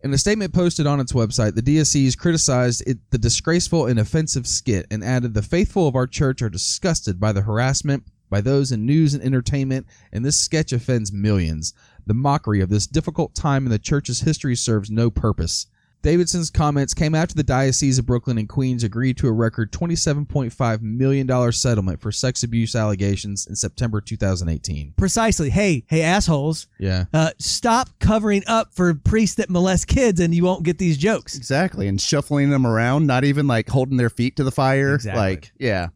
In 0.04 0.14
a 0.14 0.18
statement 0.18 0.54
posted 0.54 0.86
on 0.86 1.00
its 1.00 1.14
website, 1.14 1.56
the 1.56 1.62
DSCs 1.62 2.18
criticized 2.18 2.84
it, 2.86 2.98
the 3.12 3.18
disgraceful 3.18 3.86
and 3.86 3.98
offensive 4.00 4.46
skit 4.46 4.86
and 4.92 5.02
added, 5.04 5.34
The 5.34 5.42
faithful 5.42 5.88
of 5.88 5.96
our 5.96 6.08
church 6.08 6.42
are 6.42 6.50
disgusted 6.50 7.20
by 7.20 7.32
the 7.32 7.42
harassment 7.44 8.04
by 8.30 8.42
those 8.42 8.72
in 8.72 8.84
news 8.86 9.14
and 9.14 9.22
entertainment, 9.24 9.86
and 10.12 10.26
this 10.26 10.40
sketch 10.40 10.74
offends 10.74 11.14
millions. 11.14 11.72
The 12.08 12.16
mockery 12.16 12.62
of 12.62 12.70
this 12.70 12.88
difficult 12.88 13.36
time 13.36 13.66
in 13.66 13.72
the 13.72 13.78
church's 13.78 14.22
history 14.22 14.56
serves 14.56 14.90
no 14.90 15.12
purpose. 15.12 15.68
Davidson's 16.04 16.52
comments 16.52 16.94
came 16.94 17.16
after 17.16 17.34
the 17.34 17.44
Diocese 17.44 17.98
of 17.98 18.06
Brooklyn 18.06 18.38
and 18.38 18.50
Queens 18.50 18.84
agreed 18.84 19.16
to 19.18 19.28
a 19.30 19.32
record 19.32 19.72
$27.5 19.72 20.82
million 20.82 21.52
settlement 21.54 22.02
for 22.02 22.12
sex 22.12 22.44
abuse 22.44 22.76
allegations 22.76 23.48
in 23.48 23.56
September 23.56 24.02
2018. 24.02 24.94
Precisely. 24.98 25.50
Hey, 25.50 25.86
hey, 25.88 26.02
assholes, 26.02 26.68
Yeah. 26.78 27.06
uh, 27.14 27.32
stop 27.40 27.90
covering 28.00 28.44
up 28.48 28.74
for 28.76 28.94
priests 28.94 29.38
that 29.38 29.50
molest 29.50 29.88
kids 29.88 30.20
and 30.20 30.36
you 30.36 30.44
won't 30.44 30.64
get 30.64 30.78
these 30.78 30.98
jokes. 30.98 31.38
Exactly. 31.38 31.88
And 31.88 32.00
shuffling 32.02 32.50
them 32.50 32.68
around, 32.68 33.08
not 33.08 33.24
even 33.24 33.48
like 33.48 33.70
holding 33.70 33.96
their 33.96 34.10
feet 34.10 34.36
to 34.36 34.44
the 34.44 34.52
fire. 34.52 34.96
Exactly. 34.96 35.20
Like, 35.22 35.52
yeah. 35.58 35.88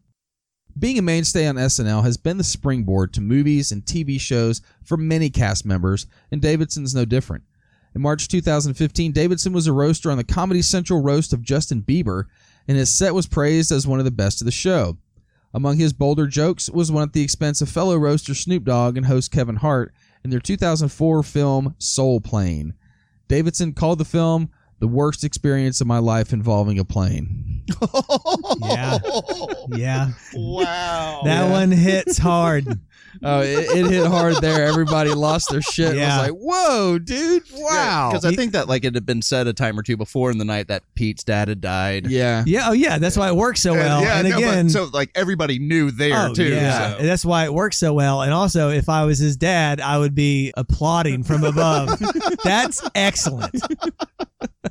Being 0.78 0.98
a 0.98 1.02
mainstay 1.02 1.46
on 1.48 1.56
SNL 1.56 2.02
has 2.04 2.16
been 2.16 2.38
the 2.38 2.44
springboard 2.44 3.12
to 3.12 3.20
movies 3.20 3.72
and 3.72 3.84
TV 3.84 4.18
shows 4.18 4.62
for 4.84 4.96
many 4.96 5.28
cast 5.28 5.66
members, 5.66 6.06
and 6.32 6.40
Davidson's 6.40 6.94
no 6.94 7.04
different. 7.04 7.42
In 7.94 8.02
March 8.02 8.28
2015, 8.28 9.12
Davidson 9.12 9.52
was 9.52 9.66
a 9.66 9.72
roaster 9.72 10.10
on 10.10 10.18
the 10.18 10.24
Comedy 10.24 10.62
Central 10.62 11.00
roast 11.00 11.32
of 11.32 11.42
Justin 11.42 11.82
Bieber, 11.82 12.24
and 12.66 12.76
his 12.76 12.90
set 12.90 13.14
was 13.14 13.26
praised 13.26 13.72
as 13.72 13.86
one 13.86 13.98
of 13.98 14.04
the 14.04 14.10
best 14.10 14.40
of 14.40 14.44
the 14.44 14.50
show. 14.50 14.98
Among 15.54 15.78
his 15.78 15.94
bolder 15.94 16.26
jokes 16.26 16.68
was 16.68 16.92
one 16.92 17.02
at 17.02 17.14
the 17.14 17.22
expense 17.22 17.62
of 17.62 17.70
fellow 17.70 17.96
roaster 17.96 18.34
Snoop 18.34 18.64
Dogg 18.64 18.96
and 18.96 19.06
host 19.06 19.32
Kevin 19.32 19.56
Hart 19.56 19.94
in 20.22 20.30
their 20.30 20.40
2004 20.40 21.22
film 21.22 21.74
Soul 21.78 22.20
Plane. 22.20 22.74
Davidson 23.28 23.72
called 23.72 23.98
the 23.98 24.04
film 24.04 24.50
the 24.80 24.88
worst 24.88 25.24
experience 25.24 25.80
of 25.80 25.86
my 25.86 25.98
life 25.98 26.32
involving 26.32 26.78
a 26.78 26.84
plane. 26.84 27.64
Yeah. 28.60 28.98
Yeah. 29.70 30.10
Wow. 30.34 31.20
That 31.24 31.50
one 31.50 31.70
hits 31.70 32.18
hard. 32.18 32.66
Oh, 33.22 33.40
it, 33.40 33.76
it 33.76 33.90
hit 33.90 34.06
hard 34.06 34.36
there. 34.36 34.66
Everybody 34.66 35.10
lost 35.10 35.50
their 35.50 35.62
shit. 35.62 35.96
Yeah. 35.96 36.14
I 36.14 36.18
was 36.18 36.30
like, 36.30 36.40
"Whoa, 36.40 36.98
dude! 36.98 37.42
Wow!" 37.52 38.10
Because 38.10 38.24
I 38.24 38.34
think 38.34 38.52
that 38.52 38.68
like 38.68 38.84
it 38.84 38.94
had 38.94 39.06
been 39.06 39.22
said 39.22 39.46
a 39.46 39.52
time 39.52 39.78
or 39.78 39.82
two 39.82 39.96
before 39.96 40.30
in 40.30 40.38
the 40.38 40.44
night 40.44 40.68
that 40.68 40.82
Pete's 40.94 41.24
dad 41.24 41.48
had 41.48 41.60
died. 41.60 42.06
yeah, 42.06 42.44
Yeah. 42.46 42.68
Oh, 42.68 42.72
yeah. 42.72 42.98
That's 42.98 43.16
why 43.16 43.28
it 43.28 43.36
works 43.36 43.60
so 43.60 43.72
well. 43.72 44.02
yeah, 44.02 44.18
and 44.18 44.28
no, 44.28 44.36
but 44.36 44.42
again, 44.42 44.70
so 44.70 44.88
like 44.92 45.10
everybody 45.14 45.58
knew 45.58 45.90
there 45.90 46.28
oh, 46.28 46.34
too. 46.34 46.48
Yeah. 46.48 46.96
so. 46.96 47.02
That's 47.02 47.24
why 47.24 47.44
it 47.44 47.54
works 47.54 47.78
so 47.78 47.92
well. 47.92 48.22
And 48.22 48.32
also, 48.32 48.70
if 48.70 48.88
I 48.88 49.04
was 49.04 49.18
his 49.18 49.36
dad, 49.36 49.80
I 49.80 49.98
would 49.98 50.14
be 50.14 50.52
applauding 50.56 51.24
from 51.24 51.44
above. 51.44 52.00
That's 52.44 52.88
excellent. 52.94 53.60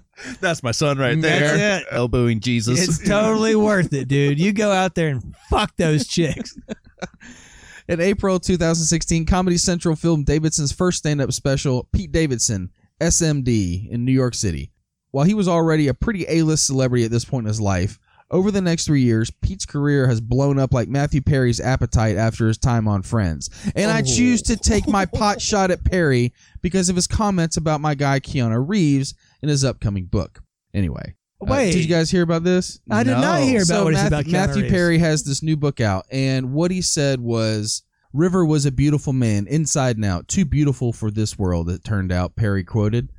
That's 0.41 0.63
my 0.63 0.71
son 0.71 0.97
right 0.97 1.19
there. 1.19 1.39
That's 1.39 1.57
there. 1.57 1.79
it. 1.79 1.87
Elbowing 1.91 2.39
Jesus. 2.39 2.87
It's 2.87 3.07
totally 3.07 3.55
worth 3.55 3.93
it, 3.93 4.07
dude. 4.07 4.39
You 4.39 4.53
go 4.53 4.71
out 4.71 4.95
there 4.95 5.09
and 5.09 5.35
fuck 5.49 5.75
those 5.77 6.07
chicks. 6.07 6.57
In 7.87 8.01
April 8.01 8.37
2016, 8.39 9.25
Comedy 9.25 9.57
Central 9.57 9.95
filmed 9.95 10.25
Davidson's 10.25 10.73
first 10.73 10.97
stand-up 10.97 11.31
special, 11.31 11.87
Pete 11.93 12.11
Davidson, 12.11 12.69
SMD, 12.99 13.89
in 13.89 14.03
New 14.03 14.11
York 14.11 14.33
City. 14.33 14.71
While 15.11 15.23
he 15.23 15.33
was 15.33 15.47
already 15.47 15.87
a 15.87 15.93
pretty 15.93 16.25
A-list 16.27 16.65
celebrity 16.65 17.05
at 17.05 17.11
this 17.11 17.23
point 17.23 17.45
in 17.45 17.47
his 17.47 17.61
life, 17.61 17.97
over 18.29 18.51
the 18.51 18.61
next 18.61 18.85
three 18.85 19.03
years, 19.03 19.31
Pete's 19.31 19.65
career 19.65 20.07
has 20.07 20.19
blown 20.19 20.59
up 20.59 20.73
like 20.73 20.89
Matthew 20.89 21.21
Perry's 21.21 21.61
appetite 21.61 22.17
after 22.17 22.47
his 22.47 22.57
time 22.57 22.87
on 22.87 23.01
Friends. 23.01 23.49
And 23.73 23.89
I 23.89 24.01
choose 24.01 24.41
to 24.43 24.57
take 24.57 24.85
my 24.85 25.05
pot 25.05 25.41
shot 25.41 25.71
at 25.71 25.85
Perry 25.85 26.33
because 26.61 26.89
of 26.89 26.95
his 26.97 27.07
comments 27.07 27.55
about 27.55 27.79
my 27.79 27.95
guy 27.95 28.19
Keanu 28.19 28.67
Reeves 28.67 29.13
in 29.41 29.49
his 29.49 29.63
upcoming 29.63 30.05
book. 30.05 30.41
Anyway, 30.73 31.15
uh, 31.41 31.45
Wait. 31.45 31.71
did 31.71 31.83
you 31.83 31.87
guys 31.87 32.11
hear 32.11 32.23
about 32.23 32.43
this? 32.43 32.79
I 32.89 33.03
did 33.03 33.11
not 33.11 33.41
hear 33.41 33.57
about 33.57 33.65
so 33.65 33.83
what 33.83 33.93
it's 33.93 34.03
Matthew, 34.03 34.17
about. 34.17 34.25
Keanu 34.25 34.31
Matthew 34.31 34.61
Reeves. 34.63 34.73
Perry 34.73 34.97
has 34.99 35.23
this 35.23 35.43
new 35.43 35.57
book 35.57 35.81
out, 35.81 36.05
and 36.11 36.53
what 36.53 36.71
he 36.71 36.81
said 36.81 37.19
was 37.19 37.83
River 38.13 38.45
was 38.45 38.65
a 38.65 38.71
beautiful 38.71 39.13
man, 39.13 39.47
inside 39.47 39.97
and 39.97 40.05
out, 40.05 40.27
too 40.27 40.45
beautiful 40.45 40.93
for 40.93 41.11
this 41.11 41.37
world, 41.37 41.69
it 41.69 41.83
turned 41.83 42.11
out, 42.11 42.35
Perry 42.35 42.63
quoted. 42.63 43.09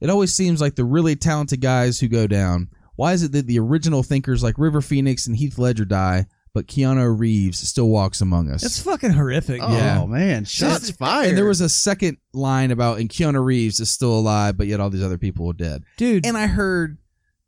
It 0.00 0.10
always 0.10 0.34
seems 0.34 0.60
like 0.60 0.74
the 0.74 0.84
really 0.84 1.16
talented 1.16 1.60
guys 1.60 2.00
who 2.00 2.08
go 2.08 2.26
down. 2.26 2.68
Why 2.96 3.12
is 3.12 3.22
it 3.22 3.32
that 3.32 3.46
the 3.46 3.58
original 3.58 4.02
thinkers 4.02 4.42
like 4.42 4.58
River 4.58 4.82
Phoenix 4.82 5.26
and 5.26 5.36
Heath 5.36 5.58
Ledger 5.58 5.84
die, 5.84 6.26
but 6.54 6.66
Keanu 6.66 7.18
Reeves 7.18 7.58
still 7.66 7.88
walks 7.88 8.20
among 8.20 8.50
us? 8.50 8.62
That's 8.62 8.82
fucking 8.82 9.10
horrific. 9.12 9.60
oh 9.62 9.72
Yeah. 9.74 10.04
man, 10.06 10.44
shots 10.44 10.90
fired. 10.90 11.28
and 11.30 11.38
there 11.38 11.46
was 11.46 11.60
a 11.60 11.68
second 11.68 12.18
line 12.32 12.70
about, 12.70 12.98
and 12.98 13.08
Keanu 13.08 13.42
Reeves 13.44 13.80
is 13.80 13.90
still 13.90 14.12
alive, 14.18 14.56
but 14.56 14.66
yet 14.66 14.80
all 14.80 14.90
these 14.90 15.02
other 15.02 15.18
people 15.18 15.48
are 15.50 15.54
dead. 15.54 15.84
Dude, 15.96 16.26
And 16.26 16.36
I 16.36 16.46
heard 16.46 16.98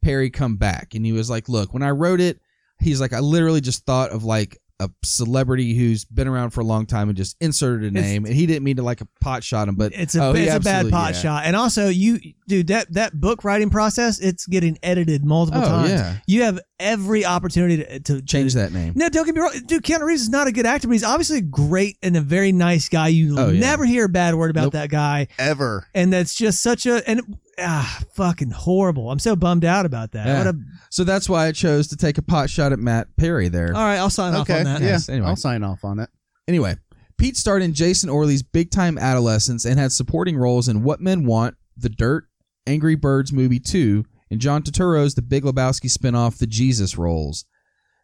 Perry 0.03 0.31
come 0.31 0.57
back 0.57 0.95
and 0.95 1.05
he 1.05 1.13
was 1.13 1.29
like, 1.31 1.49
Look, 1.49 1.73
when 1.75 1.83
I 1.83 1.91
wrote 1.91 2.21
it, 2.21 2.41
he's 2.81 3.01
like, 3.01 3.13
I 3.13 3.21
literally 3.21 3.61
just 3.61 3.85
thought 3.87 4.11
of 4.11 4.25
like 4.25 4.59
a 4.81 4.91
celebrity 5.05 5.75
who's 5.77 6.05
been 6.05 6.27
around 6.27 6.51
for 6.51 6.61
a 6.61 6.65
long 6.65 6.85
time 6.85 7.09
and 7.09 7.17
just 7.17 7.37
inserted 7.41 7.85
a 7.85 7.87
It's- 7.99 8.05
name. 8.05 8.25
And 8.25 8.35
he 8.35 8.45
didn't 8.47 8.65
mean 8.65 8.77
to 8.77 8.83
like 8.83 9.01
a 9.01 9.07
pot 9.21 9.45
shot 9.45 9.69
him, 9.69 9.77
but 9.77 9.93
it's 9.95 10.15
a, 10.17 10.23
oh, 10.25 10.33
it's 10.35 10.53
a 10.53 10.59
bad 10.61 10.91
pot 10.91 11.15
yeah. 11.15 11.21
shot. 11.21 11.43
And 11.47 11.55
also, 11.55 11.89
you, 11.89 12.19
dude, 12.49 12.67
that, 12.67 12.93
that 12.95 13.19
book 13.21 13.45
writing 13.45 13.71
process, 13.71 14.19
it's 14.19 14.47
getting 14.47 14.77
edited 14.83 15.25
multiple 15.25 15.63
Oh, 15.63 15.69
times. 15.69 15.91
yeah. 15.91 16.17
You 16.27 16.43
have 16.43 16.59
every 16.81 17.25
opportunity 17.25 17.77
to, 17.85 18.01
to 18.01 18.23
Change 18.23 18.53
to, 18.53 18.59
that 18.59 18.73
name. 18.73 18.95
No, 18.97 19.09
don't 19.09 19.25
get 19.25 19.35
me 19.37 19.41
wrong. 19.41 19.53
Dude, 19.65 19.85
Keanu 19.85 20.03
Reeves 20.07 20.23
is 20.23 20.29
not 20.29 20.49
a 20.49 20.53
good 20.53 20.67
actor, 20.67 20.89
but 20.89 20.93
he's 20.95 21.05
obviously 21.05 21.41
great 21.41 21.97
and 22.03 22.17
a 22.17 22.21
very 22.21 22.51
nice 22.51 22.89
guy. 22.89 23.09
You 23.09 23.37
Oh, 23.39 23.51
yeah. 23.51 23.61
never 23.61 23.85
hear 23.85 24.07
a 24.07 24.09
bad 24.09 24.35
word 24.35 24.51
about 24.51 24.65
Nope. 24.65 24.73
that 24.73 24.89
guy. 24.91 25.29
ever. 25.39 25.87
And 25.95 26.13
that's 26.13 26.35
just 26.35 26.61
such 26.63 26.85
a, 26.87 27.09
and 27.09 27.39
ah, 27.59 28.01
fucking 28.15 28.51
horrible. 28.51 29.11
I'm 29.11 29.19
so 29.19 29.37
bummed 29.37 29.65
out 29.65 29.87
about 29.87 30.13
that. 30.13 30.27
Yeah. 30.27 30.39
What 30.39 30.55
a, 30.55 30.59
So 30.91 31.05
that's 31.05 31.29
why 31.29 31.47
I 31.47 31.53
chose 31.53 31.89
to 31.89 31.97
take 31.97 32.19
a 32.19 32.23
pot 32.23 32.51
shot 32.51 32.73
at 32.73 32.79
Matt 32.79 33.17
Perry 33.17 33.49
there. 33.49 33.75
all 33.75 33.83
right, 33.83 33.97
I'll 33.97 34.11
sign 34.11 34.35
off 34.35 34.51
on 34.51 34.65
that. 34.65 34.81
yeah, 34.81 34.89
Yes, 34.89 35.09
anyway. 35.09 35.29
I'll 35.29 35.37
sign 35.37 35.63
off 35.63 35.85
on 35.85 36.01
it. 36.01 36.11
Anyway, 36.47 36.77
Pete 37.17 37.37
starred 37.37 37.63
in 37.63 37.75
Jason 37.75 38.11
Orley's 38.11 38.43
Big 38.43 38.71
Time 38.71 38.99
Adolescence 38.99 39.65
and 39.65 39.79
had 39.79 39.93
supporting 39.93 40.37
roles 40.37 40.69
in 40.69 40.83
What 40.83 41.01
Men 41.01 41.25
Want, 41.25 41.57
The 41.77 41.89
Dirt, 41.89 42.25
Angry 42.67 42.97
Birds 42.97 43.33
Movie 43.33 43.61
2, 43.61 44.05
and 44.31 44.41
John 44.41 44.63
Turturro's 44.63 45.15
The 45.15 45.23
Big 45.23 45.45
Lebowski 45.45 45.91
spinoff, 45.91 46.39
The 46.39 46.47
Jesus 46.47 46.99
Rolls. 46.99 47.45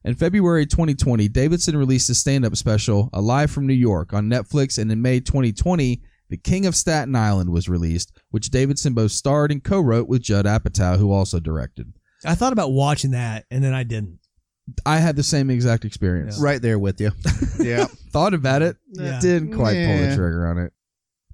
In 0.04 0.14
February 0.14 0.64
2020, 0.64 1.28
Davidson 1.28 1.76
released 1.76 2.08
his 2.08 2.18
stand-up 2.18 2.56
special, 2.56 3.10
Alive 3.12 3.50
from 3.50 3.66
New 3.66 3.74
York, 3.74 4.14
on 4.14 4.30
Netflix, 4.30 4.78
and 4.78 4.90
in 4.90 5.02
May 5.02 5.20
2020, 5.20 6.00
The 6.30 6.36
King 6.38 6.64
of 6.64 6.74
Staten 6.74 7.14
Island 7.14 7.50
was 7.50 7.68
released, 7.68 8.12
which 8.30 8.50
Davidson 8.50 8.94
both 8.94 9.12
starred 9.12 9.50
and 9.52 9.62
co-wrote 9.62 10.08
with 10.08 10.22
Judd 10.22 10.46
Apatow, 10.46 10.96
who 10.96 11.12
also 11.12 11.40
directed. 11.40 11.92
I 12.24 12.34
thought 12.34 12.52
about 12.52 12.72
watching 12.72 13.10
that 13.12 13.46
and 13.50 13.62
then 13.62 13.74
I 13.74 13.82
didn't. 13.82 14.18
I 14.86 14.98
had 14.98 15.16
the 15.16 15.22
same 15.24 15.50
exact 15.50 15.84
experience. 15.84 16.40
Right 16.40 16.62
there 16.62 16.78
with 16.78 17.00
you. 17.00 17.10
yeah. 17.60 17.86
Thought 18.12 18.34
about 18.34 18.62
it, 18.62 18.76
Yeah. 18.92 19.18
didn't 19.20 19.54
quite 19.56 19.74
pull 19.86 19.98
the 19.98 20.14
trigger 20.14 20.46
on 20.46 20.58
it. 20.58 20.72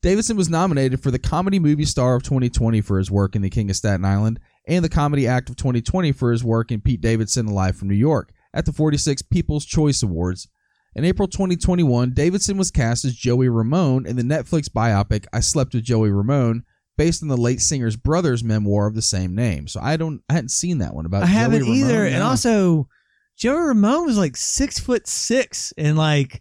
Davidson 0.01 0.37
was 0.37 0.49
nominated 0.49 1.03
for 1.03 1.11
the 1.11 1.19
Comedy 1.19 1.59
Movie 1.59 1.85
Star 1.85 2.15
of 2.15 2.23
2020 2.23 2.81
for 2.81 2.99
his 2.99 3.11
work 3.11 3.35
in 3.37 3.43
The 3.43 3.51
King 3.51 3.69
of 3.71 3.77
Staten 3.77 4.05
Island 4.05 4.39
and 4.69 4.85
the 4.85 4.89
Comedy 4.89 5.27
Act 5.27 5.51
of 5.51 5.57
2020 5.57 6.13
for 6.13 6.31
his 6.31 6.45
work 6.45 6.71
in 6.71 6.81
Pete 6.81 7.01
Davidson 7.01 7.47
Live 7.47 7.77
from 7.77 7.89
New 7.89 7.95
York 7.97 8.33
at 8.55 8.65
the 8.67 8.73
46 8.73 9.23
People's 9.23 9.65
Choice 9.67 10.03
Awards. 10.03 10.49
In 10.97 11.05
April 11.05 11.29
2021, 11.29 12.13
Davidson 12.13 12.57
was 12.57 12.71
cast 12.71 13.05
as 13.05 13.15
Joey 13.15 13.51
Ramone 13.51 14.07
in 14.07 14.17
the 14.17 14.23
Netflix 14.23 14.67
biopic 14.67 15.27
I 15.31 15.41
Slept 15.41 15.75
with 15.75 15.85
Joey 15.85 16.11
Ramone, 16.11 16.65
based 16.97 17.23
on 17.23 17.29
the 17.29 17.37
late 17.37 17.61
singer's 17.61 17.97
brother's 17.97 18.43
memoir 18.43 18.87
of 18.87 18.95
the 18.95 19.03
same 19.03 19.35
name. 19.35 19.69
So 19.69 19.79
I 19.83 19.99
don't, 19.99 20.23
I 20.31 20.33
hadn't 20.33 20.53
seen 20.53 20.79
that 20.79 20.95
one 20.95 21.05
about. 21.05 21.23
I 21.23 21.27
haven't 21.27 21.67
Joey 21.67 21.81
either. 21.81 21.99
Ramone, 21.99 22.13
And 22.15 22.23
also, 22.23 22.89
Joey 23.37 23.67
Ramone 23.69 24.07
was 24.07 24.17
like 24.17 24.39
six 24.39 24.79
foot 24.79 25.07
six 25.07 25.75
and 25.77 25.99
like 25.99 26.41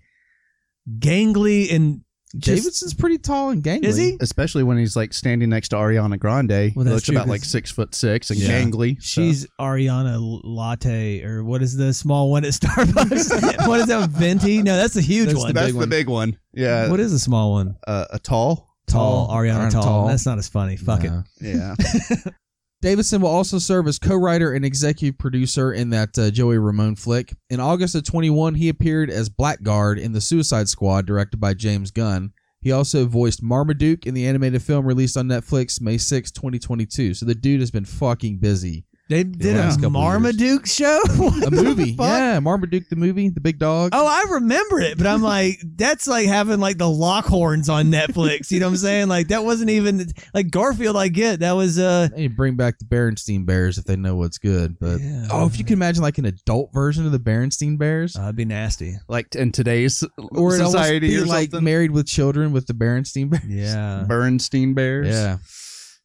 gangly 0.99 1.73
and 1.73 2.05
just, 2.37 2.63
Davidson's 2.63 2.93
pretty 2.93 3.17
tall 3.17 3.49
and 3.49 3.63
gangly. 3.63 3.83
Is 3.85 3.95
he? 3.97 4.17
Especially 4.19 4.63
when 4.63 4.77
he's 4.77 4.95
like 4.95 5.13
standing 5.13 5.49
next 5.49 5.69
to 5.69 5.75
Ariana 5.77 6.19
Grande. 6.19 6.49
Well, 6.49 6.57
He 6.59 6.73
that's 6.83 6.87
looks 6.89 7.03
true, 7.05 7.15
about 7.15 7.27
like 7.27 7.43
six 7.43 7.71
foot 7.71 7.93
six 7.95 8.29
and 8.29 8.39
Yeah. 8.39 8.61
gangly. 8.61 8.95
so- 9.01 9.21
She's 9.21 9.47
Ariana 9.59 10.17
Latte, 10.43 11.23
or 11.23 11.43
what 11.43 11.61
is 11.61 11.75
the 11.77 11.93
small 11.93 12.31
one 12.31 12.45
at 12.45 12.51
Starbucks? 12.51 13.67
what 13.67 13.79
is 13.79 13.87
that? 13.87 14.09
Venti? 14.11 14.61
No, 14.61 14.75
that's 14.77 14.93
the 14.93 15.01
huge 15.01 15.27
That's 15.27 15.39
one. 15.39 15.47
the 15.47 15.53
that's 15.53 15.65
big 15.67 15.73
the 15.73 15.79
one. 15.79 15.89
big 15.89 16.09
one. 16.09 16.37
Yeah. 16.53 16.89
what 16.89 16.99
is 16.99 17.11
the 17.11 17.19
small 17.19 17.51
one? 17.53 17.75
uh, 17.87 18.05
a 18.11 18.19
tall? 18.19 18.69
Tall, 18.87 19.27
Tall. 19.27 19.35
Ariana 19.37 19.67
Ariana 19.67 19.71
Tall. 19.71 19.83
Tall. 19.83 20.07
That's 20.07 20.25
not 20.25 20.37
as 20.37 20.47
funny. 20.47 20.77
Fuck 20.77 21.03
No. 21.03 21.23
Yeah. 21.41 21.75
Davidson 22.85 23.19
will 23.19 23.29
also 23.29 23.57
serve 23.57 23.87
as 23.87 23.97
co-writer 23.97 24.53
and 24.53 24.63
executive 24.63 25.17
producer 25.17 25.73
in 25.73 25.89
that 25.89 26.15
uh, 26.19 26.29
Joey 26.29 26.59
Ramone 26.59 26.95
flick. 26.95 27.33
In 27.49 27.59
August 27.59 27.95
of 27.95 28.03
21, 28.03 28.53
he 28.53 28.69
appeared 28.69 29.09
as 29.09 29.27
Blackguard 29.27 29.97
in 29.97 30.11
The 30.11 30.21
Suicide 30.21 30.69
Squad, 30.69 31.07
directed 31.07 31.37
by 31.37 31.55
James 31.55 31.89
Gunn. 31.89 32.31
He 32.61 32.71
also 32.71 33.07
voiced 33.07 33.41
Marmaduke 33.41 34.05
in 34.05 34.13
the 34.13 34.27
animated 34.27 34.61
film 34.61 34.85
released 34.85 35.17
on 35.17 35.27
Netflix 35.27 35.81
May 35.81 35.97
6, 35.97 36.29
2022. 36.29 37.15
So 37.15 37.25
the 37.25 37.33
dude 37.33 37.59
has 37.59 37.71
been 37.71 37.85
fucking 37.85 38.37
busy. 38.37 38.85
They 39.07 39.23
did 39.23 39.55
last 39.55 39.77
a 39.77 39.81
couple 39.81 40.01
Marmaduke 40.01 40.65
show. 40.65 40.99
What 41.15 41.47
A 41.47 41.49
the 41.51 41.63
movie, 41.63 41.95
fuck? 41.95 42.07
yeah, 42.07 42.39
Marmaduke 42.39 42.89
the 42.89 42.95
movie, 42.95 43.29
the 43.29 43.39
big 43.39 43.59
dog. 43.59 43.91
Oh, 43.93 44.07
I 44.07 44.33
remember 44.33 44.79
it, 44.79 44.97
but 44.97 45.05
I'm 45.05 45.21
like, 45.21 45.59
that's 45.63 46.07
like 46.07 46.25
having 46.27 46.59
like 46.59 46.79
the 46.79 46.85
Lockhorns 46.85 47.69
on 47.71 47.87
Netflix. 47.91 48.49
You 48.49 48.59
know 48.59 48.65
what 48.65 48.71
I'm 48.71 48.77
saying? 48.77 49.07
Like 49.07 49.27
that 49.27 49.43
wasn't 49.43 49.69
even 49.69 50.07
like 50.33 50.49
Garfield. 50.49 50.97
I 50.97 51.09
get 51.09 51.41
that 51.41 51.51
was 51.51 51.77
uh. 51.77 52.07
They 52.15 52.27
bring 52.27 52.55
back 52.55 52.79
the 52.79 52.85
Berenstein 52.85 53.45
Bears 53.45 53.77
if 53.77 53.85
they 53.85 53.95
know 53.95 54.15
what's 54.15 54.39
good. 54.39 54.77
But 54.79 54.99
Yeah. 55.01 55.27
oh, 55.31 55.45
if 55.45 55.59
you 55.59 55.65
can 55.65 55.73
imagine 55.73 56.01
like 56.01 56.17
an 56.17 56.25
adult 56.25 56.73
version 56.73 57.05
of 57.05 57.11
the 57.11 57.19
Berenstein 57.19 57.77
Bears, 57.77 58.15
Uh, 58.15 58.21
that'd 58.21 58.35
be 58.35 58.45
nasty. 58.45 58.97
like 59.07 59.35
in 59.35 59.51
today's 59.51 60.03
or 60.17 60.55
it 60.55 60.61
almost 60.61 60.71
society 60.71 61.09
be 61.09 61.17
or 61.17 61.25
like 61.25 61.51
something. 61.51 61.63
Married 61.63 61.91
with 61.91 62.07
Children 62.07 62.51
with 62.53 62.65
the 62.65 62.73
Berenstein 62.73 63.29
Bears. 63.29 63.43
Yeah. 63.47 64.03
Bernstein 64.07 64.73
Bears. 64.73 65.07
Yeah. 65.09 65.37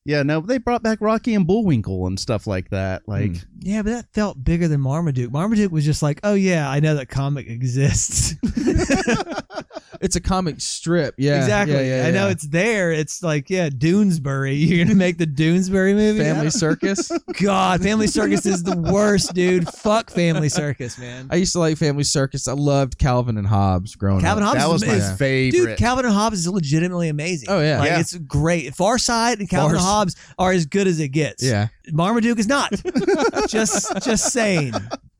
Yeah, 0.04 0.22
no, 0.22 0.40
they 0.40 0.58
brought 0.58 0.82
back 0.82 0.98
Rocky 1.00 1.34
and 1.34 1.46
Bullwinkle 1.46 2.06
and 2.06 2.18
stuff 2.18 2.46
like 2.46 2.70
that. 2.70 3.02
Like, 3.06 3.36
Hmm. 3.36 3.42
Yeah, 3.60 3.82
but 3.82 3.90
that 3.90 4.06
felt 4.14 4.42
bigger 4.42 4.66
than 4.68 4.80
Marmaduke. 4.80 5.30
Marmaduke 5.30 5.70
was 5.70 5.84
just 5.84 6.02
like, 6.02 6.20
oh 6.24 6.34
yeah, 6.34 6.70
I 6.70 6.80
know 6.80 6.94
that 6.94 7.08
comic 7.10 7.46
exists. 7.48 8.34
It's 10.00 10.16
a 10.16 10.20
comic 10.20 10.60
strip. 10.60 11.14
Yeah. 11.18 11.40
exactly. 11.40 11.74
Yeah, 11.74 12.02
yeah, 12.02 12.08
I 12.08 12.10
know 12.10 12.26
yeah. 12.26 12.32
it's 12.32 12.46
there. 12.46 12.92
It's 12.92 13.22
like, 13.22 13.50
yeah, 13.50 13.68
Doonesbury. 13.68 14.54
You're 14.68 14.84
gonna 14.84 14.96
make 14.96 15.18
the 15.18 15.26
Doonesbury 15.26 15.94
movie. 15.94 16.20
Family 16.20 16.46
I 16.46 16.50
Circus. 16.50 17.10
God, 17.42 17.82
Family 17.82 18.06
Circus 18.06 18.46
is 18.46 18.62
the 18.62 18.76
worst, 18.76 19.34
dude. 19.34 19.68
Fuck 19.68 20.10
Family 20.10 20.48
Circus, 20.48 20.98
man. 20.98 21.28
I 21.30 21.36
used 21.36 21.52
to 21.52 21.58
like 21.58 21.76
Family 21.76 22.04
Circus. 22.04 22.46
I 22.48 22.52
loved 22.52 22.98
Calvin 22.98 23.36
and 23.36 23.46
Hobbes 23.46 23.96
growing 23.96 24.18
up. 24.18 24.22
Calvin 24.24 24.44
up. 24.44 24.56
Hobbes 24.56 24.60
that 24.60 24.66
is 24.66 24.72
was 24.72 24.86
my 24.86 24.92
amazing. 24.94 25.16
favorite. 25.16 25.66
Dude, 25.70 25.78
Calvin 25.78 26.04
and 26.04 26.14
Hobbes 26.14 26.38
is 26.40 26.48
legitimately 26.48 27.08
amazing. 27.08 27.48
Oh, 27.50 27.60
yeah. 27.60 27.78
like, 27.80 27.90
Yeah. 27.90 28.00
it's 28.00 28.16
great. 28.16 28.74
Far 28.74 28.98
Side 28.98 29.40
and 29.40 29.48
Calvin 29.48 29.76
and 29.76 29.84
Hobbes 29.84 30.16
are 30.38 30.52
as 30.52 30.66
good 30.66 30.86
as 30.86 31.00
it 31.00 31.08
gets. 31.08 31.42
Yeah. 31.42 31.68
Marmaduke 31.92 32.38
is 32.38 32.46
not. 32.46 32.72
just, 33.48 33.92
just 34.02 34.32
saying. 34.32 34.72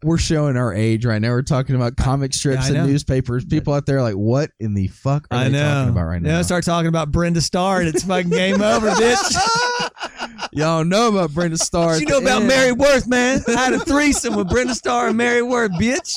We're 0.03 0.19
showing 0.19 0.57
our 0.57 0.73
age 0.73 1.05
right 1.05 1.21
now. 1.21 1.29
We're 1.31 1.43
talking 1.43 1.77
about 1.77 1.97
comic 1.97 2.33
strips 2.33 2.71
Yeah, 2.71 2.77
and 2.83 2.91
newspapers. 2.91 3.45
People 3.45 3.75
out 3.75 3.85
there 3.85 3.99
are 3.99 4.03
like, 4.03 4.15
what 4.15 4.51
in 4.59 4.73
the 4.73 4.89
fuck 4.89 5.27
are 5.31 5.37
I 5.39 5.45
they 5.45 5.51
know. 5.51 5.63
talking 5.75 5.91
about 5.91 6.05
right 6.05 6.23
now? 6.23 6.31
Yeah, 6.37 6.43
start 6.43 6.65
talking 6.65 6.89
about 6.89 7.11
Brenda 7.13 7.41
Starr 7.43 7.81
and 7.81 7.89
it's 7.89 8.05
fucking 8.05 8.31
game 8.31 8.63
over, 8.63 8.91
bitch. 8.93 10.49
Y'all 10.53 10.85
know 10.85 11.09
about 11.09 11.33
Brenda 11.35 11.59
Starr. 11.59 11.99
You 12.01 12.07
know 12.07 12.19
about 12.19 12.39
end. 12.41 12.49
Mary 12.49 12.73
Worth, 12.73 13.07
man? 13.07 13.43
I 13.47 13.53
had 13.53 13.75
a 13.75 13.79
threesome 13.81 14.37
with 14.37 14.49
Brenda 14.49 14.75
Starr 14.75 15.09
and 15.09 15.17
Mary 15.19 15.43
Worth, 15.43 15.73
bitch. 15.73 16.11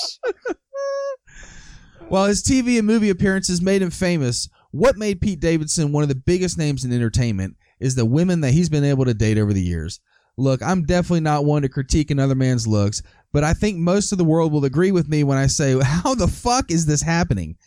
While 2.08 2.26
his 2.28 2.44
TV 2.44 2.78
and 2.78 2.88
movie 2.88 3.10
appearances 3.10 3.62
made 3.62 3.82
him 3.82 3.90
famous, 3.90 4.50
what 4.72 4.98
made 4.98 5.22
Pete 5.22 5.40
Davidson 5.40 5.92
one 5.92 6.04
of 6.04 6.10
the 6.10 6.16
biggest 6.16 6.58
names 6.58 6.86
in 6.86 6.92
entertainment 6.94 7.56
is 7.80 7.96
the 7.96 8.06
women 8.06 8.42
that 8.42 8.52
he's 8.52 8.70
been 8.70 8.84
able 8.84 9.06
to 9.06 9.14
date 9.14 9.38
over 9.38 9.54
the 9.54 9.62
years. 9.62 10.00
Look, 10.38 10.62
I'm 10.64 10.84
definitely 10.84 11.20
not 11.22 11.46
one 11.46 11.62
to 11.62 11.70
critique 11.70 12.10
another 12.12 12.34
man's 12.36 12.66
looks, 12.66 13.04
but 13.34 13.44
I 13.44 13.54
think 13.54 13.78
most 13.78 14.12
of 14.12 14.18
the 14.18 14.24
world 14.24 14.54
will 14.54 14.64
agree 14.64 14.92
with 14.92 15.10
me 15.10 15.24
when 15.24 15.38
I 15.38 15.48
say, 15.48 15.78
how 15.84 16.16
the 16.16 16.28
fuck 16.28 16.72
is 16.72 16.86
this 16.86 17.02
happening? 17.02 17.58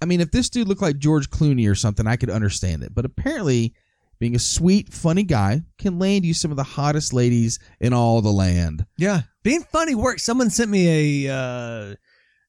I 0.00 0.06
mean, 0.06 0.20
if 0.20 0.30
this 0.30 0.48
dude 0.48 0.68
looked 0.68 0.80
like 0.80 0.98
George 0.98 1.28
Clooney 1.28 1.70
or 1.70 1.74
something, 1.74 2.06
I 2.06 2.16
could 2.16 2.30
understand 2.30 2.84
it. 2.84 2.94
But 2.94 3.04
apparently, 3.04 3.74
being 4.20 4.36
a 4.36 4.38
sweet, 4.38 4.92
funny 4.92 5.24
guy 5.24 5.62
can 5.76 5.98
land 5.98 6.24
you 6.24 6.34
some 6.34 6.50
of 6.50 6.56
the 6.56 6.62
hottest 6.62 7.12
ladies 7.12 7.58
in 7.80 7.92
all 7.92 8.22
the 8.22 8.30
land. 8.30 8.86
Yeah, 8.96 9.22
being 9.42 9.62
funny 9.62 9.94
works. 9.94 10.24
Someone 10.24 10.50
sent 10.50 10.70
me 10.70 11.26
a. 11.26 11.34
Uh, 11.34 11.94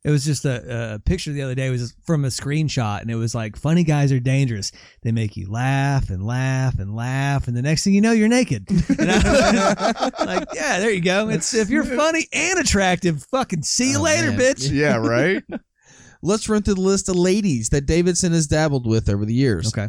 it 0.06 0.12
was 0.12 0.24
just 0.24 0.46
a, 0.46 0.94
a 0.96 1.00
picture 1.00 1.32
the 1.34 1.42
other 1.42 1.56
day. 1.56 1.68
It 1.68 1.72
was 1.72 1.94
from 2.06 2.24
a 2.24 2.30
screenshot, 2.30 3.02
and 3.02 3.12
it 3.12 3.16
was 3.16 3.36
like, 3.36 3.58
"Funny 3.58 3.84
guys 3.84 4.12
are 4.12 4.20
dangerous. 4.20 4.72
They 5.04 5.12
make 5.12 5.36
you 5.36 5.50
laugh 5.52 6.10
and 6.10 6.26
laugh 6.26 6.80
and 6.80 6.96
laugh, 6.96 7.48
and 7.48 7.58
the 7.58 7.62
next 7.62 7.84
thing 7.84 7.94
you 7.94 8.02
know, 8.02 8.12
you're 8.14 8.28
naked." 8.30 8.66
And 8.98 9.12
I 9.12 9.18
was 9.18 10.14
like, 10.26 10.48
"Yeah, 10.54 10.80
there 10.80 10.92
you 10.92 11.02
go. 11.02 11.28
It's 11.30 11.54
if 11.54 11.70
you're 11.70 11.84
funny 11.84 12.28
and 12.32 12.60
attractive, 12.60 13.24
fucking 13.32 13.64
see 13.64 13.92
you 13.92 14.00
Oh, 14.00 14.04
later, 14.04 14.32
man. 14.32 14.40
bitch." 14.40 14.72
Yeah, 14.72 14.96
right. 14.98 15.44
Let's 16.22 16.50
run 16.50 16.64
through 16.64 16.74
the 16.76 16.82
list 16.82 17.08
of 17.10 17.16
ladies 17.16 17.70
that 17.70 17.86
Davidson 17.86 18.34
has 18.34 18.46
dabbled 18.48 18.86
with 18.86 19.10
over 19.10 19.26
the 19.26 19.34
years. 19.34 19.68
Okay, 19.74 19.88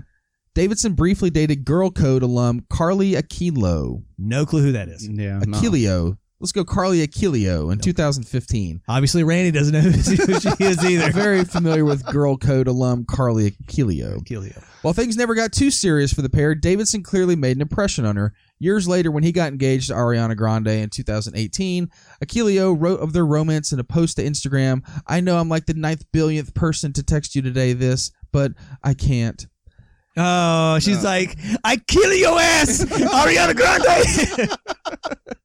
Davidson 0.55 0.95
briefly 0.95 1.31
dated 1.31 1.65
Girl 1.65 1.91
Code 1.91 2.23
alum 2.23 2.65
Carly 2.69 3.13
Aquilo. 3.13 4.03
no 4.19 4.45
clue 4.47 4.63
who 4.63 4.73
that 4.73 4.89
is. 4.89 5.09
Yeah. 5.09 5.41
no. 5.47 6.17
Aquilio. 6.41 6.43
Let's 6.43 6.53
go 6.53 6.65
Carly 6.65 7.07
Aquilio 7.07 7.73
in 7.73 7.79
2015. 7.79 8.83
Obviously, 8.89 9.25
Randy 9.25 9.51
doesn't 9.51 9.73
know 9.73 9.81
who 9.81 10.41
she, 10.41 10.65
is 10.65 10.85
either. 10.85 11.13
Very 11.13 11.45
familiar 11.45 11.85
with 11.85 12.05
Girl 12.07 12.37
Code 12.37 12.67
alum 12.67 13.05
Carly 13.05 13.51
Aquilio. 13.51 14.25
Kilio. 14.25 14.63
While 14.83 14.95
things 14.95 15.17
never 15.17 15.35
got 15.35 15.53
too 15.53 15.71
serious 15.71 16.13
for 16.13 16.23
the 16.23 16.31
pair, 16.31 16.55
Davidson 16.55 17.03
clearly 17.03 17.37
made 17.37 17.57
an 17.57 17.63
impression 17.63 18.07
on 18.07 18.17
her. 18.17 18.33
Years 18.59 18.89
later, 18.89 19.11
when 19.11 19.23
he 19.23 19.33
got 19.33 19.53
engaged 19.53 19.89
to 19.89 19.95
Ariana 19.95 20.37
Grande 20.37 20.69
in 20.69 20.91
2018, 20.91 21.91
Aquilio 22.25 22.75
wrote 22.79 23.01
of 23.01 23.13
their 23.13 23.27
romance 23.27 23.73
in 23.73 23.79
a 23.79 23.85
post 23.85 24.17
to 24.17 24.25
Instagram 24.25 24.83
I 25.07 25.21
know 25.21 25.39
I'm 25.39 25.49
like 25.49 25.67
the 25.67 25.75
ninth 25.75 26.05
billionth 26.13 26.55
person 26.55 26.93
to 26.95 27.03
text 27.03 27.35
you 27.35 27.43
today 27.43 27.73
this, 27.73 28.11
but 28.33 28.53
I 28.83 28.95
can't. 28.95 29.47
Oh, 30.17 30.79
she's 30.81 31.05
like, 31.05 31.39
I 31.63 31.77
kill 31.77 32.13
your 32.13 32.39
ass, 32.41 32.85
Ariana 32.85 33.55
Grande. 33.55 34.51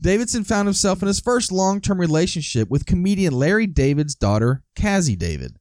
Davidson 0.00 0.44
found 0.44 0.66
himself 0.66 1.02
in 1.02 1.08
his 1.08 1.20
first 1.20 1.52
long 1.52 1.80
term 1.80 2.00
relationship 2.00 2.70
with 2.70 2.86
comedian 2.86 3.34
Larry 3.34 3.66
David's 3.66 4.14
daughter, 4.14 4.62
Cassie 4.74 5.16
David. 5.16 5.58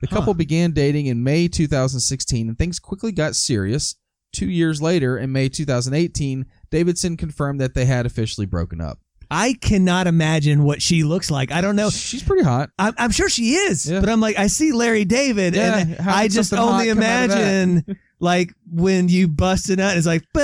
The 0.00 0.06
couple 0.06 0.34
began 0.34 0.72
dating 0.72 1.06
in 1.06 1.22
May 1.24 1.48
2016 1.48 2.48
and 2.48 2.58
things 2.58 2.78
quickly 2.78 3.12
got 3.12 3.36
serious. 3.36 3.96
Two 4.32 4.50
years 4.50 4.82
later, 4.82 5.16
in 5.16 5.32
May 5.32 5.48
2018, 5.48 6.44
Davidson 6.70 7.16
confirmed 7.16 7.60
that 7.60 7.74
they 7.74 7.84
had 7.84 8.04
officially 8.04 8.46
broken 8.46 8.80
up. 8.80 8.98
I 9.30 9.54
cannot 9.54 10.06
imagine 10.06 10.64
what 10.64 10.80
she 10.82 11.02
looks 11.04 11.30
like. 11.30 11.50
I 11.52 11.60
don't 11.60 11.76
know. 11.76 11.90
She's 11.90 12.22
pretty 12.22 12.44
hot. 12.44 12.70
I'm, 12.78 12.94
I'm 12.98 13.10
sure 13.10 13.28
she 13.28 13.54
is, 13.54 13.90
Yeah. 13.90 14.00
but 14.00 14.08
I'm 14.08 14.20
like, 14.20 14.38
I 14.38 14.46
see 14.48 14.72
Larry 14.72 15.04
David, 15.04 15.54
Yeah, 15.54 15.78
and 15.78 15.94
how 15.96 16.14
I 16.16 16.22
could 16.24 16.32
just 16.32 16.50
something 16.50 16.66
hot 16.66 16.72
only 16.80 16.88
come 16.88 17.02
out 17.02 17.24
of 17.24 17.30
that? 17.30 17.38
imagine 17.38 17.98
like 18.20 18.54
when 18.70 19.08
you 19.08 19.28
bust 19.28 19.70
it 19.70 19.80
out, 19.80 19.96
it's 19.96 20.06
like. 20.06 20.22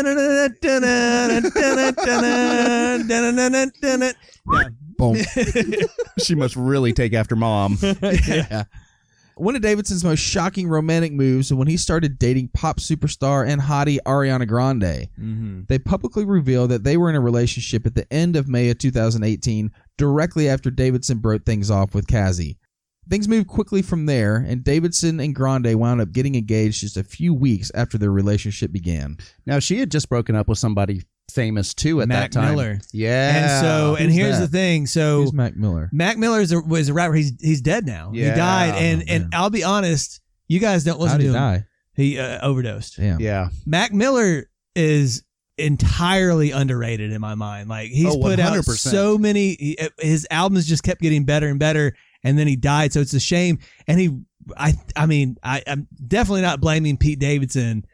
Boom. 4.99 5.17
She 6.23 6.35
must 6.35 6.57
really 6.57 6.93
take 6.93 7.15
after 7.15 7.35
mom. 7.37 7.79
yeah. 8.03 8.65
One 9.41 9.57
of 9.57 9.63
Davidson's 9.63 10.05
most 10.05 10.19
shocking 10.19 10.69
romantic 10.69 11.15
moves 11.15 11.51
was 11.51 11.57
when 11.57 11.67
he 11.67 11.79
started 11.79 12.19
dating 12.19 12.51
pop 12.53 12.79
superstar 12.79 13.49
and 13.49 13.59
hottie 13.59 13.97
Ariana 14.05 14.47
Grande. 14.47 15.09
Mhm. 15.19 15.67
They 15.67 15.79
publicly 15.79 16.27
revealed 16.27 16.71
that 16.73 16.85
they 16.85 16.99
were 16.99 17.09
in 17.09 17.17
a 17.17 17.21
relationship 17.21 17.87
at 17.87 17.95
the 17.95 18.13
end 18.13 18.37
of 18.37 18.49
May 18.49 18.69
of 18.69 18.77
2018, 18.77 19.71
directly 19.97 20.47
after 20.47 20.71
Davidson 20.71 21.21
broke 21.21 21.47
things 21.47 21.71
off 21.71 21.95
with 21.95 22.07
Cassie. 22.07 22.59
Things 23.09 23.29
moved 23.29 23.47
quickly 23.47 23.81
from 23.81 24.05
there, 24.05 24.37
and 24.37 24.63
Davidson 24.63 25.19
and 25.21 25.35
Grande 25.35 25.75
wound 25.75 26.03
up 26.03 26.13
getting 26.13 26.35
engaged 26.35 26.83
just 26.83 26.99
a 26.99 27.03
few 27.03 27.33
weeks 27.33 27.73
after 27.75 27.97
their 27.97 28.13
relationship 28.13 28.73
began. 28.73 29.17
Now 29.47 29.59
she 29.59 29.79
had 29.79 29.91
just 29.91 30.11
broken 30.11 30.37
up 30.37 30.49
with 30.49 30.59
somebody 30.59 31.03
famous 31.31 31.73
too 31.75 32.01
at 32.03 32.09
Mac 32.09 32.31
that 32.33 32.41
time. 32.41 32.55
Miller. 32.55 32.81
Yeah. 32.93 33.37
And 33.37 33.65
so, 33.67 33.95
and 33.97 34.07
Who's 34.07 34.15
here's 34.15 34.39
that? 34.39 34.47
the 34.51 34.57
thing. 34.59 34.87
So, 34.87 35.23
Who's 35.23 35.33
Mac 35.33 35.57
Miller? 35.57 35.89
Mac 35.93 36.19
Miller 36.19 36.41
is 36.41 36.53
a, 36.53 36.61
was 36.61 36.89
a 36.89 36.93
rapper. 36.95 37.15
He's 37.15 37.33
he's 37.41 37.61
dead 37.61 37.87
now. 37.87 38.11
Yeah. 38.15 38.31
He 38.31 38.37
died, 38.37 38.75
and 38.77 39.03
Oh, 39.03 39.13
and. 39.13 39.35
I'll 39.35 39.51
be 39.51 39.65
honest, 39.65 40.21
you 40.49 40.59
guys 40.61 40.85
don't 40.85 40.97
How 40.99 41.03
listen 41.05 41.19
did 41.19 41.25
to 41.27 41.31
he 41.31 41.37
him. 41.37 41.43
die? 41.43 41.65
He 41.95 42.19
uh, 42.19 42.47
overdosed. 42.47 42.97
Damn. 42.97 43.21
yeah. 43.21 43.49
Mac 43.67 43.93
Miller 43.93 44.49
is 44.75 45.23
entirely 45.59 46.51
underrated 46.51 47.13
in 47.13 47.21
my 47.21 47.35
mind. 47.35 47.69
Like 47.69 47.91
he's 47.91 48.15
Oh, 48.15 48.21
put 48.21 48.41
out 48.41 48.65
so 48.65 49.19
many. 49.19 49.57
he- 49.59 49.79
uh, 49.81 49.89
his 49.99 50.27
albums 50.31 50.67
just 50.67 50.83
kept 50.83 51.01
getting 51.01 51.25
better 51.25 51.49
and 51.49 51.59
better, 51.59 51.95
and 52.25 52.39
then 52.39 52.47
he 52.47 52.57
died. 52.57 52.93
So 52.93 53.01
it's 53.01 53.13
a 53.15 53.21
shame. 53.21 53.59
And 53.87 54.01
he, 54.01 54.19
I, 54.57 54.75
I 54.97 55.07
mean, 55.07 55.37
I, 55.43 55.63
I'm 55.67 55.87
definitely 56.07 56.43
not 56.43 56.61
blaming 56.61 56.97
Pete 56.97 57.19
Davidson. 57.19 57.85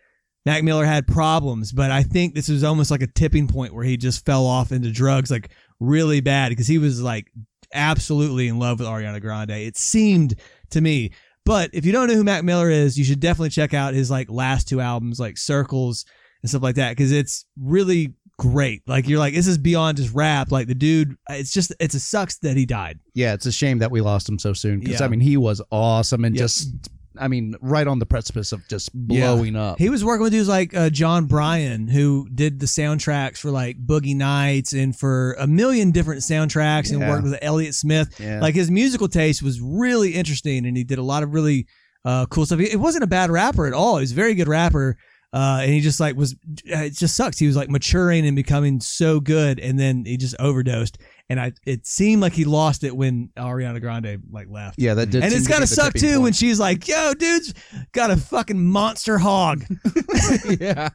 Mac 0.46 0.62
Miller 0.62 0.84
had 0.86 1.06
problems, 1.06 1.72
but 1.72 1.90
I 1.90 2.02
think 2.04 2.34
this 2.34 2.48
was 2.48 2.64
almost 2.64 2.90
like 2.90 3.02
a 3.02 3.06
tipping 3.08 3.48
point 3.48 3.74
where 3.74 3.84
he 3.84 3.96
just 3.98 4.24
fell 4.24 4.46
off 4.46 4.72
into 4.72 4.90
drugs 4.90 5.30
like 5.30 5.50
really 5.80 6.20
bad 6.20 6.48
because 6.50 6.68
he 6.68 6.78
was 6.78 7.02
like 7.02 7.26
absolutely 7.74 8.48
in 8.48 8.58
love 8.58 8.78
with 8.78 8.88
Ariana 8.88 9.20
Grande. 9.20 9.50
It 9.50 9.76
seemed 9.76 10.34
to 10.70 10.80
me. 10.80 11.10
But 11.44 11.70
if 11.72 11.84
you 11.84 11.92
don't 11.92 12.08
know 12.08 12.14
who 12.14 12.24
Mac 12.24 12.42
Miller 12.44 12.70
is, 12.70 12.98
you 12.98 13.04
should 13.04 13.20
definitely 13.20 13.50
check 13.50 13.74
out 13.74 13.94
his 13.94 14.10
like 14.10 14.30
last 14.30 14.68
two 14.68 14.80
albums, 14.80 15.20
like 15.20 15.36
Circles 15.38 16.04
and 16.42 16.48
stuff 16.50 16.62
like 16.62 16.74
that, 16.76 16.90
because 16.90 17.12
it's 17.12 17.44
really 17.60 18.14
great. 18.38 18.82
Like 18.86 19.08
you're 19.08 19.18
like, 19.18 19.34
this 19.34 19.46
is 19.46 19.56
beyond 19.58 19.96
just 19.98 20.12
rap. 20.14 20.50
Like 20.50 20.66
the 20.66 20.74
dude, 20.74 21.16
it's 21.30 21.52
just 21.52 21.72
it's 21.78 21.94
a 21.94 22.00
sucks 22.00 22.38
that 22.38 22.56
he 22.56 22.66
died. 22.66 22.98
Yeah, 23.14 23.32
it's 23.34 23.46
a 23.46 23.52
shame 23.52 23.78
that 23.78 23.90
we 23.90 24.00
lost 24.00 24.28
him 24.28 24.38
so 24.38 24.52
soon 24.52 24.80
because 24.80 25.00
Yeah. 25.00 25.06
I 25.06 25.08
mean 25.08 25.20
he 25.20 25.36
was 25.36 25.62
awesome 25.70 26.24
and 26.24 26.34
Yep. 26.34 26.42
just 26.42 26.88
I 27.20 27.28
mean 27.28 27.54
right 27.60 27.86
on 27.86 27.98
the 27.98 28.06
precipice 28.06 28.52
of 28.52 28.66
just 28.68 28.90
blowing 28.94 29.56
up. 29.56 29.78
He 29.78 29.88
was 29.88 30.04
working 30.04 30.22
with 30.22 30.32
dudes 30.32 30.48
like 30.48 30.74
uh, 30.74 30.90
Jon 30.90 31.26
Brion, 31.26 31.88
who 31.88 32.28
did 32.34 32.60
the 32.60 32.66
soundtracks 32.66 33.38
for 33.38 33.50
like 33.50 33.76
Boogie 33.84 34.16
Nights 34.16 34.72
and 34.72 34.96
for 34.96 35.34
a 35.38 35.46
million 35.46 35.90
different 35.90 36.20
soundtracks, 36.22 36.90
and 36.90 37.00
worked 37.08 37.24
with 37.24 37.38
Elliott 37.42 37.74
Smith. 37.74 38.18
yeah. 38.20 38.40
Like 38.40 38.54
his 38.54 38.70
musical 38.70 39.08
taste 39.08 39.42
was 39.42 39.60
really 39.60 40.14
interesting, 40.14 40.66
and 40.66 40.76
he 40.76 40.84
did 40.84 40.98
a 40.98 41.02
lot 41.02 41.22
of 41.22 41.34
really 41.34 41.66
uh, 42.04 42.26
cool 42.26 42.46
stuff. 42.46 42.60
He, 42.60 42.70
it 42.70 42.80
wasn't 42.80 43.04
a 43.04 43.08
bad 43.08 43.30
rapper 43.30 43.66
at 43.66 43.72
all. 43.72 43.96
He 43.96 44.02
was 44.02 44.12
a 44.12 44.14
very 44.14 44.34
good 44.34 44.48
rapper. 44.48 44.96
Uh, 45.32 45.58
and 45.62 45.72
he 45.72 45.80
just 45.80 46.00
like 46.00 46.16
was, 46.16 46.34
it 46.64 46.94
just 46.94 47.14
sucks. 47.14 47.38
He 47.38 47.46
was 47.46 47.56
like 47.56 47.68
maturing 47.68 48.24
and 48.26 48.34
becoming 48.36 48.80
so 48.80 49.20
good, 49.20 49.58
and 49.60 49.78
then 49.78 50.04
he 50.06 50.16
just 50.16 50.34
overdosed. 50.38 50.98
And 51.28 51.40
I, 51.40 51.52
it 51.66 51.86
seemed 51.86 52.22
like 52.22 52.34
he 52.34 52.44
lost 52.44 52.84
it 52.84 52.96
when 52.96 53.30
Ariana 53.36 53.80
Grande 53.80 54.18
like 54.30 54.46
left. 54.48 54.78
yeah, 54.78 54.94
that 54.94 55.10
did. 55.10 55.24
and 55.24 55.32
seem 55.32 55.38
it's 55.38 55.46
to 55.46 55.48
be 55.48 55.52
gotta 55.54 55.60
the 55.62 55.66
suck 55.74 55.92
tipping 55.94 56.08
too 56.08 56.20
when 56.20 56.32
she's 56.32 56.60
like, 56.60 56.86
"Yo, 56.86 57.14
dude's 57.14 57.52
got 57.92 58.12
a 58.12 58.16
fucking 58.16 58.64
monster 58.64 59.18
hog." 59.18 59.64
yeah. 60.60 60.90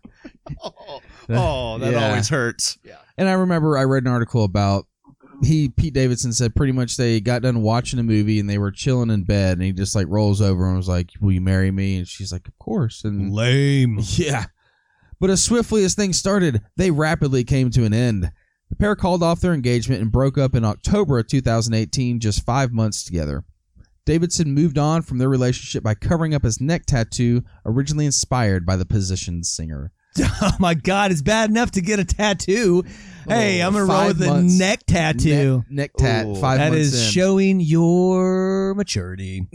Oh, 0.64 1.02
oh, 1.30 1.78
that 1.80 1.92
Yeah. 1.94 2.08
always 2.08 2.30
hurts. 2.30 2.78
Yeah. 2.84 2.96
And 3.18 3.28
I 3.28 3.34
remember 3.34 3.78
I 3.78 3.84
read 3.84 4.04
an 4.04 4.12
article 4.12 4.44
about 4.46 4.86
he 5.44 5.70
Pete 5.70 5.94
Davidson 5.94 6.32
said 6.34 6.56
pretty 6.56 6.72
much 6.72 6.96
they 6.98 7.20
got 7.20 7.42
done 7.42 7.62
watching 7.62 8.00
a 8.00 8.04
movie 8.04 8.40
and 8.40 8.50
they 8.50 8.58
were 8.58 8.72
chilling 8.72 9.10
in 9.10 9.24
bed 9.24 9.54
and 9.58 9.64
he 9.64 9.72
just 9.74 9.96
like 9.96 10.06
rolls 10.08 10.42
over 10.42 10.66
and 10.68 10.78
was 10.78 10.88
like, 10.88 11.10
"Will 11.20 11.34
you 11.34 11.42
marry 11.42 11.72
me?" 11.72 11.98
And 11.98 12.08
she's 12.08 12.32
like, 12.32 12.48
"Of 12.48 12.58
course." 12.58 13.04
And 13.04 13.34
Lame. 13.34 14.00
yeah. 14.16 14.46
But 15.20 15.30
as 15.30 15.44
swiftly 15.44 15.84
as 15.84 15.94
things 15.94 16.18
started, 16.18 16.62
they 16.78 16.90
rapidly 16.90 17.44
came 17.44 17.70
to 17.72 17.84
an 17.86 17.94
end. 17.94 18.32
The 18.72 18.76
pair 18.78 18.96
called 18.96 19.22
off 19.22 19.40
their 19.42 19.54
engagement 19.54 20.02
and 20.02 20.12
broke 20.12 20.38
up 20.38 20.56
in 20.56 20.66
October 20.66 21.20
of 21.20 21.28
2018, 21.28 22.20
just 22.20 22.44
5 22.46 22.72
months 22.72 23.04
together. 23.04 23.44
Davidson 24.06 24.54
moved 24.54 24.78
on 24.80 25.04
from 25.04 25.20
their 25.20 25.30
relationship 25.30 25.84
by 25.84 25.94
covering 25.94 26.34
up 26.34 26.44
his 26.44 26.60
neck 26.60 26.86
tattoo 26.88 27.44
originally 27.66 28.06
inspired 28.08 28.66
by 28.66 28.76
the 28.76 28.86
Position 28.86 29.44
singer. 29.44 29.92
Oh 30.44 30.52
my 30.60 30.74
god, 30.74 31.12
it's 31.12 31.22
bad 31.22 31.50
enough 31.52 31.72
to 31.72 31.82
get 31.82 32.00
a 32.00 32.04
tattoo. 32.04 32.84
Hey, 33.28 33.62
Oh, 33.62 33.68
I'm 33.68 33.74
gonna 33.74 33.86
roll 33.86 33.96
five 33.98 34.08
with 34.20 34.28
a 34.28 34.32
months. 34.32 34.58
neck 34.58 34.80
tattoo. 34.88 35.58
Neck, 35.70 35.70
neck 35.70 35.92
tat, 35.98 36.26
Ooh, 36.26 36.36
5 36.36 36.58
That 36.58 36.74
is 36.74 36.94
in. 37.06 37.12
showing 37.12 37.60
your 37.60 38.74
maturity. 38.76 39.48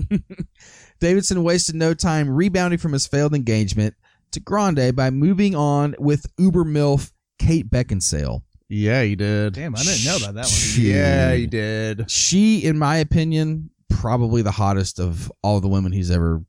Davidson 1.01 1.43
wasted 1.43 1.75
no 1.75 1.93
time 1.93 2.31
rebounding 2.31 2.79
from 2.79 2.93
his 2.93 3.07
failed 3.07 3.35
engagement 3.35 3.95
to 4.33 4.41
Grande 4.41 4.95
by 4.97 5.11
moving 5.11 5.55
on 5.55 5.95
with 5.99 6.27
Uber 6.39 6.65
MILF 6.65 7.13
Kate 7.39 7.69
Beckinsale. 7.71 8.43
Yeah, 8.69 9.03
he 9.03 9.15
did. 9.15 9.55
Damn, 9.55 9.77
I 9.77 9.83
didn't 9.83 10.05
know 10.05 10.17
about 10.17 10.35
that 10.35 10.47
one. 10.47 10.85
Yeah, 10.85 11.35
he 11.35 11.47
did. 11.47 12.11
She, 12.11 12.65
in 12.65 12.79
my 12.79 12.97
opinion, 12.97 13.71
probably 13.89 14.43
the 14.43 14.51
hottest 14.51 14.99
of 14.99 15.31
all 15.43 15.61
the 15.61 15.69
women 15.69 15.93
he's 15.93 16.11
ever 16.11 16.43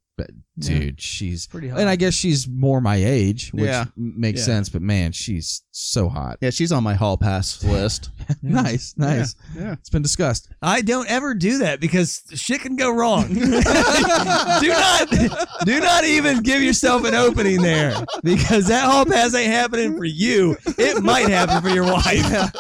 dude, 0.59 0.99
she's 1.01 1.45
Pretty 1.47 1.68
hot. 1.70 1.80
and 1.80 1.88
I 1.89 1.95
guess 1.95 2.13
she's 2.13 2.47
more 2.47 2.82
my 2.82 2.95
age, 2.95 3.51
which 3.53 3.65
Yeah. 3.65 3.86
makes 3.95 4.39
Yeah. 4.39 4.45
sense. 4.45 4.70
But 4.70 4.82
man, 4.82 5.11
she's 5.11 5.61
so 5.72 6.09
hot. 6.09 6.38
Yeah, 6.41 6.49
she's 6.49 6.72
on 6.72 6.84
my 6.84 6.95
hall 6.95 7.18
pass 7.18 7.63
list. 7.63 8.09
nice, 8.41 8.93
nice. 8.97 9.36
Yeah. 9.55 9.74
It's 9.74 9.89
been 9.89 10.01
discussed. 10.01 10.49
I 10.61 10.82
don't 10.82 11.07
ever 11.09 11.34
do 11.34 11.59
that 11.59 11.80
because 11.80 12.22
shit 12.34 12.61
can 12.61 12.76
go 12.76 12.89
wrong. 12.91 13.28
do 13.34 13.49
not, 13.49 15.09
do 15.65 15.80
not 15.80 16.03
even 16.05 16.41
give 16.41 16.61
yourself 16.61 17.03
an 17.05 17.13
opening 17.15 17.61
there 17.61 17.95
because 18.24 18.68
that 18.68 18.86
hall 18.86 19.05
pass 19.05 19.34
ain't 19.36 19.51
happening 19.51 19.95
for 19.97 20.05
you. 20.05 20.57
It 20.78 21.03
might 21.03 21.30
happen 21.30 21.61
for 21.61 21.70
your 21.70 21.86
wife. 21.86 22.51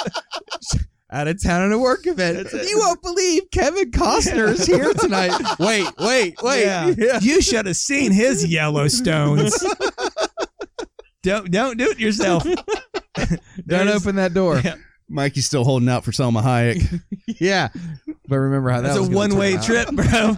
Out 1.09 1.29
of 1.29 1.41
town 1.41 1.61
at 1.63 1.71
a 1.71 1.79
work 1.79 2.05
event. 2.05 2.49
You 2.51 2.79
won't 2.79 3.01
believe 3.01 3.43
Kevin 3.51 3.91
Costner 3.91 4.49
is 4.49 4.65
here 4.65 4.93
tonight. 4.93 5.31
wait, 5.59 5.87
wait, 5.99 6.35
wait. 6.43 6.65
Yeah. 6.65 7.19
You 7.21 7.41
should 7.41 7.65
have 7.65 7.77
seen 7.77 8.11
his 8.11 8.45
Yellowstones. 8.45 9.53
don't 11.23 11.49
don't 11.49 11.77
do 11.77 11.85
it 11.89 11.99
yourself. 11.99 12.43
Don't 13.67 13.87
open 13.87 14.17
that 14.17 14.33
door. 14.35 14.59
Yeah. 14.63 14.75
Mikey's 15.09 15.45
still 15.47 15.63
holding 15.63 15.89
out 15.89 16.03
for 16.03 16.11
Salma 16.11 16.43
Hayek. 16.43 17.01
yeah. 17.39 17.69
But 18.27 18.37
remember 18.37 18.69
how 18.69 18.81
that 18.81 18.89
That's 18.89 18.99
was 18.99 19.09
a 19.09 19.11
one 19.11 19.35
way 19.35 19.55
out. 19.55 19.63
trip, 19.63 19.87
bro. 19.91 20.35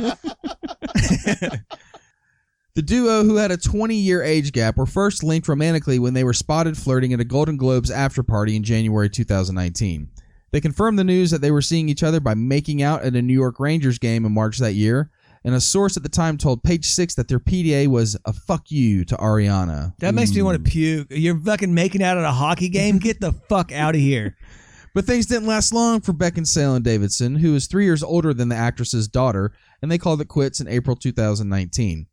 The 2.75 2.83
duo, 2.83 3.23
who 3.23 3.35
had 3.35 3.51
a 3.51 3.57
20 3.57 3.95
year 3.95 4.23
age 4.23 4.53
gap, 4.53 4.77
were 4.77 4.85
first 4.85 5.23
linked 5.23 5.47
romantically 5.49 5.99
when 5.99 6.13
they 6.13 6.23
were 6.23 6.33
spotted 6.33 6.77
flirting 6.77 7.11
at 7.11 7.19
a 7.19 7.25
Golden 7.25 7.57
Globes 7.57 7.91
after 7.91 8.23
party 8.23 8.55
in 8.55 8.63
January 8.63 9.09
2019. 9.09 10.07
They 10.51 10.61
confirmed 10.61 10.97
the 10.97 11.03
news 11.03 11.31
that 11.31 11.41
they 11.41 11.51
were 11.51 11.61
seeing 11.61 11.89
each 11.89 12.03
other 12.03 12.19
by 12.19 12.33
making 12.33 12.81
out 12.81 13.03
at 13.03 13.15
a 13.15 13.21
New 13.21 13.33
York 13.33 13.59
Rangers 13.59 13.99
game 13.99 14.25
in 14.25 14.31
March 14.33 14.57
that 14.59 14.73
year, 14.73 15.09
and 15.43 15.53
a 15.55 15.61
source 15.61 15.95
at 15.95 16.03
the 16.03 16.09
time 16.09 16.37
told 16.37 16.63
Page 16.63 16.85
Six 16.85 17.15
that 17.15 17.27
their 17.27 17.39
PDA 17.39 17.87
was 17.87 18.17
a 18.25 18.33
fuck 18.33 18.71
you 18.71 19.05
to 19.05 19.15
Ariana. 19.17 19.93
That 19.99 20.15
makes 20.15 20.31
me 20.33 20.41
Mm. 20.41 20.45
want 20.45 20.63
to 20.65 20.69
puke. 20.71 21.07
You're 21.11 21.39
fucking 21.39 21.73
making 21.73 22.01
out 22.03 22.17
at 22.17 22.23
a 22.23 22.31
hockey 22.31 22.69
game. 22.69 22.97
Get 22.97 23.21
the 23.21 23.31
fuck 23.49 23.71
out 23.71 23.95
of 23.95 24.01
here. 24.01 24.35
But 24.95 25.05
things 25.05 25.27
didn't 25.27 25.47
last 25.47 25.71
long 25.71 26.01
for 26.01 26.13
Beckinsale 26.13 26.75
and 26.75 26.83
Davidson, 26.83 27.35
who 27.35 27.53
is 27.55 27.67
three 27.67 27.85
years 27.85 28.01
older 28.01 28.33
than 28.33 28.49
the 28.49 28.55
actress's 28.55 29.07
daughter, 29.07 29.53
and 29.83 29.91
they 29.91 29.99
called 29.99 30.19
it 30.19 30.27
quits 30.27 30.59
in 30.59 30.67
April 30.67 30.95
2019. 30.95 32.07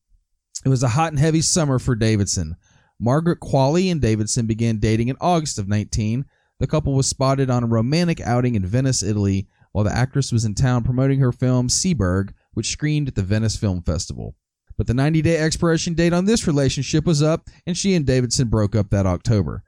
It 0.64 0.68
was 0.68 0.82
a 0.82 0.88
hot 0.88 1.10
and 1.12 1.18
heavy 1.18 1.40
summer 1.40 1.78
for 1.78 1.94
Davidson. 1.94 2.54
Margaret 3.00 3.40
Qualley 3.40 3.90
and 3.90 4.00
Davidson 4.00 4.46
began 4.46 4.78
dating 4.78 5.08
in 5.08 5.16
August 5.20 5.58
of 5.58 5.68
19. 5.68 6.26
The 6.58 6.66
couple 6.66 6.94
was 6.94 7.06
spotted 7.06 7.50
on 7.50 7.64
a 7.64 7.66
romantic 7.66 8.20
outing 8.20 8.54
in 8.54 8.64
Venice, 8.64 9.02
Italy, 9.02 9.46
while 9.72 9.84
the 9.84 9.94
actress 9.94 10.32
was 10.32 10.44
in 10.44 10.54
town 10.54 10.84
promoting 10.84 11.20
her 11.20 11.32
film 11.32 11.68
Seberg, 11.68 12.32
which 12.54 12.70
screened 12.70 13.08
at 13.08 13.14
the 13.14 13.22
Venice 13.22 13.56
Film 13.56 13.82
Festival. 13.82 14.34
But 14.78 14.86
the 14.86 14.94
90 14.94 15.20
day 15.22 15.36
expiration 15.36 15.94
date 15.94 16.12
on 16.12 16.24
this 16.24 16.46
relationship 16.46 17.04
was 17.04 17.22
up, 17.22 17.48
and 17.66 17.76
she 17.76 17.94
and 17.94 18.06
Davidson 18.06 18.48
broke 18.48 18.74
up 18.74 18.88
that 18.90 19.06
October. 19.06 19.64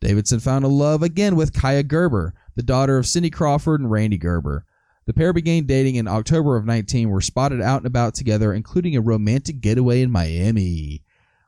Davidson 0.00 0.40
found 0.40 0.64
a 0.64 0.68
love 0.68 1.02
again 1.02 1.36
with 1.36 1.52
Kaia 1.52 1.86
Gerber, 1.86 2.34
the 2.56 2.62
daughter 2.62 2.98
of 2.98 3.06
Cindy 3.06 3.30
Crawford 3.30 3.80
and 3.80 3.90
Rande 3.90 4.20
Gerber. 4.20 4.64
The 5.06 5.12
pair 5.12 5.32
began 5.32 5.66
dating 5.66 5.94
in 5.96 6.08
October 6.08 6.56
of 6.56 6.64
19, 6.64 7.10
were 7.10 7.20
spotted 7.20 7.60
out 7.60 7.78
and 7.78 7.86
about 7.86 8.14
together, 8.14 8.52
including 8.52 8.96
a 8.96 9.00
romantic 9.00 9.60
getaway 9.60 10.02
in 10.02 10.10
Miami. 10.10 11.03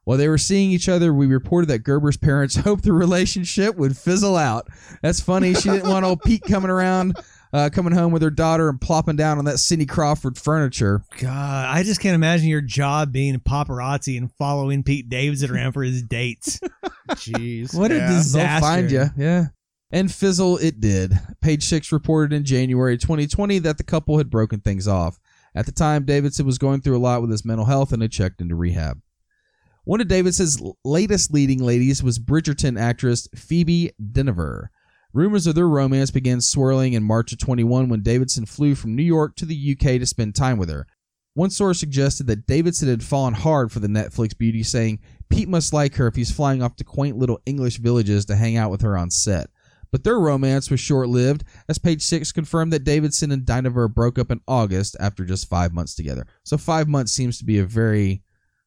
While 0.07 0.19
they 0.19 0.29
were 0.29 0.39
seeing 0.39 0.71
each 0.71 0.89
other, 0.89 1.13
we 1.13 1.27
reported 1.27 1.67
that 1.67 1.83
Gerber's 1.83 2.17
parents 2.17 2.55
hoped 2.65 2.85
the 2.85 2.93
relationship 2.93 3.77
would 3.77 3.97
fizzle 3.97 4.37
out. 4.37 4.69
That's 5.03 5.21
funny. 5.21 5.53
She 5.53 5.69
didn't 5.69 5.91
want 5.91 6.05
old 6.05 6.23
Pete 6.23 6.43
coming 6.45 6.71
around, 6.71 7.19
uh, 7.53 7.71
coming 7.73 7.93
home 7.93 8.13
with 8.13 8.23
her 8.23 8.31
daughter 8.31 8.69
and 8.69 8.81
plopping 8.81 9.17
down 9.17 9.39
on 9.39 9.47
that 9.47 9.59
Cindy 9.59 9.85
Crawford 9.85 10.39
furniture. 10.39 11.03
God, 11.19 11.67
I 11.69 11.83
just 11.83 12.01
can't 12.01 12.15
imagine 12.15 12.47
your 12.49 12.61
job 12.61 13.11
being 13.13 13.35
a 13.35 13.41
paparazzi 13.41 14.17
and 14.17 14.31
following 14.39 14.85
Pete 14.85 15.09
Davidson 15.09 15.51
around 15.51 15.73
for 15.73 15.83
his 15.83 16.03
dates. 16.05 16.61
Jeez. 17.11 17.75
What 17.77 17.91
a 17.91 17.97
Yeah. 17.97 18.09
disaster. 18.09 18.39
They'll 18.39 18.61
find 18.61 18.91
you. 18.93 19.05
Yeah. 19.17 19.47
And 19.91 20.13
fizzle 20.13 20.59
it 20.59 20.81
did. 20.81 21.15
Page 21.41 21.65
Six 21.65 21.91
reported 21.91 22.33
in 22.33 22.45
January 22.45 22.97
2020 22.97 23.59
that 23.61 23.77
the 23.77 23.85
couple 23.85 24.19
had 24.19 24.31
broken 24.31 24.61
things 24.61 24.87
off. 24.87 25.19
At 25.55 25.67
the 25.67 25.73
time, 25.73 26.05
Davidson 26.05 26.47
was 26.47 26.59
going 26.59 26.81
through 26.83 26.97
a 26.97 26.99
lot 26.99 27.23
with 27.23 27.31
his 27.31 27.45
mental 27.45 27.67
health 27.67 27.93
and 27.93 28.03
had 28.03 28.13
checked 28.13 28.41
into 28.41 28.55
rehab. 28.55 29.01
One 29.87 30.01
of 30.01 30.09
Davidson's 30.09 30.61
latest 30.85 31.33
leading 31.33 31.63
ladies 31.63 32.03
was 32.03 32.19
Bridgerton 32.19 32.77
actress 32.77 33.29
Phoebe 33.37 33.93
Dynevor. 34.03 34.67
Rumors 35.13 35.47
of 35.47 35.55
their 35.55 35.69
romance 35.69 36.11
began 36.11 36.41
swirling 36.41 36.95
in 36.95 37.05
March 37.05 37.31
of 37.31 37.39
21 37.39 37.89
when 37.89 38.03
Davidson 38.03 38.47
flew 38.47 38.75
from 38.75 38.97
New 38.97 39.05
York 39.05 39.37
to 39.37 39.47
the 39.47 39.77
UK 39.79 40.01
to 40.01 40.05
spend 40.05 40.35
time 40.35 40.59
with 40.59 40.71
her. 40.71 40.89
One 41.35 41.51
source 41.51 41.79
suggested 41.79 42.27
that 42.27 42.49
Davidson 42.49 42.89
had 42.89 43.05
fallen 43.05 43.35
hard 43.35 43.71
for 43.71 43.79
the 43.79 43.87
Netflix 43.87 44.37
beauty, 44.37 44.65
saying 44.65 44.99
Pete 45.31 45.49
must 45.49 45.73
like 45.73 45.95
her 45.95 46.09
if 46.09 46.17
he's 46.17 46.33
flying 46.33 46.65
off 46.65 46.75
to 46.77 46.85
quaint 46.85 47.17
little 47.17 47.41
English 47.47 47.79
villages 47.79 48.25
to 48.25 48.35
hang 48.35 48.57
out 48.57 48.73
with 48.73 48.81
her 48.81 48.99
on 48.99 49.09
set. 49.13 49.51
But 49.93 50.03
their 50.03 50.19
romance 50.19 50.69
was 50.69 50.81
short 50.81 51.09
lived, 51.11 51.45
as 51.69 51.79
page 51.79 52.03
six 52.03 52.33
confirmed 52.33 52.73
that 52.73 52.83
Davidson 52.83 53.31
and 53.31 53.47
Dynevor 53.47 53.95
broke 53.95 54.19
up 54.19 54.33
in 54.33 54.41
August 54.49 54.97
after 54.99 55.25
just 55.25 55.49
five 55.49 55.73
months 55.73 55.95
together. 55.95 56.27
So 56.43 56.59
five 56.59 56.89
months 56.89 57.13
seems 57.13 57.39
to 57.39 57.45
be 57.45 57.61
a 57.61 57.65
very 57.65 58.25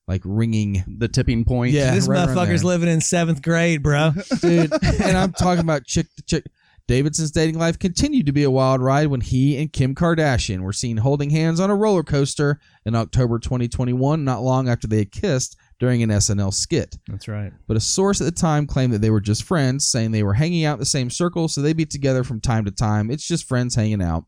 like 0.09 0.21
ringing 0.25 0.83
The 0.87 1.07
tipping 1.07 1.45
point. 1.45 1.71
Yeah. 1.71 1.93
this 1.93 2.07
right 2.07 2.27
motherfucker's 2.27 2.63
living 2.63 2.89
in 2.89 2.99
seventh 2.99 3.43
grade, 3.43 3.83
bro. 3.83 4.11
dude. 4.41 4.73
and 4.83 5.15
I'm 5.15 5.31
talking 5.31 5.63
about 5.63 5.85
chick 5.85 6.07
to 6.17 6.23
chick. 6.23 6.45
Davidson's 6.87 7.29
dating 7.29 7.59
life 7.59 7.77
continued 7.77 8.25
to 8.25 8.31
be 8.31 8.41
a 8.41 8.49
wild 8.49 8.81
ride 8.81 9.07
when 9.07 9.21
he 9.21 9.61
and 9.61 9.71
Kim 9.71 9.93
Kardashian 9.93 10.61
were 10.61 10.73
seen 10.73 10.97
holding 10.97 11.29
hands 11.29 11.59
on 11.59 11.69
a 11.69 11.75
roller 11.75 12.01
coaster 12.01 12.59
in 12.83 12.95
October 12.95 13.37
2021, 13.37 14.23
not 14.23 14.41
long 14.41 14.67
after 14.67 14.87
they 14.87 14.97
had 14.97 15.11
kissed 15.11 15.55
during 15.79 16.01
an 16.01 16.09
SNL 16.09 16.51
skit. 16.51 16.97
That's 17.07 17.27
right. 17.27 17.53
But 17.67 17.77
a 17.77 17.79
source 17.79 18.19
at 18.19 18.25
the 18.25 18.31
time 18.31 18.65
claimed 18.65 18.91
that 18.93 19.01
they 19.01 19.11
were 19.11 19.21
just 19.21 19.43
friends, 19.43 19.87
saying 19.87 20.09
they 20.09 20.23
were 20.23 20.33
hanging 20.33 20.65
out 20.65 20.73
in 20.73 20.79
the 20.79 20.85
same 20.85 21.11
circle, 21.11 21.47
so 21.47 21.61
they'd 21.61 21.77
be 21.77 21.85
together 21.85 22.23
from 22.23 22.41
time 22.41 22.65
to 22.65 22.71
time. 22.71 23.11
It's 23.11 23.27
just 23.27 23.47
friends 23.47 23.75
hanging 23.75 24.01
out. 24.01 24.25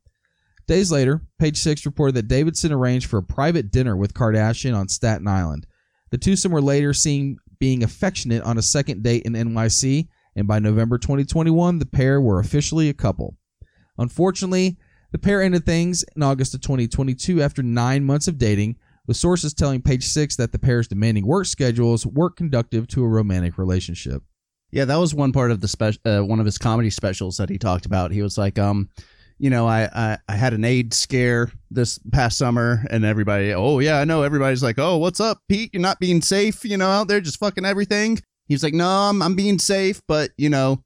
Days 0.67 0.91
later, 0.91 1.21
Page 1.39 1.57
Six 1.57 1.83
reported 1.87 2.13
that 2.13 2.27
Davidson 2.27 2.71
arranged 2.71 3.09
for 3.09 3.17
a 3.17 3.23
private 3.23 3.71
dinner 3.71 3.97
with 3.97 4.13
Kardashian 4.13 4.77
on 4.77 4.87
Staten 4.87 5.27
Island. 5.27 5.65
The 6.11 6.17
twosome 6.17 6.51
were 6.51 6.61
later 6.61 6.93
seen 6.93 7.37
being 7.59 7.83
affectionate 7.83 8.43
on 8.43 8.57
a 8.57 8.61
second 8.61 9.01
date 9.01 9.23
in 9.23 9.33
NYC, 9.33 10.07
and 10.35 10.47
by 10.47 10.59
November 10.59 10.97
2021, 10.97 11.79
the 11.79 11.85
pair 11.85 12.19
were 12.19 12.39
officially 12.39 12.89
a 12.89 12.93
couple. 12.93 13.37
Unfortunately, 13.97 14.77
the 15.11 15.17
pair 15.17 15.41
ended 15.41 15.65
things 15.65 16.03
in 16.15 16.23
August 16.23 16.53
of 16.53 16.61
2022 16.61 17.41
after 17.41 17.63
nine 17.63 18.03
months 18.03 18.27
of 18.27 18.37
dating, 18.37 18.77
with 19.07 19.17
sources 19.17 19.53
telling 19.53 19.81
Page 19.81 20.05
Six 20.05 20.35
that 20.35 20.51
the 20.51 20.59
pair's 20.59 20.87
demanding 20.87 21.25
work 21.25 21.45
schedules 21.45 22.05
weren't 22.05 22.35
conductive 22.35 22.87
to 22.89 23.03
a 23.03 23.07
romantic 23.07 23.57
relationship. 23.57 24.23
Yeah, 24.71 24.85
that 24.85 24.97
was 24.97 25.13
one 25.13 25.33
part 25.33 25.51
of 25.51 25.59
the 25.59 25.67
special, 25.67 26.01
uh, 26.05 26.21
one 26.21 26.39
of 26.39 26.45
his 26.45 26.57
comedy 26.57 26.89
specials 26.89 27.37
that 27.37 27.49
he 27.49 27.57
talked 27.57 27.85
about. 27.85 28.11
He 28.11 28.21
was 28.21 28.37
like, 28.37 28.57
um, 28.57 28.89
you 29.41 29.49
know, 29.49 29.67
I, 29.67 29.89
I 29.91 30.17
I 30.29 30.35
had 30.35 30.53
an 30.53 30.63
AIDS 30.63 30.97
scare 30.97 31.51
this 31.71 31.99
past 32.11 32.37
summer, 32.37 32.85
and 32.91 33.03
everybody, 33.03 33.51
oh 33.55 33.79
yeah, 33.79 33.97
I 33.97 34.03
know. 34.03 34.21
Everybody's 34.21 34.61
like, 34.61 34.77
oh, 34.77 34.97
what's 34.97 35.19
up, 35.19 35.41
Pete? 35.49 35.71
You're 35.73 35.81
not 35.81 35.99
being 35.99 36.21
safe, 36.21 36.63
you 36.63 36.77
know, 36.77 36.89
out 36.89 37.07
there 37.07 37.19
just 37.19 37.39
fucking 37.39 37.65
everything. 37.65 38.19
He's 38.47 38.61
like, 38.61 38.75
no, 38.75 38.87
I'm 38.87 39.19
I'm 39.19 39.33
being 39.33 39.57
safe, 39.57 39.99
but 40.07 40.29
you 40.37 40.49
know, 40.49 40.83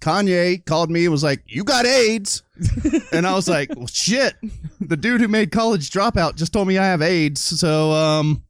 Kanye 0.00 0.66
called 0.66 0.90
me 0.90 1.04
and 1.04 1.12
was 1.12 1.22
like, 1.22 1.44
you 1.46 1.62
got 1.62 1.86
AIDS, 1.86 2.42
and 3.12 3.24
I 3.24 3.34
was 3.34 3.48
like, 3.48 3.70
well, 3.76 3.86
shit. 3.86 4.34
The 4.80 4.96
dude 4.96 5.20
who 5.20 5.28
made 5.28 5.52
College 5.52 5.88
Dropout 5.90 6.34
just 6.34 6.52
told 6.52 6.66
me 6.66 6.78
I 6.78 6.86
have 6.86 7.02
AIDS, 7.02 7.40
so 7.40 7.92
um. 7.92 8.42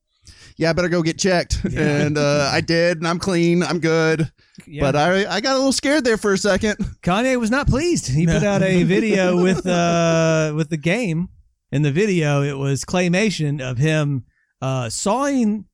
Yeah, 0.58 0.68
I 0.68 0.74
better 0.74 0.90
go 0.90 1.02
get 1.02 1.18
checked. 1.18 1.64
And 1.64 2.18
uh, 2.18 2.50
I 2.52 2.60
did, 2.60 2.98
and 2.98 3.08
I'm 3.08 3.18
clean. 3.18 3.62
I'm 3.62 3.80
good. 3.80 4.30
Yeah. 4.66 4.82
But 4.82 4.96
I 4.96 5.36
I 5.36 5.40
got 5.40 5.54
a 5.54 5.58
little 5.58 5.72
scared 5.72 6.04
there 6.04 6.16
for 6.16 6.32
a 6.32 6.38
second. 6.38 6.76
Kanye 7.02 7.38
was 7.38 7.50
not 7.50 7.66
pleased. 7.66 8.08
He 8.08 8.26
put 8.26 8.42
out 8.42 8.62
a 8.62 8.82
video 8.82 9.42
with 9.42 9.66
uh 9.66 10.52
with 10.54 10.68
the 10.70 10.76
game. 10.76 11.28
In 11.70 11.80
the 11.80 11.92
video, 11.92 12.42
it 12.42 12.58
was 12.58 12.84
claymation 12.84 13.60
of 13.62 13.78
him 13.78 14.24
uh 14.60 14.90
sawing 14.90 15.64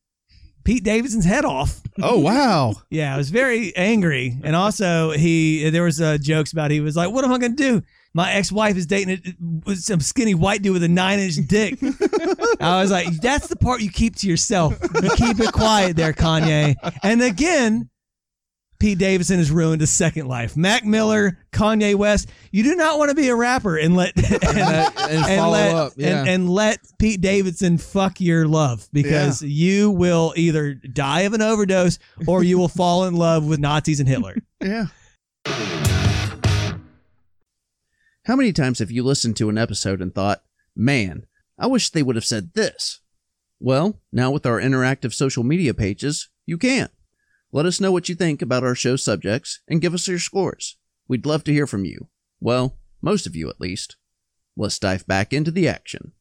Pete 0.65 0.85
Davidson's 0.85 1.25
head 1.25 1.45
off. 1.45 1.81
Oh 2.03 2.19
wow! 2.19 2.75
Yeah, 2.91 3.15
I 3.15 3.17
was 3.17 3.31
very 3.31 3.75
angry, 3.75 4.39
and 4.45 4.55
also 4.55 5.11
he 5.13 5.71
there 5.71 5.83
was 5.83 6.01
uh, 6.01 6.19
jokes 6.21 6.53
about 6.53 6.71
he 6.71 6.81
was 6.81 6.95
like, 6.95 7.11
"What 7.11 7.25
am 7.25 7.33
I 7.33 7.39
gonna 7.39 7.55
do? 7.55 7.83
My 8.15 8.33
ex-wife 8.33 8.77
is 8.77 8.87
dating 8.87 9.19
a, 9.25 9.35
with 9.67 9.79
some 9.81 10.01
skinny 10.01 10.35
white 10.35 10.63
dude 10.63 10.75
with 10.75 10.83
a 10.83 10.89
nine-inch 10.89 11.37
dick." 11.49 11.79
I 12.61 12.81
was 12.83 12.91
like, 12.91 13.09
"That's 13.21 13.49
the 13.49 13.57
part 13.57 13.81
you 13.81 13.91
keep 13.91 14.17
to 14.17 14.29
yourself. 14.29 14.79
You 15.03 15.11
keep 15.17 15.41
it 15.41 15.53
quiet 15.53 15.97
there, 15.97 16.13
Kanye." 16.13 16.77
And 17.03 17.23
again, 17.23 17.89
Pete 18.79 18.99
Davidson 18.99 19.39
has 19.39 19.51
ruined 19.51 19.81
his 19.81 19.91
second 19.91 20.29
life. 20.29 20.57
Mac 20.57 20.85
Miller, 20.85 21.37
Kanye 21.53 21.97
West. 21.97 22.29
You 22.53 22.63
do 22.63 22.77
not 22.77 22.99
want 22.99 23.09
to 23.11 23.17
be 23.17 23.29
a 23.29 23.35
rapper 23.35 23.77
and 23.79 23.97
let 23.97 24.17
and, 24.17 24.45
and 24.45 25.41
follow 25.41 25.53
let 25.53 25.75
up, 25.75 25.93
yeah. 25.97 26.21
and, 26.21 26.29
and 26.29 26.51
let 26.51 26.79
Pete 26.99 27.21
Davidson 27.21 27.79
fuck 27.79 28.21
your 28.21 28.47
love 28.47 28.89
because 28.93 29.43
you 29.43 29.91
will 29.91 30.33
either 30.37 30.75
die 30.75 31.23
of 31.23 31.33
an 31.33 31.43
overdose 31.43 31.99
or 32.27 32.45
you 32.45 32.57
will 32.59 32.69
fall 32.69 33.05
in 33.05 33.15
love 33.15 33.45
with 33.47 33.59
Nazis 33.59 34.01
and 34.01 34.09
Hitler. 34.09 34.37
Yeah. 34.61 34.87
How 38.25 38.37
many 38.37 38.53
times 38.53 38.79
have 38.79 38.91
you 38.91 39.03
listened 39.03 39.37
to 39.39 39.49
an 39.49 39.57
episode 39.57 40.03
and 40.03 40.15
thought, 40.15 40.43
man, 40.77 41.25
I 41.59 41.67
wish 41.67 41.91
they 41.91 42.03
would 42.03 42.17
have 42.17 42.25
said 42.25 42.53
this? 42.55 43.01
Well, 43.59 44.01
now 44.13 44.31
with 44.31 44.47
our 44.47 44.61
interactive 44.61 45.15
social 45.15 45.43
media 45.43 45.75
pages, 45.75 46.29
you 46.47 46.59
can. 46.59 46.91
Let 47.51 47.65
us 47.65 47.81
know 47.81 47.91
what 47.91 48.11
you 48.11 48.15
think 48.15 48.43
about 48.43 48.63
our 48.63 48.75
show 48.75 48.97
subjects 48.97 49.61
and 49.67 49.81
give 49.81 49.95
us 49.95 50.07
your 50.07 50.19
scores. 50.19 50.77
We'd 51.09 51.25
love 51.25 51.45
to 51.45 51.53
hear 51.53 51.67
from 51.67 51.87
you. 51.87 52.09
Well, 52.41 52.77
most 53.01 53.27
of 53.27 53.35
you 53.35 53.49
at 53.49 53.61
least. 53.61 53.97
Let's 54.55 54.79
dive 54.79 55.07
back 55.07 55.33
into 55.33 55.51
the 55.51 55.67
action. 55.67 56.13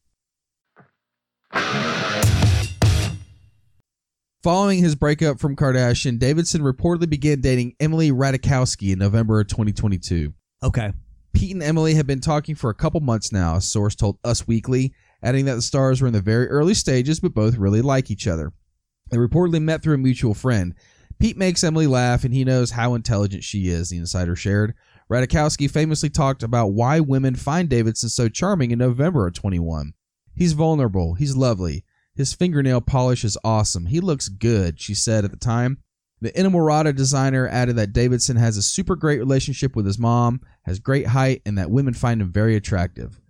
Following 4.42 4.78
his 4.78 4.94
breakup 4.94 5.38
from 5.38 5.54
Kardashian, 5.54 6.18
Davidson 6.18 6.62
reportedly 6.62 7.10
began 7.10 7.42
dating 7.42 7.74
Emily 7.78 8.10
Ratajkowski 8.10 8.94
in 8.94 8.98
November 8.98 9.40
of 9.40 9.48
2022. 9.48 10.32
Okay. 10.62 10.92
Pete 11.34 11.52
and 11.52 11.62
Emily 11.62 11.92
have 11.94 12.06
been 12.06 12.20
talking 12.20 12.54
for 12.54 12.70
a 12.70 12.74
couple 12.74 13.00
months 13.00 13.32
now, 13.32 13.56
a 13.56 13.60
source 13.60 13.94
told 13.94 14.16
Us 14.24 14.46
Weekly, 14.46 14.94
adding 15.22 15.44
that 15.44 15.56
the 15.56 15.62
stars 15.62 16.00
were 16.00 16.06
in 16.06 16.14
the 16.14 16.22
very 16.22 16.48
early 16.48 16.72
stages 16.72 17.20
but 17.20 17.34
both 17.34 17.58
really 17.58 17.82
like 17.82 18.10
each 18.10 18.26
other. 18.26 18.54
They 19.10 19.18
reportedly 19.18 19.60
met 19.60 19.82
through 19.82 19.96
a 19.96 19.98
mutual 19.98 20.32
friend. 20.32 20.74
Pete 21.18 21.36
makes 21.36 21.64
Emily 21.64 21.86
laugh 21.86 22.24
and 22.24 22.32
he 22.32 22.44
knows 22.44 22.72
how 22.72 22.94
intelligent 22.94 23.42
she 23.42 23.68
is, 23.68 23.90
the 23.90 23.96
insider 23.96 24.36
shared. 24.36 24.74
Ratajkowski 25.10 25.70
famously 25.70 26.10
talked 26.10 26.42
about 26.42 26.68
why 26.68 27.00
women 27.00 27.34
find 27.34 27.68
Davidson 27.68 28.08
so 28.08 28.28
charming 28.28 28.70
in 28.70 28.78
November 28.78 29.26
of 29.26 29.34
21. 29.34 29.94
He's 30.34 30.52
vulnerable, 30.52 31.14
he's 31.14 31.36
lovely. 31.36 31.84
His 32.14 32.34
fingernail 32.34 32.80
polish 32.82 33.24
is 33.24 33.38
awesome. 33.42 33.86
He 33.86 34.00
looks 34.00 34.28
good, 34.28 34.80
she 34.80 34.94
said 34.94 35.24
at 35.24 35.30
the 35.30 35.36
time. 35.36 35.78
The 36.20 36.32
Inamorata 36.32 36.94
designer 36.94 37.46
added 37.46 37.76
that 37.76 37.92
Davidson 37.92 38.36
has 38.36 38.56
a 38.56 38.62
super 38.62 38.96
great 38.96 39.20
relationship 39.20 39.76
with 39.76 39.86
his 39.86 40.00
mom, 40.00 40.40
has 40.62 40.80
great 40.80 41.06
height, 41.08 41.42
and 41.46 41.56
that 41.58 41.70
women 41.70 41.94
find 41.94 42.20
him 42.20 42.32
very 42.32 42.56
attractive. 42.56 43.20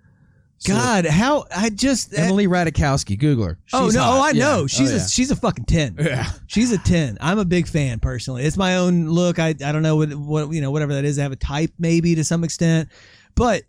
God, 0.66 1.06
how 1.06 1.44
I 1.54 1.70
just 1.70 2.16
Emily 2.18 2.46
Ratajkowski, 2.46 3.18
Google 3.18 3.44
her. 3.46 3.58
Oh 3.72 3.88
no! 3.92 4.00
hot. 4.02 4.18
Oh, 4.18 4.22
I 4.24 4.32
know. 4.32 4.66
She's 4.66 4.92
Oh, 4.92 4.96
a 4.96 5.08
she's 5.08 5.30
a 5.30 5.36
fucking 5.36 5.66
ten. 5.66 5.96
Yeah. 5.98 6.30
She's 6.46 6.72
a 6.72 6.78
ten. 6.78 7.16
I'm 7.20 7.38
a 7.38 7.44
big 7.44 7.68
fan 7.68 8.00
personally. 8.00 8.44
It's 8.44 8.56
my 8.56 8.76
own 8.76 9.08
look. 9.08 9.38
I 9.38 9.48
I 9.50 9.72
don't 9.72 9.82
know 9.82 9.96
what 9.96 10.12
what 10.14 10.50
you 10.50 10.60
know 10.60 10.70
whatever 10.70 10.94
that 10.94 11.04
is. 11.04 11.18
I 11.18 11.22
have 11.22 11.32
a 11.32 11.36
type 11.36 11.72
maybe 11.78 12.14
to 12.16 12.24
some 12.24 12.42
extent, 12.44 12.88
but 13.34 13.62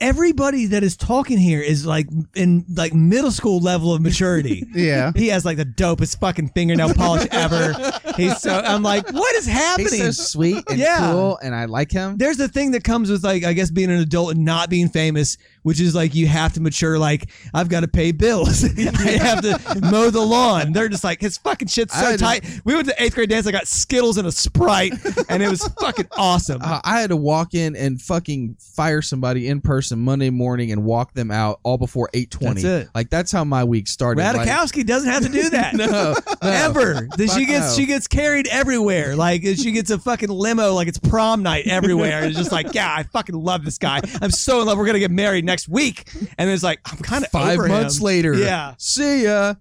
everybody 0.00 0.66
that 0.66 0.82
is 0.82 0.96
talking 0.96 1.38
here 1.38 1.60
is 1.60 1.84
like 1.86 2.06
in 2.34 2.64
like 2.74 2.94
middle 2.94 3.30
school 3.30 3.60
level 3.60 3.92
of 3.94 4.00
maturity. 4.00 4.64
Yeah. 4.80 5.12
he 5.14 5.28
has 5.28 5.44
like 5.44 5.56
the 5.58 5.64
dopest 5.66 6.18
fucking 6.20 6.48
fingernail 6.50 6.94
polish 6.94 7.26
ever. 7.32 7.74
He's 8.16 8.38
so 8.40 8.60
I'm 8.64 8.82
like, 8.82 9.10
what 9.12 9.34
is 9.36 9.46
happening? 9.46 9.88
He's 9.92 10.16
so 10.16 10.22
sweet 10.22 10.64
and 10.70 10.78
Yeah. 10.78 11.12
cool, 11.12 11.38
and 11.42 11.54
I 11.54 11.66
like 11.66 11.90
him. 11.92 12.16
there's 12.16 12.36
the 12.38 12.48
thing 12.48 12.70
that 12.70 12.82
comes 12.84 13.10
with 13.10 13.22
like 13.24 13.44
I 13.44 13.52
guess 13.52 13.70
being 13.70 13.90
an 13.90 13.98
adult 13.98 14.32
and 14.36 14.44
not 14.44 14.70
being 14.70 14.88
famous, 14.88 15.36
which 15.62 15.80
is 15.80 15.94
like 15.94 16.14
you 16.14 16.26
have 16.28 16.52
to 16.54 16.60
mature. 16.60 16.98
Like 16.98 17.30
I've 17.52 17.68
got 17.68 17.80
to 17.80 17.88
pay 17.88 18.12
bills, 18.12 18.64
I 18.78 19.10
have 19.18 19.42
to 19.42 19.80
mow 19.90 20.08
the 20.10 20.20
lawn. 20.24 20.72
They're 20.72 20.88
just 20.88 21.04
like 21.04 21.20
his 21.20 21.36
fucking 21.38 21.68
shit's 21.68 21.92
so 21.94 22.00
had 22.06 22.18
to- 22.18 22.24
tight. 22.24 22.60
We 22.64 22.74
went 22.74 22.88
to 22.88 23.02
eighth 23.02 23.14
grade 23.16 23.28
dance. 23.30 23.46
I 23.46 23.52
got 23.52 23.66
Skittles 23.66 24.16
and 24.18 24.26
a 24.26 24.32
Sprite, 24.32 24.94
and 25.28 25.42
it 25.42 25.48
was 25.48 25.66
fucking 25.80 26.06
awesome. 26.16 26.62
Uh, 26.62 26.80
I 26.84 27.00
had 27.00 27.10
to 27.10 27.16
walk 27.16 27.54
in 27.54 27.76
and 27.76 28.00
fucking 28.00 28.56
fire 28.60 29.02
somebody 29.02 29.48
in 29.48 29.60
person 29.60 29.89
Monday 29.98 30.30
morning 30.30 30.72
and 30.72 30.84
walk 30.84 31.12
them 31.14 31.30
out 31.30 31.60
all 31.62 31.78
before 31.78 32.08
eight 32.14 32.30
twenty. 32.30 32.62
That's 32.62 32.86
it. 32.86 32.90
Like 32.94 33.10
that's 33.10 33.32
how 33.32 33.44
my 33.44 33.64
week 33.64 33.88
started. 33.88 34.20
Like, 34.22 34.46
doesn't 34.86 35.08
have 35.08 35.22
to 35.24 35.28
do 35.28 35.50
that. 35.50 35.74
no, 35.74 35.86
no. 35.86 36.14
Ever. 36.42 37.08
Then 37.16 37.28
she 37.28 37.46
gets 37.46 37.70
no. 37.70 37.76
she 37.76 37.86
gets 37.86 38.06
carried 38.06 38.46
everywhere. 38.48 39.16
Like 39.16 39.42
she 39.42 39.72
gets 39.72 39.90
a 39.90 39.98
fucking 39.98 40.28
limo 40.28 40.72
like 40.74 40.88
it's 40.88 40.98
prom 40.98 41.42
night 41.42 41.66
everywhere. 41.66 42.24
It's 42.24 42.36
just 42.36 42.52
like, 42.52 42.66
yeah, 42.74 42.94
I 42.94 43.02
fucking 43.02 43.34
love 43.34 43.64
this 43.64 43.78
guy. 43.78 44.00
I'm 44.20 44.30
so 44.30 44.60
in 44.60 44.66
love. 44.66 44.78
We're 44.78 44.86
gonna 44.86 44.98
get 44.98 45.10
married 45.10 45.44
next 45.44 45.68
week. 45.68 46.08
And 46.38 46.48
it's 46.50 46.62
like, 46.62 46.80
I'm 46.90 46.98
kind 46.98 47.24
of 47.24 47.30
Five 47.30 47.58
months 47.58 47.98
him. 47.98 48.04
later. 48.04 48.34
Yeah. 48.34 48.74
See 48.78 49.24
ya. 49.24 49.54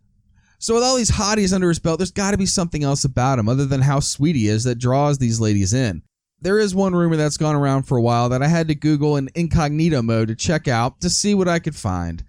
So 0.59 0.73
with 0.73 0.84
all 0.84 0.97
these 0.97 1.09
hotties 1.11 1.53
under 1.53 1.69
his 1.69 1.80
belt, 1.80 1.99
there's 1.99 2.11
got 2.11 2.32
to 2.32 2.38
be 2.38 2.45
something 2.45 2.84
else 2.84 3.05
about 3.05 3.39
him 3.39 3.47
other 3.47 3.65
than 3.65 3.80
how 3.80 4.01
sweet 4.01 4.36
he 4.36 4.49
is 4.49 4.65
that 4.65 4.75
draws 4.75 5.17
these 5.17 5.39
ladies 5.39 5.73
in. 5.73 6.03
There 6.41 6.59
is 6.59 6.73
one 6.73 6.95
rumor 6.95 7.17
that's 7.17 7.35
gone 7.35 7.55
around 7.55 7.83
for 7.83 7.97
a 7.97 8.01
while 8.01 8.29
that 8.29 8.41
I 8.41 8.47
had 8.47 8.69
to 8.69 8.75
Google 8.75 9.17
in 9.17 9.29
incognito 9.35 10.01
mode 10.01 10.29
to 10.29 10.35
check 10.35 10.69
out 10.69 11.01
to 11.01 11.09
see 11.09 11.33
what 11.33 11.49
I 11.49 11.59
could 11.59 11.75
find. 11.75 12.23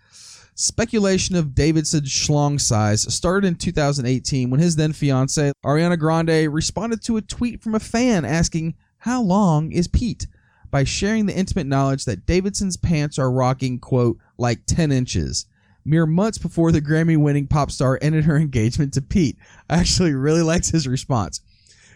Speculation 0.56 1.36
of 1.36 1.54
Davidson's 1.54 2.11
schlong 2.11 2.61
size 2.61 3.02
started 3.14 3.46
in 3.46 3.54
2018 3.54 4.50
when 4.50 4.58
his 4.58 4.74
then 4.74 4.92
fiancee, 4.92 5.52
Ariana 5.64 5.96
Grande, 5.96 6.52
responded 6.52 7.02
to 7.04 7.18
a 7.18 7.22
tweet 7.22 7.62
from 7.62 7.74
a 7.76 7.80
fan 7.80 8.24
asking, 8.24 8.74
How 8.98 9.22
long 9.22 9.70
is 9.70 9.86
Pete? 9.86 10.26
by 10.70 10.84
sharing 10.84 11.26
the 11.26 11.36
intimate 11.36 11.66
knowledge 11.66 12.04
that 12.04 12.26
Davidson's 12.26 12.76
pants 12.76 13.18
are 13.18 13.30
rocking, 13.30 13.78
quote, 13.78 14.18
like 14.38 14.66
10 14.66 14.92
inches. 14.92 15.46
Mere 15.84 16.06
months 16.06 16.38
before 16.38 16.72
the 16.72 16.80
Grammy 16.80 17.16
winning 17.16 17.46
pop 17.46 17.70
star 17.70 17.98
ended 18.02 18.24
her 18.24 18.36
engagement 18.36 18.92
to 18.94 19.02
Pete. 19.02 19.36
I 19.68 19.78
actually 19.78 20.14
really 20.14 20.42
liked 20.42 20.70
his 20.70 20.86
response. 20.86 21.40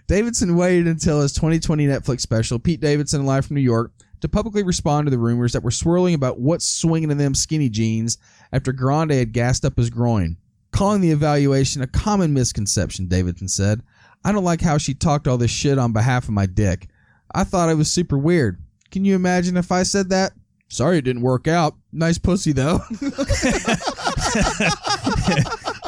Davidson 0.06 0.56
waited 0.56 0.86
until 0.86 1.20
his 1.20 1.32
2020 1.32 1.86
Netflix 1.86 2.20
special, 2.20 2.58
Pete 2.58 2.80
Davidson 2.80 3.24
Live 3.24 3.46
from 3.46 3.56
New 3.56 3.62
York, 3.62 3.92
to 4.20 4.28
publicly 4.28 4.62
respond 4.62 5.06
to 5.06 5.10
the 5.10 5.18
rumors 5.18 5.52
that 5.52 5.62
were 5.62 5.70
swirling 5.70 6.14
about 6.14 6.38
what's 6.40 6.66
swinging 6.66 7.10
in 7.10 7.18
them 7.18 7.34
skinny 7.34 7.68
jeans 7.68 8.18
after 8.52 8.72
Grande 8.72 9.12
had 9.12 9.32
gassed 9.32 9.64
up 9.64 9.76
his 9.76 9.90
groin. 9.90 10.36
Calling 10.72 11.00
the 11.00 11.10
evaluation 11.10 11.82
a 11.82 11.86
common 11.86 12.32
misconception, 12.34 13.06
Davidson 13.06 13.48
said. 13.48 13.82
I 14.24 14.32
don't 14.32 14.44
like 14.44 14.60
how 14.60 14.78
she 14.78 14.94
talked 14.94 15.28
all 15.28 15.38
this 15.38 15.50
shit 15.50 15.78
on 15.78 15.92
behalf 15.92 16.24
of 16.24 16.30
my 16.30 16.46
dick. 16.46 16.88
I 17.34 17.44
thought 17.44 17.68
it 17.68 17.76
was 17.76 17.90
super 17.90 18.18
weird. 18.18 18.60
Can 18.90 19.04
you 19.04 19.14
imagine 19.14 19.56
if 19.56 19.70
I 19.72 19.82
said 19.82 20.08
that? 20.10 20.32
Sorry 20.68 20.98
it 20.98 21.02
didn't 21.02 21.22
work 21.22 21.46
out. 21.46 21.74
Nice 21.92 22.18
pussy 22.18 22.52
though. 22.52 22.80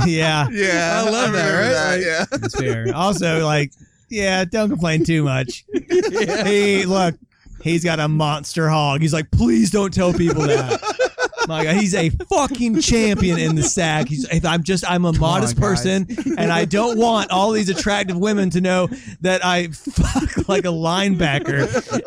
Yeah. 0.07 0.47
Yeah. 0.53 1.03
I 1.05 1.11
love 1.11 1.33
that, 1.33 1.51
right? 1.53 1.97
Like- 1.97 2.05
yeah. 2.05 2.25
That's 2.31 2.55
fair. 2.55 2.87
Also, 2.95 3.45
like, 3.45 3.73
yeah, 4.09 4.45
don't 4.45 4.69
complain 4.69 5.05
too 5.05 5.23
much. 5.25 5.65
He 6.47 6.85
look, 6.85 7.15
he's 7.63 7.85
got 7.85 8.01
a 8.01 8.09
monster 8.09 8.69
hog. 8.69 9.01
He's 9.01 9.13
like, 9.13 9.31
please 9.31 9.71
don't 9.71 9.93
tell 9.93 10.13
people 10.13 10.43
that. 10.43 10.81
My 11.49 11.65
God, 11.65 11.77
he's 11.77 11.95
a 11.95 12.11
fucking 12.11 12.81
champion 12.81 13.39
in 13.39 13.55
the 13.55 13.63
sack. 13.63 14.09
He's, 14.09 14.27
I'm 14.45 14.65
just, 14.65 14.89
I'm 14.89 15.05
a 15.05 15.13
modest 15.13 15.57
on, 15.57 15.63
person, 15.63 16.07
and 16.39 16.51
I 16.51 16.65
don't 16.65 16.99
want 16.99 17.31
all 17.31 17.53
these 17.53 17.69
attractive 17.69 18.19
women 18.19 18.51
to 18.51 18.61
know 18.61 18.89
that 19.21 19.45
I 19.45 19.69
fuck 19.69 20.49
like 20.49 20.65
a 20.65 20.69
linebacker 20.69 21.63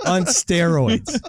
on 0.06 0.24
steroids. 0.24 1.22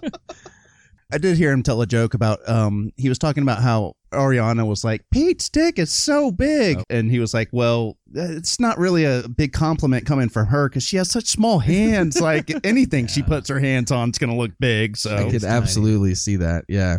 I 1.12 1.18
did 1.18 1.36
hear 1.36 1.52
him 1.52 1.62
tell 1.62 1.80
a 1.82 1.86
joke 1.86 2.14
about 2.14 2.46
um 2.48 2.92
he 2.96 3.08
was 3.08 3.18
talking 3.18 3.42
about 3.42 3.62
how 3.62 3.94
Ariana 4.12 4.66
was 4.66 4.84
like 4.84 5.04
Pete's 5.10 5.48
dick 5.48 5.78
is 5.78 5.92
so 5.92 6.30
big 6.30 6.82
and 6.90 7.10
he 7.10 7.18
was 7.18 7.32
like 7.32 7.48
well 7.52 7.96
it's 8.12 8.58
not 8.58 8.78
really 8.78 9.04
a 9.04 9.28
big 9.28 9.52
compliment 9.52 10.06
coming 10.06 10.28
from 10.28 10.46
her 10.46 10.68
cuz 10.68 10.82
she 10.82 10.96
has 10.96 11.10
such 11.10 11.26
small 11.26 11.58
hands 11.58 12.20
like 12.20 12.50
anything 12.64 13.06
she 13.06 13.22
puts 13.22 13.48
her 13.48 13.60
hands 13.60 13.90
on 13.90 14.10
is 14.10 14.18
going 14.18 14.30
to 14.30 14.36
look 14.36 14.52
big 14.58 14.96
so 14.96 15.16
I 15.16 15.30
could 15.30 15.44
absolutely 15.44 16.14
see 16.14 16.36
that. 16.36 16.64
Yeah. 16.68 16.98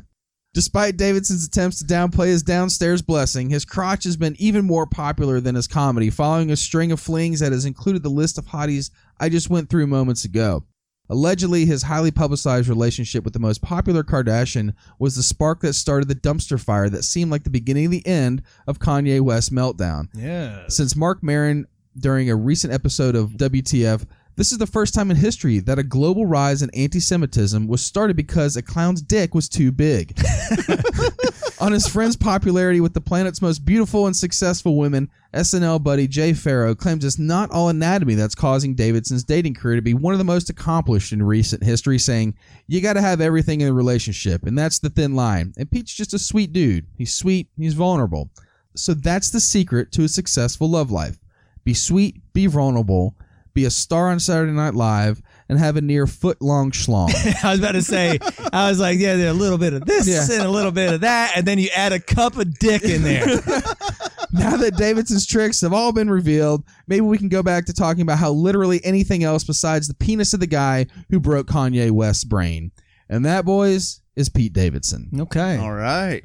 Despite 0.54 0.98
Davidson's 0.98 1.46
attempts 1.46 1.80
to 1.80 1.86
downplay 1.86 2.28
his 2.28 2.44
downstairs 2.44 3.02
blessing, 3.02 3.50
his 3.50 3.64
crotch 3.64 4.04
has 4.04 4.18
been 4.18 4.36
even 4.38 4.66
more 4.66 4.86
popular 4.86 5.40
than 5.40 5.56
his 5.56 5.66
comedy, 5.66 6.10
following 6.10 6.52
a 6.52 6.58
string 6.58 6.92
of 6.92 7.00
flings 7.00 7.40
that 7.40 7.54
has 7.54 7.64
included 7.64 8.04
the 8.04 8.10
list 8.10 8.38
of 8.38 8.46
hotties 8.48 8.92
I 9.18 9.30
just 9.30 9.50
went 9.50 9.70
through 9.70 9.88
moments 9.88 10.26
ago. 10.26 10.66
Allegedly, 11.12 11.66
his 11.66 11.84
highly 11.84 12.10
publicized 12.10 12.70
relationship 12.70 13.26
with 13.26 13.34
the 13.34 13.40
most 13.40 13.62
popular 13.62 14.02
Kardashian 14.02 14.74
was 14.98 15.18
the 15.18 15.24
spark 15.24 15.60
that 15.60 15.74
started 15.74 16.08
the 16.08 16.16
dumpster 16.16 16.58
fire 16.58 16.88
that 16.88 17.04
seemed 17.04 17.30
like 17.30 17.44
the 17.44 17.50
beginning 17.50 17.86
of 17.86 17.92
the 17.92 18.08
end 18.08 18.42
of 18.66 18.80
Kanye 18.80 19.20
West's 19.20 19.50
meltdown. 19.50 20.08
Yeah. 20.14 20.64
Since 20.70 20.96
Marc 20.96 21.22
Maron, 21.22 21.68
during 22.00 22.30
a 22.30 22.36
recent 22.38 22.72
episode 22.72 23.18
of 23.18 23.32
WTF, 23.32 24.06
this 24.38 24.54
is 24.54 24.58
the 24.58 24.66
first 24.66 24.94
time 24.94 25.12
in 25.12 25.18
history 25.18 25.60
that 25.60 25.78
a 25.78 25.84
global 25.84 26.26
rise 26.26 26.62
in 26.62 26.70
anti 26.74 27.02
Semitism 27.02 27.68
was 27.68 27.86
started 27.86 28.16
because 28.16 28.56
a 28.56 28.62
clown's 28.62 29.02
dick 29.02 29.36
was 29.36 29.50
too 29.50 29.74
big. 29.74 30.18
On 31.62 31.72
his 31.72 31.88
friend's 31.88 32.16
popularity 32.16 32.82
with 32.82 32.96
the 32.96 33.02
planet's 33.02 33.40
most 33.40 33.64
beautiful 33.64 34.08
and 34.08 34.16
successful 34.16 34.78
women, 34.78 35.12
SNL 35.36 35.84
buddy 35.84 36.08
Jay 36.08 36.34
Pharoah 36.34 36.76
claims 36.76 37.06
it's 37.06 37.20
not 37.20 37.52
all 37.52 37.70
anatomy 37.70 38.16
that's 38.16 38.34
causing 38.34 38.74
Davidson's 38.74 39.24
dating 39.24 39.54
career 39.54 39.76
to 39.76 39.82
be 39.84 39.94
one 39.94 40.16
of 40.16 40.18
the 40.18 40.24
most 40.24 40.50
accomplished 40.50 41.14
in 41.14 41.22
recent 41.22 41.64
history, 41.64 42.00
saying, 42.00 42.34
You 42.66 42.82
gotta 42.82 43.00
have 43.00 43.22
everything 43.22 43.62
in 43.62 43.68
a 43.68 43.74
relationship, 43.74 44.48
and 44.48 44.58
that's 44.58 44.80
the 44.80 44.90
thin 44.90 45.14
line. 45.14 45.54
And 45.56 45.70
Pete's 45.70 45.94
just 45.94 46.16
a 46.16 46.20
sweet 46.20 46.52
dude. 46.52 46.88
He's 46.98 47.14
sweet, 47.14 47.48
he's 47.56 47.76
vulnerable. 47.76 48.32
So 48.76 48.96
that's 48.96 49.30
the 49.30 49.40
secret 49.40 49.92
to 49.92 50.06
a 50.06 50.08
successful 50.08 50.68
love 50.68 50.90
life. 50.90 51.20
Be 51.64 51.76
sweet, 51.76 52.24
be 52.34 52.48
vulnerable, 52.48 53.16
be 53.54 53.66
a 53.66 53.70
star 53.70 54.10
on 54.10 54.20
Saturday 54.20 54.52
Night 54.52 54.74
Live, 54.74 55.22
and 55.52 55.60
have 55.60 55.76
a 55.76 55.82
near 55.82 56.08
foot 56.08 56.42
long 56.42 56.72
schlong. 56.72 57.10
I 57.44 57.52
was 57.52 57.60
about 57.60 57.74
to 57.74 57.82
say, 57.82 58.18
I 58.54 58.70
was 58.70 58.80
like, 58.80 58.98
yeah, 59.00 59.18
there's 59.18 59.36
a 59.36 59.38
little 59.38 59.58
bit 59.58 59.74
of 59.74 59.86
this 59.86 60.08
Yeah. 60.08 60.24
and 60.38 60.46
a 60.46 60.50
little 60.50 60.72
bit 60.72 60.94
of 60.94 61.02
that, 61.02 61.34
and 61.36 61.46
then 61.46 61.60
you 61.60 61.68
add 61.76 61.92
a 61.92 62.00
cup 62.00 62.38
of 62.38 62.58
dick 62.58 62.84
in 62.84 63.04
there. 63.04 63.26
now 64.32 64.56
that 64.56 64.76
Davidson's 64.78 65.28
tricks 65.28 65.60
have 65.60 65.74
all 65.74 65.92
been 65.92 66.10
revealed, 66.10 66.64
maybe 66.88 67.02
we 67.02 67.18
can 67.18 67.28
go 67.28 67.44
back 67.44 67.66
to 67.66 67.74
talking 67.74 68.02
about 68.02 68.18
how 68.18 68.32
literally 68.32 68.80
anything 68.86 69.26
else 69.26 69.44
besides 69.44 69.90
the 69.90 69.94
penis 69.94 70.34
of 70.34 70.40
the 70.40 70.48
guy 70.48 70.86
who 71.10 71.20
broke 71.20 71.48
Kanye 71.48 71.92
West's 71.92 72.24
brain. 72.24 72.72
And 73.10 73.26
that, 73.26 73.44
boys, 73.44 74.00
is 74.16 74.30
Pete 74.30 74.54
Davidson. 74.54 75.10
Okay. 75.20 75.58
all 75.58 75.74
right 75.74 76.24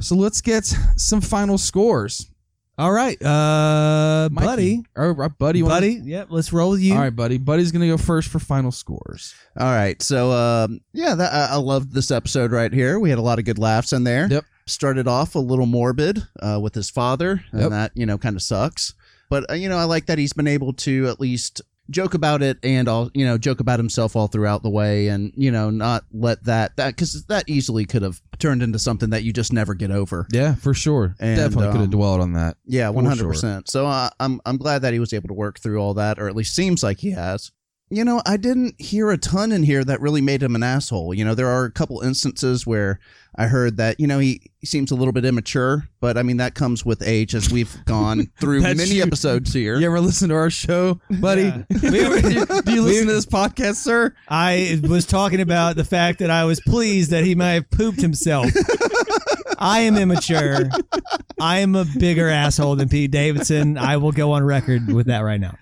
So 0.00 0.14
let's 0.16 0.40
get 0.40 0.64
some 0.96 1.20
final 1.20 1.58
scores. 1.58 2.30
All 2.76 2.90
right, 2.90 3.16
uh, 3.22 4.28
Mikey. 4.32 4.46
buddy, 4.46 4.82
Or 4.96 5.22
uh, 5.24 5.28
buddy, 5.28 5.58
you 5.60 5.64
wanna- 5.64 5.76
buddy. 5.76 6.00
Yep, 6.04 6.26
let's 6.30 6.52
roll 6.52 6.70
with 6.72 6.80
you. 6.80 6.94
All 6.94 7.00
right, 7.00 7.14
buddy. 7.14 7.38
Buddy's 7.38 7.70
gonna 7.70 7.86
go 7.86 7.96
first 7.96 8.28
for 8.28 8.40
final 8.40 8.72
scores. 8.72 9.32
All 9.56 9.70
right. 9.72 10.00
So, 10.02 10.32
um, 10.32 10.80
yeah, 10.92 11.14
that, 11.14 11.32
I, 11.32 11.54
I 11.54 11.56
loved 11.58 11.92
this 11.94 12.10
episode 12.10 12.50
right 12.50 12.72
here. 12.72 12.98
We 12.98 13.10
had 13.10 13.18
a 13.20 13.22
lot 13.22 13.38
of 13.38 13.44
good 13.44 13.60
laughs 13.60 13.92
in 13.92 14.02
there. 14.02 14.26
Yep. 14.28 14.44
Started 14.66 15.06
off 15.06 15.36
a 15.36 15.38
little 15.38 15.66
morbid 15.66 16.22
uh, 16.40 16.58
with 16.60 16.74
his 16.74 16.90
father, 16.90 17.44
and 17.52 17.60
Yep. 17.60 17.70
that, 17.70 17.92
you 17.94 18.06
know, 18.06 18.18
kind 18.18 18.34
of 18.34 18.42
sucks. 18.42 18.94
But, 19.30 19.48
uh, 19.50 19.54
you 19.54 19.68
know, 19.68 19.78
I 19.78 19.84
like 19.84 20.06
that 20.06 20.18
he's 20.18 20.32
been 20.32 20.48
able 20.48 20.72
to 20.72 21.06
at 21.08 21.20
least 21.20 21.60
joke 21.90 22.14
about 22.14 22.42
it 22.42 22.58
and 22.62 22.88
all, 22.88 23.10
you 23.14 23.24
know, 23.24 23.36
joke 23.36 23.60
about 23.60 23.78
himself 23.78 24.16
all 24.16 24.26
throughout 24.26 24.62
the 24.62 24.70
way 24.70 25.08
and, 25.08 25.32
you 25.36 25.50
know, 25.50 25.70
not 25.70 26.04
let 26.12 26.42
that, 26.44 26.76
that, 26.76 26.96
because 26.96 27.24
that 27.26 27.44
easily 27.46 27.84
could 27.84 28.02
have 28.02 28.20
turned 28.38 28.62
into 28.62 28.78
something 28.78 29.10
that 29.10 29.22
you 29.22 29.32
just 29.32 29.52
never 29.52 29.74
get 29.74 29.90
over. 29.90 30.26
Yeah, 30.32 30.54
for 30.54 30.74
sure. 30.74 31.14
And, 31.20 31.36
Definitely 31.36 31.66
could 31.66 31.74
um, 31.76 31.80
have 31.82 31.90
dwelled 31.90 32.20
on 32.20 32.32
that. 32.34 32.56
Yeah, 32.64 32.88
one 32.88 33.04
hundred 33.04 33.26
percent. 33.26 33.68
So 33.68 33.86
uh, 33.86 34.10
I'm 34.18 34.40
I'm 34.46 34.56
glad 34.56 34.82
that 34.82 34.92
he 34.92 34.98
was 34.98 35.12
able 35.12 35.28
to 35.28 35.34
work 35.34 35.60
through 35.60 35.78
all 35.78 35.94
that, 35.94 36.18
or 36.18 36.28
at 36.28 36.34
least 36.34 36.54
seems 36.54 36.82
like 36.82 36.98
he 36.98 37.10
has. 37.12 37.52
You 37.90 38.04
know, 38.04 38.22
I 38.24 38.38
didn't 38.38 38.80
hear 38.80 39.10
a 39.10 39.18
ton 39.18 39.52
in 39.52 39.62
here 39.62 39.84
that 39.84 40.00
really 40.00 40.22
made 40.22 40.42
him 40.42 40.54
an 40.56 40.62
asshole. 40.62 41.12
You 41.12 41.24
know, 41.24 41.34
there 41.34 41.48
are 41.48 41.64
a 41.64 41.70
couple 41.70 42.00
instances 42.00 42.66
where 42.66 42.98
I 43.36 43.46
heard 43.46 43.76
that 43.76 44.00
you 44.00 44.06
know 44.06 44.18
he, 44.18 44.40
he 44.58 44.66
seems 44.66 44.90
a 44.90 44.94
little 44.94 45.12
bit 45.12 45.24
immature, 45.24 45.88
but 46.00 46.16
I 46.16 46.22
mean 46.22 46.38
that 46.38 46.54
comes 46.54 46.84
with 46.84 47.02
age, 47.02 47.34
as 47.34 47.50
we've 47.52 47.76
gone 47.84 48.30
through 48.40 48.62
many 48.62 48.86
true. 48.86 49.02
episodes 49.02 49.52
here. 49.52 49.76
You 49.78 49.86
ever 49.86 50.00
listen 50.00 50.30
to 50.30 50.34
our 50.34 50.50
show, 50.50 51.00
buddy? 51.20 51.42
Yeah. 51.42 51.62
do, 51.80 51.96
you, 51.96 52.46
do 52.62 52.72
you 52.72 52.82
listen 52.82 53.06
to 53.08 53.12
this 53.12 53.26
podcast, 53.26 53.76
sir? 53.76 54.14
I 54.28 54.80
was 54.82 55.04
talking 55.04 55.40
about 55.40 55.76
the 55.76 55.84
fact 55.84 56.20
that 56.20 56.30
I 56.30 56.44
was 56.44 56.60
pleased 56.60 57.10
that 57.10 57.24
he 57.24 57.34
might 57.34 57.52
have 57.52 57.70
pooped 57.70 58.00
himself. 58.00 58.46
I 59.58 59.80
am 59.80 59.96
immature. 59.96 60.68
I 61.40 61.58
am 61.58 61.74
a 61.74 61.84
bigger 61.84 62.28
asshole 62.28 62.76
than 62.76 62.88
Pete 62.88 63.10
Davidson. 63.10 63.78
I 63.78 63.98
will 63.98 64.12
go 64.12 64.32
on 64.32 64.42
record 64.42 64.92
with 64.92 65.06
that 65.06 65.20
right 65.20 65.40
now. 65.40 65.56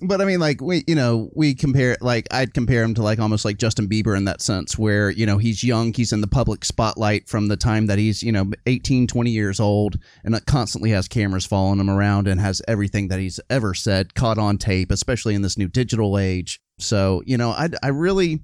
But 0.00 0.20
I 0.20 0.24
mean, 0.24 0.38
like 0.38 0.60
we, 0.60 0.84
you 0.86 0.94
know, 0.94 1.30
we 1.34 1.54
compare, 1.54 1.96
like 2.00 2.26
I'd 2.30 2.54
compare 2.54 2.82
him 2.82 2.94
to 2.94 3.02
like 3.02 3.18
almost 3.18 3.44
like 3.44 3.58
Justin 3.58 3.88
Bieber 3.88 4.16
in 4.16 4.24
that 4.26 4.40
sense, 4.40 4.78
where 4.78 5.10
you 5.10 5.26
know 5.26 5.38
he's 5.38 5.64
young, 5.64 5.92
he's 5.92 6.12
in 6.12 6.20
the 6.20 6.26
public 6.26 6.64
spotlight 6.64 7.28
from 7.28 7.48
the 7.48 7.56
time 7.56 7.86
that 7.86 7.98
he's 7.98 8.22
you 8.22 8.32
know 8.32 8.50
18, 8.66 9.06
20 9.06 9.30
years 9.30 9.58
old, 9.60 9.98
and 10.24 10.38
constantly 10.46 10.90
has 10.90 11.08
cameras 11.08 11.46
following 11.46 11.80
him 11.80 11.90
around 11.90 12.28
and 12.28 12.40
has 12.40 12.62
everything 12.68 13.08
that 13.08 13.18
he's 13.18 13.40
ever 13.50 13.74
said 13.74 14.14
caught 14.14 14.38
on 14.38 14.58
tape, 14.58 14.90
especially 14.90 15.34
in 15.34 15.42
this 15.42 15.58
new 15.58 15.68
digital 15.68 16.18
age. 16.18 16.60
So 16.78 17.22
you 17.26 17.36
know, 17.36 17.50
I 17.50 17.68
I 17.82 17.88
really 17.88 18.42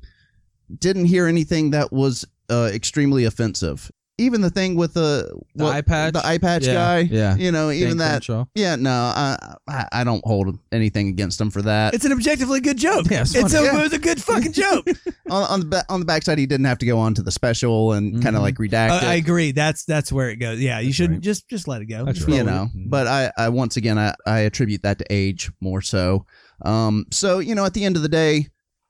didn't 0.78 1.06
hear 1.06 1.26
anything 1.26 1.70
that 1.70 1.92
was 1.92 2.24
uh, 2.50 2.70
extremely 2.72 3.24
offensive. 3.24 3.90
Even 4.16 4.42
the 4.42 4.50
thing 4.50 4.76
with 4.76 4.94
the 4.94 5.28
The 5.56 5.64
what- 5.64 5.74
eye 5.74 5.80
patch? 5.82 6.12
the 6.12 6.24
eye 6.24 6.38
patch 6.38 6.64
Yeah, 6.66 6.74
guy, 6.74 6.98
yeah. 7.00 7.34
you 7.34 7.50
know, 7.50 7.72
even 7.72 7.88
Dan 7.88 7.96
that, 7.98 8.10
Crenshaw. 8.24 8.44
yeah, 8.54 8.76
no, 8.76 8.90
I, 8.92 9.56
I 9.66 9.88
I 9.90 10.04
don't 10.04 10.24
hold 10.24 10.56
anything 10.70 11.08
against 11.08 11.40
him 11.40 11.50
for 11.50 11.62
that. 11.62 11.94
It's 11.94 12.04
an 12.04 12.12
objectively 12.12 12.60
good 12.60 12.76
joke. 12.76 13.06
Yeah, 13.10 13.22
it's 13.22 13.34
it's 13.34 13.52
a, 13.54 13.64
Yeah. 13.64 13.76
it 13.76 13.82
was 13.82 13.92
a 13.92 13.98
good 13.98 14.22
fucking 14.22 14.52
joke. 14.62 14.86
on, 15.28 15.42
on 15.50 15.60
the 15.60 15.66
ba- 15.66 15.84
on 15.88 15.98
the 15.98 16.06
backside, 16.06 16.38
he 16.38 16.46
didn't 16.46 16.66
have 16.66 16.78
to 16.78 16.86
go 16.86 16.96
on 17.00 17.14
to 17.14 17.22
the 17.22 17.32
special 17.32 17.92
and 17.92 18.22
kind 18.22 18.34
Mhm. 18.34 18.38
of 18.38 18.42
like 18.42 18.54
redact 18.54 19.02
Uh, 19.02 19.06
I 19.06 19.14
agree. 19.14 19.50
That's 19.50 19.84
that's 19.84 20.12
where 20.12 20.30
it 20.30 20.36
goes. 20.36 20.60
Yeah, 20.60 20.78
you 20.78 20.92
shouldn't 20.92 21.16
right. 21.16 21.24
just 21.24 21.48
just 21.48 21.66
let 21.66 21.82
it 21.82 21.86
go. 21.86 22.04
That's 22.04 22.18
Just 22.18 22.28
right. 22.30 22.36
you 22.38 22.44
roll 22.44 22.62
with 22.66 22.74
know. 22.74 22.80
Mhm. 22.82 22.90
But 22.90 23.08
I, 23.08 23.32
I 23.36 23.48
once 23.48 23.76
again, 23.76 23.98
I, 23.98 24.14
I 24.26 24.38
attribute 24.40 24.82
that 24.82 24.98
to 24.98 25.04
age 25.10 25.50
more 25.60 25.82
so. 25.82 26.24
Um, 26.64 27.06
so 27.10 27.40
you 27.40 27.56
know, 27.56 27.64
at 27.64 27.74
the 27.74 27.84
end 27.84 27.96
of 27.96 28.02
the 28.02 28.08
day, 28.08 28.46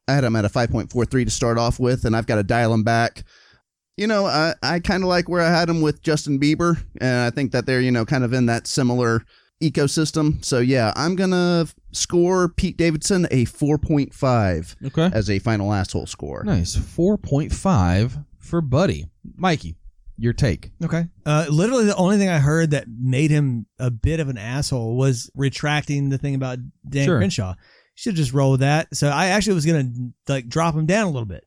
I 0.06 0.12
had 0.12 0.24
him 0.24 0.36
at 0.36 0.44
a 0.44 0.50
five 0.50 0.68
point 0.70 0.92
four 0.92 1.06
three 1.06 1.24
to 1.24 1.30
start 1.30 1.56
off 1.56 1.80
with, 1.80 2.04
and 2.04 2.14
I've 2.14 2.26
got 2.26 2.36
to 2.36 2.42
dial 2.42 2.74
him 2.74 2.82
back. 2.82 3.24
You 3.96 4.06
know, 4.08 4.26
I, 4.26 4.54
I 4.62 4.80
kind 4.80 5.02
of 5.04 5.08
like 5.08 5.28
where 5.28 5.40
I 5.40 5.50
had 5.50 5.68
him 5.68 5.80
with 5.80 6.02
Justin 6.02 6.40
Bieber, 6.40 6.82
and 7.00 7.20
I 7.20 7.30
think 7.30 7.52
that 7.52 7.66
they're 7.66 7.80
you 7.80 7.90
know 7.92 8.04
kind 8.04 8.24
of 8.24 8.32
in 8.32 8.46
that 8.46 8.66
similar 8.66 9.24
ecosystem. 9.62 10.44
So 10.44 10.58
yeah, 10.58 10.92
I'm 10.96 11.14
gonna 11.16 11.66
score 11.92 12.48
Pete 12.48 12.76
Davidson 12.76 13.26
a 13.30 13.44
four 13.44 13.78
point 13.78 14.12
five 14.12 14.74
Okay. 14.84 15.08
as 15.12 15.30
a 15.30 15.38
final 15.38 15.72
asshole 15.72 16.06
score. 16.06 16.42
Nice. 16.44 16.76
4.5 16.76 18.24
for 18.38 18.60
Buddy. 18.60 19.06
Mikey, 19.36 19.76
your 20.18 20.32
take. 20.32 20.70
Okay. 20.84 21.06
Uh, 21.24 21.46
literally, 21.48 21.84
the 21.86 21.96
only 21.96 22.18
thing 22.18 22.28
I 22.28 22.38
heard 22.38 22.72
that 22.72 22.86
made 22.88 23.30
him 23.30 23.66
a 23.78 23.90
bit 23.90 24.20
of 24.20 24.28
an 24.28 24.38
asshole 24.38 24.96
was 24.96 25.30
retracting 25.34 26.08
the 26.10 26.18
thing 26.18 26.34
about 26.34 26.58
Dan 26.88 27.04
Sure. 27.06 27.18
Crenshaw. 27.18 27.54
Should 27.94 28.16
just 28.16 28.32
roll 28.32 28.50
with 28.52 28.60
that. 28.60 28.88
So 28.94 29.08
I 29.08 29.26
actually 29.26 29.54
was 29.54 29.66
gonna 29.66 29.88
like 30.28 30.48
drop 30.48 30.74
him 30.74 30.84
down 30.86 31.04
a 31.06 31.10
little 31.10 31.26
bit, 31.26 31.44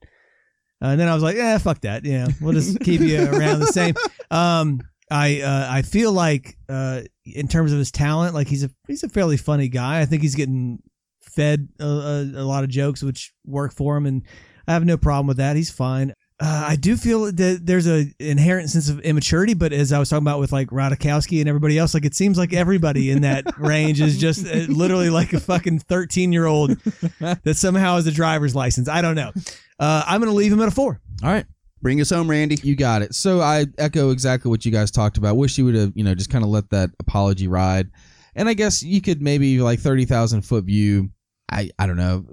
uh, 0.82 0.88
and 0.88 1.00
then 1.00 1.08
I 1.08 1.14
was 1.14 1.24
like, 1.24 1.36
"Yeah, 1.36 1.58
fuck 1.58 1.82
that. 1.82 2.06
Yeah, 2.06 2.28
we'll 2.42 2.54
just 2.54 2.80
keep 2.82 3.02
you 3.02 3.24
around 3.24 3.60
the 3.60 3.68
same." 3.68 3.96
Um, 4.30 4.82
I 5.10 5.42
uh, 5.42 5.68
I 5.70 5.82
feel 5.82 6.12
like 6.12 6.58
uh, 6.70 7.02
in 7.26 7.48
terms 7.48 7.72
of 7.72 7.80
his 7.80 7.92
talent, 7.92 8.34
like 8.34 8.48
he's 8.48 8.64
a 8.64 8.70
he's 8.88 9.04
a 9.04 9.10
fairly 9.10 9.38
funny 9.38 9.70
guy. 9.70 10.02
I 10.02 10.06
think 10.06 10.22
he's 10.22 10.36
getting 10.36 10.80
fed 11.22 11.70
a, 11.80 11.86
a, 11.86 12.22
a 12.36 12.46
lot 12.46 12.64
of 12.64 12.70
jokes 12.70 13.04
which 13.04 13.34
work 13.46 13.74
for 13.74 13.98
him, 13.98 14.06
and 14.06 14.24
I 14.68 14.74
have 14.74 14.86
no 14.86 14.98
problem 14.98 15.28
with 15.28 15.38
that. 15.38 15.56
He's 15.56 15.72
fine. 15.72 16.14
Uh, 16.40 16.68
I 16.70 16.76
do 16.76 16.96
feel 16.98 17.32
that 17.32 17.62
there's 17.64 17.88
a 17.88 18.06
inherent 18.20 18.70
sense 18.70 18.90
of 18.90 19.00
immaturity, 19.00 19.56
but 19.56 19.74
as 19.74 19.92
I 19.92 19.98
was 19.98 20.10
talking 20.10 20.24
about 20.24 20.40
with 20.40 20.52
like 20.52 20.68
Ratajkowski 20.68 21.40
and 21.40 21.50
everybody 21.50 21.80
else, 21.80 21.96
like 21.96 22.06
it 22.06 22.14
seems 22.14 22.38
like 22.38 22.54
everybody 22.54 23.10
in 23.10 23.22
that 23.22 23.46
range 23.58 24.02
is 24.02 24.20
just 24.20 24.46
uh, 24.46 24.66
literally 24.68 25.10
like 25.10 25.34
a 25.34 25.40
fucking 25.40 25.80
13 25.80 26.32
year 26.32 26.46
old 26.46 26.72
that 27.20 27.56
somehow 27.56 27.96
has 27.96 28.06
a 28.06 28.12
driver's 28.12 28.54
license. 28.56 28.88
I 28.88 29.02
don't 29.02 29.16
know. 29.16 29.32
Uh, 29.80 30.04
I'm 30.08 30.20
going 30.20 30.32
to 30.32 30.36
leave 30.36 30.52
him 30.52 30.62
at 30.62 30.68
a 30.68 30.72
four. 30.72 31.00
All 31.24 31.30
right. 31.30 31.46
Bring 31.82 32.02
us 32.02 32.10
home, 32.10 32.30
Randy. 32.30 32.58
You 32.64 32.76
got 32.76 33.02
it. 33.04 33.14
So 33.14 33.40
I 33.40 33.66
echo 33.78 34.10
exactly 34.10 34.50
what 34.50 34.66
you 34.66 34.72
guys 34.72 34.90
talked 34.90 35.18
about. 35.18 35.38
Wish 35.38 35.58
you 35.58 35.66
would 35.66 35.76
have, 35.76 35.92
you 35.96 36.04
know, 36.04 36.16
just 36.16 36.30
kind 36.32 36.44
of 36.44 36.50
let 36.50 36.70
that 36.72 36.90
apology 37.00 37.48
ride. 37.48 37.90
And 38.36 38.50
I 38.50 38.54
guess 38.56 38.82
you 38.82 39.00
could 39.02 39.22
maybe 39.22 39.60
like 39.62 39.80
30,000 39.80 40.42
foot 40.42 40.66
view. 40.66 41.10
I, 41.52 41.70
I 41.78 41.86
don't 41.88 41.98
know. 41.98 42.26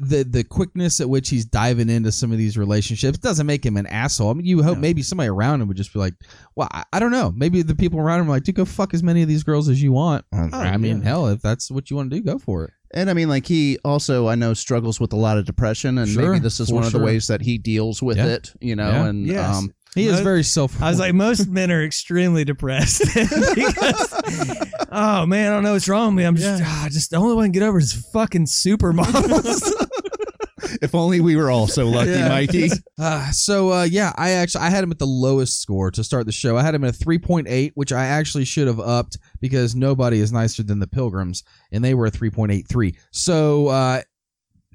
The 0.00 0.22
the 0.22 0.44
quickness 0.44 1.00
at 1.00 1.10
which 1.10 1.28
he's 1.28 1.44
diving 1.44 1.90
into 1.90 2.12
some 2.12 2.30
of 2.30 2.38
these 2.38 2.56
relationships 2.56 3.18
doesn't 3.18 3.44
make 3.46 3.66
him 3.66 3.76
an 3.76 3.86
asshole. 3.86 4.30
I 4.30 4.34
mean, 4.34 4.46
you 4.46 4.62
hope 4.62 4.76
No. 4.76 4.80
maybe 4.82 5.02
somebody 5.02 5.28
around 5.28 5.60
him 5.60 5.66
would 5.68 5.76
just 5.76 5.92
be 5.92 5.98
like, 5.98 6.14
well, 6.54 6.68
I, 6.70 6.84
I 6.92 7.00
don't 7.00 7.10
know. 7.10 7.32
Maybe 7.36 7.62
the 7.62 7.74
people 7.74 7.98
around 7.98 8.20
him 8.20 8.28
are 8.28 8.30
like, 8.30 8.44
dude, 8.44 8.54
go 8.54 8.64
fuck 8.64 8.94
as 8.94 9.02
many 9.02 9.20
of 9.22 9.28
these 9.28 9.42
girls 9.42 9.68
as 9.68 9.82
you 9.82 9.90
want. 9.90 10.24
I 10.32 10.76
mean, 10.76 10.98
yeah. 10.98 11.04
hell, 11.04 11.26
if 11.26 11.42
that's 11.42 11.72
what 11.72 11.90
you 11.90 11.96
want 11.96 12.10
to 12.12 12.16
do, 12.16 12.22
go 12.22 12.38
for 12.38 12.64
it. 12.66 12.70
And 12.92 13.08
I 13.08 13.14
mean, 13.14 13.28
like 13.28 13.46
he 13.46 13.78
also, 13.84 14.26
I 14.28 14.34
know, 14.34 14.52
struggles 14.54 14.98
with 14.98 15.12
a 15.12 15.16
lot 15.16 15.38
of 15.38 15.44
depression, 15.46 15.98
and 15.98 16.08
Sure, 16.08 16.32
maybe 16.32 16.42
this 16.42 16.58
is 16.60 16.68
for 16.70 16.74
one 16.76 16.84
of 16.84 16.92
the 16.92 16.98
sure. 16.98 17.06
ways 17.06 17.28
that 17.28 17.40
he 17.40 17.56
deals 17.58 18.02
with 18.02 18.16
Yeah. 18.16 18.26
it. 18.26 18.52
You 18.60 18.74
know, 18.76 18.90
Yeah. 18.90 19.06
and 19.06 19.26
Yes. 19.26 19.56
um, 19.56 19.74
He 19.94 20.06
is 20.06 20.12
Most- 20.14 20.22
very 20.22 20.42
self. 20.44 20.80
I 20.82 20.90
was 20.90 21.00
like, 21.00 21.14
most 21.14 21.48
men 21.50 21.70
are 21.72 21.84
extremely 21.84 22.44
depressed 22.44 23.02
because, 23.14 24.86
oh 24.92 25.26
man, 25.26 25.50
I 25.50 25.54
don't 25.54 25.62
know 25.64 25.72
what's 25.72 25.88
wrong 25.88 26.14
with 26.14 26.22
me. 26.22 26.26
I'm 26.26 26.36
just, 26.36 26.62
ah, 26.64 26.88
just 26.90 27.10
the 27.10 27.16
only 27.16 27.34
one 27.34 27.42
I 27.44 27.46
can 27.46 27.52
get 27.52 27.62
over 27.64 27.78
is 27.78 27.92
fucking 28.12 28.46
supermodels. 28.46 29.62
if 30.82 30.94
only 30.94 31.20
we 31.20 31.34
were 31.36 31.50
all 31.50 31.66
so 31.66 31.88
lucky, 31.88 32.10
Yeah. 32.10 32.28
Mikey. 32.28 32.70
Uh, 32.98 33.30
so 33.32 33.72
uh, 33.72 33.82
yeah, 33.82 34.12
I 34.16 34.30
actually 34.32 34.62
I 34.64 34.70
had 34.70 34.84
him 34.84 34.90
at 34.92 34.98
the 34.98 35.06
lowest 35.06 35.60
score 35.60 35.90
to 35.92 36.04
start 36.04 36.26
the 36.26 36.32
show. 36.32 36.56
I 36.56 36.62
had 36.62 36.74
him 36.74 36.84
at 36.84 36.90
a 36.90 36.92
three 36.96 37.18
point 37.18 37.48
eight, 37.48 37.72
which 37.74 37.92
I 37.92 38.04
actually 38.06 38.44
should 38.44 38.66
have 38.68 38.78
upped 38.80 39.18
because 39.40 39.74
nobody 39.74 40.20
is 40.20 40.32
nicer 40.32 40.62
than 40.62 40.78
the 40.78 40.86
Pilgrims, 40.86 41.42
and 41.72 41.84
they 41.84 41.94
were 41.94 42.06
a 42.06 42.10
three 42.10 42.30
point 42.30 42.52
eight 42.52 42.68
three. 42.68 42.96
So 43.10 43.68
uh, 43.68 44.02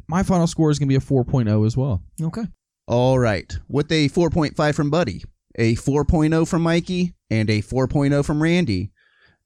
my 0.07 0.23
final 0.23 0.47
score 0.47 0.71
is 0.71 0.79
gonna 0.79 0.89
be 0.89 0.95
a 0.95 1.01
four 1.01 1.25
oh 1.31 1.63
as 1.63 1.77
well. 1.77 2.01
okay. 2.21 2.45
All 2.87 3.17
right, 3.17 3.51
with 3.67 3.91
a 3.91 4.09
4.5 4.09 4.75
from 4.75 4.91
Buddy, 4.91 5.23
a 5.55 5.75
4.0 5.75 6.47
from 6.47 6.61
Mikey, 6.61 7.15
and 7.31 7.49
a 7.49 7.63
4.0 7.63 8.23
from 8.23 8.43
Randy, 8.43 8.91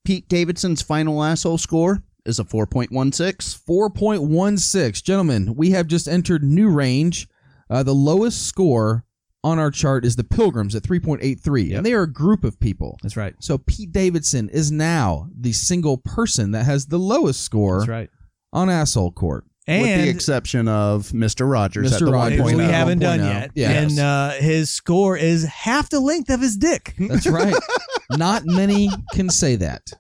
Pete 0.04 0.28
Davidson's 0.28 0.82
final 0.82 1.24
asshole 1.24 1.58
score 1.58 2.04
is 2.26 2.38
a 2.40 2.44
4.16. 2.44 3.58
Four 3.66 3.90
point 3.90 4.24
one 4.24 4.58
six, 4.58 5.02
gentlemen. 5.02 5.56
We 5.56 5.72
have 5.72 5.88
just 5.88 6.08
entered 6.08 6.44
new 6.44 6.70
range. 6.70 7.30
Uh, 7.70 7.84
the 7.84 7.94
lowest 7.94 8.46
score 8.46 9.06
on 9.44 9.58
our 9.60 9.72
chart 9.72 10.04
is 10.06 10.16
the 10.18 10.24
Pilgrims 10.24 10.76
at 10.76 10.84
three 10.84 11.00
point 11.00 11.22
eight 11.24 11.40
three, 11.40 11.64
Yep. 11.64 11.78
and 11.78 11.86
they 11.86 11.94
are 11.94 12.04
a 12.04 12.12
group 12.12 12.44
of 12.44 12.60
people. 12.60 12.98
That's 13.02 13.16
right. 13.18 13.34
So 13.40 13.58
Pete 13.58 13.92
Davidson 13.92 14.50
is 14.50 14.72
now 14.72 15.30
the 15.40 15.54
single 15.54 15.98
person 15.98 16.52
that 16.52 16.66
has 16.66 16.88
the 16.88 16.98
lowest 17.00 17.42
score 17.42 17.80
That's 17.80 17.90
right. 17.90 18.10
on 18.54 18.70
asshole 18.70 19.12
court. 19.12 19.46
with 19.68 19.84
the 19.84 20.10
exception 20.10 20.68
of 20.68 21.10
Mr. 21.10 21.50
Rogers 21.50 21.94
at 21.94 22.02
Mr. 22.02 22.06
the 22.08 22.12
Rogers. 22.12 22.40
1.0. 22.42 22.58
we 22.58 22.64
haven't 22.64 23.00
done 23.00 23.20
1.0. 23.20 23.24
yet. 23.24 23.52
Yeah. 23.54 23.72
And 23.72 24.00
uh, 24.00 24.32
his 24.32 24.72
score 24.72 25.16
is 25.16 25.46
half 25.46 25.90
the 25.92 26.00
length 26.00 26.30
of 26.32 26.42
his 26.42 26.58
dick. 26.58 26.96
That's 26.98 27.28
right. 27.28 27.54
Not 28.12 28.46
many 28.46 28.90
can 29.14 29.30
say 29.30 29.56
that. 29.58 29.92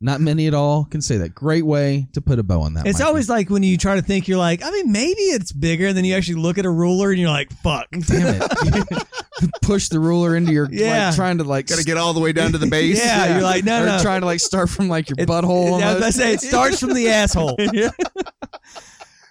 Not 0.00 0.20
many 0.20 0.46
at 0.46 0.54
all 0.54 0.84
can 0.84 1.00
say 1.00 1.16
that. 1.18 1.34
Great 1.34 1.64
way 1.64 2.08
to 2.12 2.20
put 2.20 2.38
a 2.38 2.42
bow 2.42 2.60
on 2.60 2.74
that. 2.74 2.86
It's 2.86 2.98
Mikey. 2.98 3.08
always 3.08 3.28
like 3.30 3.48
when 3.48 3.62
you 3.62 3.78
try 3.78 3.94
to 3.96 4.02
think, 4.02 4.28
you're 4.28 4.36
like, 4.38 4.62
I 4.62 4.70
mean, 4.70 4.92
maybe 4.92 5.20
it's 5.22 5.50
bigger. 5.52 5.86
And 5.86 5.96
then 5.96 6.04
you 6.04 6.14
actually 6.14 6.34
look 6.42 6.58
at 6.58 6.66
a 6.66 6.70
ruler 6.70 7.10
and 7.10 7.18
you're 7.18 7.30
like, 7.30 7.50
fuck. 7.62 7.86
damn 7.90 8.42
it. 8.42 9.06
Push 9.62 9.88
the 9.88 9.98
ruler 9.98 10.36
into 10.36 10.52
your 10.52 10.68
Yeah. 10.70 11.06
like 11.06 11.16
trying 11.16 11.38
to 11.38 11.44
like 11.44 11.66
Got 11.68 11.78
to 11.78 11.84
get 11.84 11.96
all 11.96 12.12
the 12.12 12.20
way 12.20 12.32
down 12.32 12.52
to 12.52 12.58
the 12.58 12.66
base. 12.66 12.98
Yeah, 12.98 13.34
you're 13.34 13.42
like, 13.54 13.64
no, 13.64 13.82
or 13.82 13.86
no. 13.86 13.98
trying 14.02 14.20
to 14.20 14.26
like 14.26 14.40
start 14.40 14.68
from 14.68 14.88
like 14.88 15.08
your 15.08 15.16
It- 15.18 15.28
butthole. 15.28 15.68
I 15.68 15.70
was 15.70 15.82
almost. 15.82 15.96
about 15.96 16.06
to 16.06 16.12
say, 16.12 16.32
it 16.34 16.40
starts 16.40 16.80
from 16.80 16.92
the 16.94 17.08
asshole. 17.08 17.56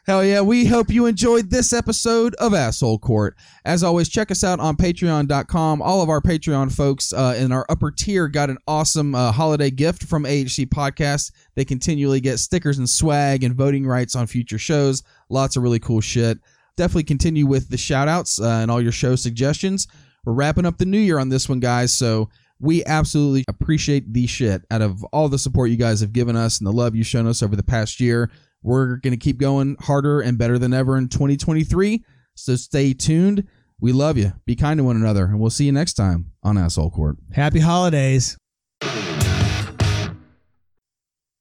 Hell 0.05 0.25
yeah, 0.25 0.41
we 0.41 0.65
hope 0.65 0.89
you 0.89 1.05
enjoyed 1.05 1.49
this 1.49 1.71
episode 1.71 2.35
of 2.35 2.53
Asshole 2.53 2.99
Court. 2.99 3.37
As 3.63 3.83
always, 3.83 4.09
check 4.09 4.31
us 4.31 4.43
out 4.43 4.59
on 4.59 4.75
patreon.com. 4.75 5.81
All 5.81 6.01
of 6.01 6.09
our 6.09 6.19
Patreon 6.19 6.75
folks 6.75 7.13
uh, 7.13 7.35
in 7.37 7.53
our 7.53 7.65
upper 7.69 7.89
tier 7.89 8.27
got 8.27 8.49
an 8.49 8.57
awesome 8.67 9.15
uh, 9.15 9.31
holiday 9.31 9.71
gift 9.71 10.03
from 10.03 10.25
AHC 10.25 10.65
Podcast. 10.65 11.31
They 11.55 11.63
continually 11.63 12.19
get 12.19 12.39
stickers 12.39 12.79
and 12.79 12.89
swag 12.89 13.45
and 13.45 13.55
voting 13.55 13.87
rights 13.87 14.13
on 14.13 14.27
future 14.27 14.57
shows. 14.57 15.03
Lots 15.29 15.55
of 15.55 15.63
really 15.63 15.79
cool 15.79 16.01
shit. 16.01 16.37
Definitely 16.75 17.05
continue 17.05 17.45
with 17.45 17.69
the 17.69 17.77
shout 17.77 18.09
outs 18.09 18.41
uh, 18.41 18.59
and 18.61 18.69
all 18.69 18.81
your 18.81 18.91
show 18.91 19.15
suggestions. 19.15 19.87
We're 20.25 20.33
wrapping 20.33 20.65
up 20.65 20.79
the 20.79 20.85
new 20.85 20.99
year 20.99 21.17
on 21.17 21.29
this 21.29 21.47
one, 21.47 21.61
guys, 21.61 21.93
so 21.93 22.29
we 22.59 22.83
absolutely 22.83 23.45
appreciate 23.47 24.11
the 24.11 24.27
shit 24.27 24.63
out 24.69 24.81
of 24.81 25.01
all 25.13 25.29
the 25.29 25.39
support 25.39 25.69
you 25.69 25.77
guys 25.77 26.01
have 26.01 26.11
given 26.11 26.35
us 26.35 26.59
and 26.59 26.67
the 26.67 26.73
love 26.73 26.93
you've 26.93 27.07
shown 27.07 27.25
us 27.25 27.41
over 27.41 27.55
the 27.55 27.63
past 27.63 28.01
year. 28.01 28.29
We're 28.63 28.97
going 28.97 29.11
to 29.11 29.17
keep 29.17 29.37
going 29.37 29.77
harder 29.79 30.21
and 30.21 30.37
better 30.37 30.57
than 30.57 30.73
ever 30.73 30.97
in 30.97 31.09
2023. 31.09 32.03
So 32.35 32.55
stay 32.55 32.93
tuned. 32.93 33.47
We 33.79 33.91
love 33.91 34.17
you. 34.17 34.33
Be 34.45 34.55
kind 34.55 34.77
to 34.77 34.83
one 34.83 34.95
another. 34.95 35.25
And 35.25 35.39
we'll 35.39 35.49
see 35.49 35.65
you 35.65 35.71
next 35.71 35.93
time 35.93 36.31
on 36.41 36.57
Asshole 36.57 36.91
Court. 36.91 37.17
Happy 37.33 37.59
holidays. 37.59 38.37